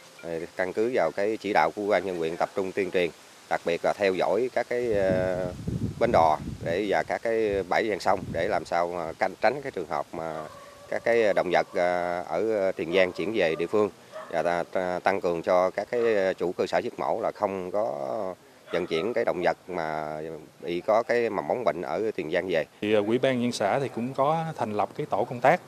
căn 0.56 0.72
cứ 0.72 0.90
vào 0.94 1.10
cái 1.10 1.36
chỉ 1.36 1.52
đạo 1.52 1.70
của 1.76 1.86
ban 1.86 2.06
nhân 2.06 2.18
huyện 2.18 2.36
tập 2.36 2.50
trung 2.54 2.72
tuyên 2.72 2.90
truyền 2.90 3.10
đặc 3.50 3.60
biệt 3.64 3.84
là 3.84 3.92
theo 3.92 4.14
dõi 4.14 4.50
các 4.54 4.66
cái 4.68 4.92
ờ, 4.92 5.52
bến 6.00 6.10
đò 6.12 6.38
để, 6.64 6.86
và 6.88 7.02
các 7.02 7.22
cái 7.22 7.62
bãi 7.68 7.88
ven 7.88 8.00
sông 8.00 8.20
để 8.32 8.48
làm 8.48 8.64
sao 8.64 8.88
mà 8.88 9.12
canh, 9.12 9.34
tránh 9.40 9.62
cái 9.62 9.72
trường 9.72 9.88
hợp 9.88 10.06
mà 10.12 10.44
các 10.88 11.04
cái 11.04 11.34
động 11.34 11.50
vật 11.52 11.66
ờ, 11.74 12.22
ở 12.28 12.72
Tiền 12.72 12.94
Giang 12.94 13.12
chuyển 13.12 13.32
về 13.34 13.54
địa 13.58 13.66
phương 13.66 13.90
và 14.30 14.64
tăng 15.02 15.20
cường 15.20 15.42
cho 15.42 15.70
các 15.70 15.88
cái 15.90 16.34
chủ 16.34 16.52
cơ 16.52 16.66
sở 16.66 16.78
giết 16.78 16.98
mổ 16.98 17.20
là 17.20 17.30
không 17.34 17.70
có 17.70 18.34
vận 18.72 18.86
chuyển 18.86 19.12
cái 19.14 19.24
động 19.24 19.42
vật 19.42 19.56
mà 19.68 20.20
bị 20.60 20.80
có 20.86 21.02
cái 21.02 21.30
mầm 21.30 21.48
móng 21.48 21.64
bệnh 21.64 21.82
ở 21.82 22.10
Tiền 22.16 22.30
Giang 22.30 22.48
về. 22.48 22.64
Thì 22.80 22.94
ờ, 22.94 23.02
Ủy 23.06 23.18
ban 23.18 23.42
nhân 23.42 23.52
xã 23.52 23.78
thì 23.78 23.88
cũng 23.88 24.14
có 24.14 24.44
thành 24.56 24.72
lập 24.72 24.88
cái 24.96 25.06
tổ 25.10 25.24
công 25.24 25.40
tác 25.40 25.60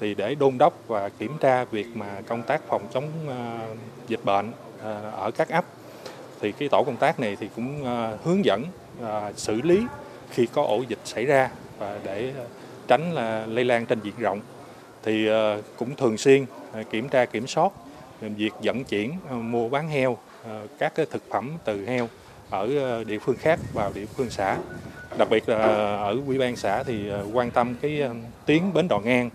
thì 0.00 0.14
để 0.14 0.34
đôn 0.34 0.58
đốc 0.58 0.74
và 0.86 1.08
kiểm 1.08 1.36
tra 1.40 1.64
việc 1.64 1.86
mà 1.94 2.20
công 2.28 2.42
tác 2.42 2.60
phòng 2.68 2.86
chống 2.92 3.08
dịch 4.08 4.24
bệnh 4.24 4.52
ở 5.12 5.30
các 5.36 5.48
ấp 5.48 5.64
thì 6.44 6.52
cái 6.52 6.68
tổ 6.68 6.82
công 6.82 6.96
tác 6.96 7.20
này 7.20 7.36
thì 7.40 7.48
cũng 7.56 7.82
uh, 7.82 8.24
hướng 8.24 8.44
dẫn 8.44 8.64
uh, 9.02 9.06
xử 9.36 9.62
lý 9.62 9.86
khi 10.30 10.46
có 10.52 10.62
ổ 10.62 10.82
dịch 10.88 10.98
xảy 11.04 11.24
ra 11.24 11.50
và 11.78 11.98
để 12.04 12.32
tránh 12.88 13.12
là 13.12 13.46
lây 13.46 13.64
lan 13.64 13.86
trên 13.86 14.00
diện 14.00 14.14
rộng 14.18 14.40
thì 15.02 15.26
ờ, 15.26 15.62
cũng 15.76 15.96
thường 15.96 16.18
xuyên 16.18 16.44
kiểm 16.90 17.08
tra 17.08 17.24
kiểm 17.24 17.46
soát 17.46 17.72
việc 18.20 18.52
vận 18.62 18.84
chuyển 18.84 19.12
mua 19.30 19.68
bán 19.68 19.88
heo 19.88 20.16
các 20.78 20.94
cái 20.94 21.06
thực 21.10 21.22
phẩm 21.30 21.50
từ 21.64 21.86
heo 21.86 22.08
ở 22.50 22.68
địa 23.04 23.18
phương 23.18 23.36
khác 23.36 23.60
vào 23.72 23.92
địa 23.94 24.06
phương 24.06 24.30
xã 24.30 24.58
đặc 25.18 25.28
biệt 25.30 25.48
là 25.48 25.56
ở 25.96 26.16
ủy 26.26 26.38
ban 26.38 26.56
xã 26.56 26.82
thì 26.82 27.10
quan 27.32 27.50
tâm 27.50 27.74
cái 27.82 28.02
tuyến 28.46 28.72
bến 28.74 28.88
đò 28.88 28.98
ngang 29.04 29.30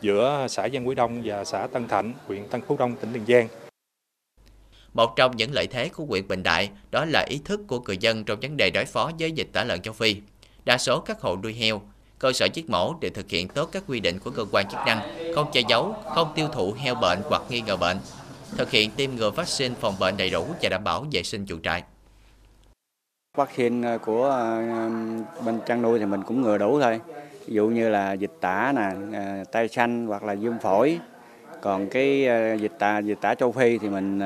giữa 0.00 0.46
xã 0.48 0.68
Giang 0.68 0.88
Quý 0.88 0.94
Đông 0.94 1.22
và 1.24 1.44
xã 1.44 1.66
Tân 1.72 1.88
Thạnh, 1.88 2.12
huyện 2.26 2.48
Tân 2.48 2.60
Phú 2.60 2.76
Đông, 2.78 2.94
tỉnh 2.96 3.12
Tiền 3.12 3.24
Giang. 3.28 3.61
Một 4.94 5.16
trong 5.16 5.36
những 5.36 5.52
lợi 5.52 5.66
thế 5.66 5.88
của 5.88 6.04
huyện 6.04 6.28
Bình 6.28 6.42
Đại 6.42 6.70
đó 6.90 7.04
là 7.04 7.24
ý 7.28 7.40
thức 7.44 7.60
của 7.66 7.80
người 7.80 7.98
dân 7.98 8.24
trong 8.24 8.40
vấn 8.40 8.56
đề 8.56 8.70
đối 8.70 8.84
phó 8.84 9.10
với 9.18 9.32
dịch 9.32 9.48
tả 9.52 9.64
lợn 9.64 9.82
châu 9.82 9.94
Phi. 9.94 10.16
Đa 10.64 10.78
số 10.78 11.00
các 11.00 11.20
hộ 11.20 11.36
nuôi 11.42 11.54
heo, 11.54 11.82
cơ 12.18 12.32
sở 12.32 12.46
giết 12.54 12.70
mổ 12.70 12.94
đều 13.00 13.10
thực 13.14 13.28
hiện 13.28 13.48
tốt 13.48 13.68
các 13.72 13.82
quy 13.86 14.00
định 14.00 14.18
của 14.18 14.30
cơ 14.30 14.44
quan 14.52 14.68
chức 14.68 14.80
năng, 14.86 15.00
không 15.34 15.50
che 15.52 15.60
giấu, 15.68 15.94
không 16.14 16.32
tiêu 16.34 16.48
thụ 16.52 16.74
heo 16.78 16.94
bệnh 16.94 17.18
hoặc 17.24 17.42
nghi 17.48 17.60
ngờ 17.60 17.76
bệnh, 17.76 17.96
thực 18.56 18.70
hiện 18.70 18.90
tiêm 18.90 19.10
ngừa 19.16 19.30
vaccine 19.30 19.74
phòng 19.80 19.94
bệnh 20.00 20.16
đầy 20.16 20.30
đủ 20.30 20.46
và 20.62 20.68
đảm 20.68 20.84
bảo 20.84 21.06
vệ 21.12 21.22
sinh 21.22 21.46
chuồng 21.46 21.62
trại. 21.62 21.82
Vaccine 23.36 23.88
à, 23.88 23.98
của 23.98 24.30
à, 24.30 24.40
à, 24.40 24.90
bên 25.44 25.60
chăn 25.66 25.82
nuôi 25.82 25.98
thì 25.98 26.06
mình 26.06 26.22
cũng 26.22 26.42
ngừa 26.42 26.58
đủ 26.58 26.80
thôi. 26.80 27.00
Ví 27.46 27.54
dụ 27.54 27.68
như 27.68 27.88
là 27.88 28.12
dịch 28.12 28.32
tả 28.40 28.72
nè, 28.76 29.14
tay 29.52 29.68
xanh 29.68 30.06
hoặc 30.06 30.22
là 30.22 30.34
viêm 30.34 30.58
phổi. 30.58 30.98
Còn 31.62 31.88
cái 31.88 32.28
dịch 32.60 32.72
tả 32.78 32.98
dịch 32.98 33.18
tả 33.20 33.34
châu 33.34 33.52
Phi 33.52 33.78
thì 33.78 33.88
mình 33.88 34.20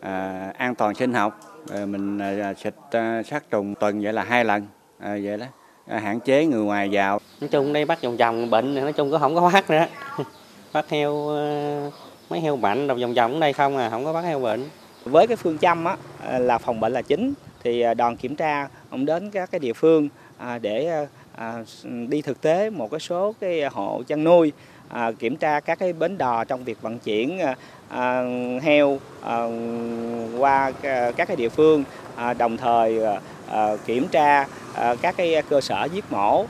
à, 0.00 0.52
an 0.58 0.74
toàn 0.74 0.94
sinh 0.94 1.14
học. 1.14 1.40
Rồi 1.66 1.86
mình 1.86 2.18
à, 2.18 2.54
xịt 2.54 2.74
à, 2.90 3.22
sát 3.22 3.50
trùng 3.50 3.74
tuần 3.74 4.02
vậy 4.02 4.12
là 4.12 4.24
hai 4.24 4.44
lần. 4.44 4.66
À, 4.98 5.18
vậy 5.22 5.38
đó. 5.38 5.46
À, 5.86 5.98
hạn 5.98 6.20
chế 6.20 6.46
người 6.46 6.64
ngoài 6.64 6.88
vào. 6.92 7.20
Nói 7.40 7.48
chung 7.48 7.72
đây 7.72 7.84
bắt 7.84 8.02
vòng 8.02 8.16
vòng 8.16 8.50
bệnh 8.50 8.74
nói 8.74 8.92
chung 8.92 9.10
cũng 9.10 9.20
không 9.20 9.34
có 9.34 9.50
phát 9.50 9.70
nữa. 9.70 9.86
Bắt 10.72 10.88
heo 10.88 11.36
à, 11.36 11.90
mấy 12.30 12.40
heo 12.40 12.56
bệnh 12.56 12.86
đầu 12.86 12.96
vòng 13.00 13.14
vòng 13.14 13.34
ở 13.34 13.40
đây 13.40 13.52
không 13.52 13.76
à 13.76 13.90
không 13.90 14.04
có 14.04 14.12
bắt 14.12 14.24
heo 14.24 14.40
bệnh. 14.40 14.64
Với 15.04 15.26
cái 15.26 15.36
phương 15.36 15.58
châm 15.58 15.84
á, 15.84 15.96
à, 16.26 16.38
là 16.38 16.58
phòng 16.58 16.80
bệnh 16.80 16.92
là 16.92 17.02
chính 17.02 17.32
thì 17.62 17.80
à, 17.80 17.94
đoàn 17.94 18.16
kiểm 18.16 18.36
tra 18.36 18.68
ông 18.90 19.06
đến 19.06 19.30
các 19.30 19.50
cái 19.50 19.58
địa 19.58 19.72
phương 19.72 20.08
để 20.62 21.06
đi 22.08 22.22
thực 22.22 22.40
tế 22.40 22.70
một 22.70 22.90
cái 22.90 23.00
số 23.00 23.34
cái 23.40 23.64
hộ 23.64 24.02
chăn 24.06 24.24
nuôi 24.24 24.52
À, 24.88 25.12
kiểm 25.18 25.36
tra 25.36 25.60
các 25.60 25.78
cái 25.78 25.92
bến 25.92 26.18
đò 26.18 26.44
trong 26.44 26.64
việc 26.64 26.82
vận 26.82 26.98
chuyển 26.98 27.38
À, 27.38 27.56
à 27.88 28.22
heo 28.62 28.98
à, 29.22 29.44
qua 30.38 30.72
à, 30.82 31.12
các 31.16 31.28
cái 31.28 31.36
địa 31.36 31.48
phương 31.48 31.84
à, 32.16 32.34
đồng 32.34 32.56
thời 32.56 33.00
kiểm 33.86 34.08
tra 34.08 34.46
các 35.02 35.16
cái 35.16 35.42
cơ 35.48 35.60
sở 35.60 35.88
giết 35.92 36.04
mổ 36.10 36.46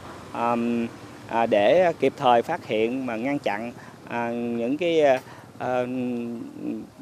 để 1.51 1.93
kịp 2.01 2.13
thời 2.17 2.43
phát 2.43 2.67
hiện 2.67 3.07
mà 3.07 3.17
ngăn 3.17 3.39
chặn 3.39 3.73
những 4.59 4.77
cái 4.77 5.03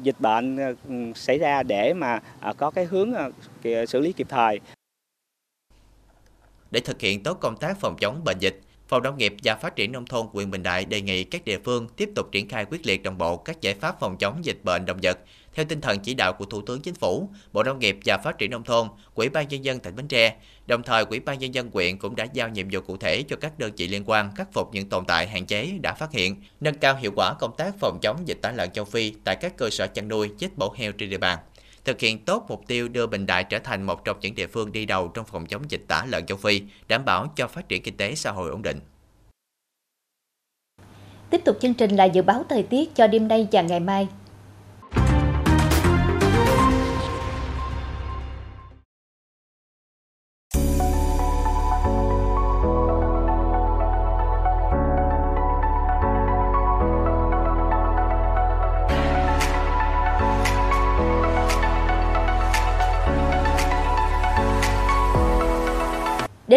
dịch 0.01 0.15
bệnh 0.19 0.75
xảy 1.15 1.37
ra 1.37 1.63
để 1.63 1.93
mà 1.93 2.19
có 2.57 2.71
cái 2.71 2.85
hướng 2.85 3.13
xử 3.87 3.99
lý 3.99 4.11
kịp 4.11 4.27
thời. 4.29 4.59
Để 6.71 6.79
thực 6.79 7.01
hiện 7.01 7.23
tốt 7.23 7.37
công 7.41 7.57
tác 7.57 7.77
phòng 7.79 7.95
chống 7.99 8.23
bệnh 8.23 8.39
dịch, 8.39 8.59
Phòng 8.87 9.03
Nông 9.03 9.17
nghiệp 9.17 9.33
và 9.43 9.55
Phát 9.55 9.75
triển 9.75 9.91
Nông 9.91 10.05
thôn 10.05 10.27
huyện 10.33 10.51
Bình 10.51 10.63
Đại 10.63 10.85
đề 10.85 11.01
nghị 11.01 11.23
các 11.23 11.45
địa 11.45 11.59
phương 11.63 11.87
tiếp 11.87 12.09
tục 12.15 12.27
triển 12.31 12.49
khai 12.49 12.65
quyết 12.65 12.85
liệt 12.85 13.03
đồng 13.03 13.17
bộ 13.17 13.37
các 13.37 13.61
giải 13.61 13.73
pháp 13.73 13.99
phòng 13.99 14.17
chống 14.17 14.45
dịch 14.45 14.63
bệnh 14.63 14.85
động 14.85 14.99
vật 15.03 15.19
theo 15.53 15.65
tinh 15.65 15.81
thần 15.81 15.99
chỉ 15.99 16.13
đạo 16.13 16.33
của 16.33 16.45
Thủ 16.45 16.61
tướng 16.61 16.81
Chính 16.81 16.93
phủ, 16.93 17.29
Bộ 17.53 17.63
Nông 17.63 17.79
nghiệp 17.79 17.97
và 18.05 18.17
Phát 18.17 18.37
triển 18.37 18.51
Nông 18.51 18.63
thôn, 18.63 18.87
Ủy 19.15 19.29
ban 19.29 19.47
Nhân 19.47 19.65
dân 19.65 19.79
tỉnh 19.79 19.95
Bến 19.95 20.07
Tre. 20.07 20.35
Đồng 20.67 20.83
thời, 20.83 21.05
Ủy 21.09 21.19
ban 21.19 21.39
Nhân 21.39 21.53
dân 21.53 21.71
quyện 21.71 21.97
cũng 21.97 22.15
đã 22.15 22.27
giao 22.33 22.49
nhiệm 22.49 22.67
vụ 22.71 22.81
cụ 22.81 22.97
thể 22.97 23.23
cho 23.29 23.35
các 23.35 23.59
đơn 23.59 23.71
vị 23.77 23.87
liên 23.87 24.03
quan 24.05 24.35
khắc 24.35 24.53
phục 24.53 24.73
những 24.73 24.89
tồn 24.89 25.05
tại 25.05 25.27
hạn 25.27 25.45
chế 25.45 25.71
đã 25.81 25.93
phát 25.93 26.11
hiện, 26.11 26.41
nâng 26.59 26.77
cao 26.77 26.95
hiệu 26.95 27.11
quả 27.15 27.33
công 27.39 27.55
tác 27.57 27.73
phòng 27.79 27.99
chống 28.01 28.27
dịch 28.27 28.37
tả 28.41 28.51
lợn 28.51 28.71
châu 28.71 28.85
Phi 28.85 29.13
tại 29.23 29.35
các 29.35 29.57
cơ 29.57 29.69
sở 29.69 29.87
chăn 29.87 30.07
nuôi 30.07 30.29
giết 30.37 30.57
mổ 30.57 30.73
heo 30.77 30.91
trên 30.91 31.09
địa 31.09 31.17
bàn 31.17 31.39
thực 31.87 31.99
hiện 31.99 32.25
tốt 32.25 32.45
mục 32.49 32.67
tiêu 32.67 32.87
đưa 32.87 33.07
Bình 33.07 33.25
Đại 33.25 33.43
trở 33.43 33.59
thành 33.59 33.83
một 33.83 34.05
trong 34.05 34.17
những 34.21 34.35
địa 34.35 34.47
phương 34.47 34.71
đi 34.71 34.85
đầu 34.85 35.07
trong 35.07 35.25
phòng 35.25 35.45
chống 35.45 35.61
dịch 35.69 35.81
tả 35.87 36.05
lợn 36.09 36.25
châu 36.25 36.37
Phi, 36.37 36.61
đảm 36.87 37.05
bảo 37.05 37.27
cho 37.35 37.47
phát 37.47 37.69
triển 37.69 37.83
kinh 37.83 37.97
tế 37.97 38.15
xã 38.15 38.31
hội 38.31 38.51
ổn 38.51 38.61
định. 38.61 38.79
Tiếp 41.29 41.41
tục 41.45 41.57
chương 41.61 41.73
trình 41.73 41.95
là 41.95 42.05
dự 42.05 42.21
báo 42.21 42.43
thời 42.49 42.63
tiết 42.63 42.95
cho 42.95 43.07
đêm 43.07 43.27
nay 43.27 43.47
và 43.51 43.61
ngày 43.61 43.79
mai. 43.79 44.07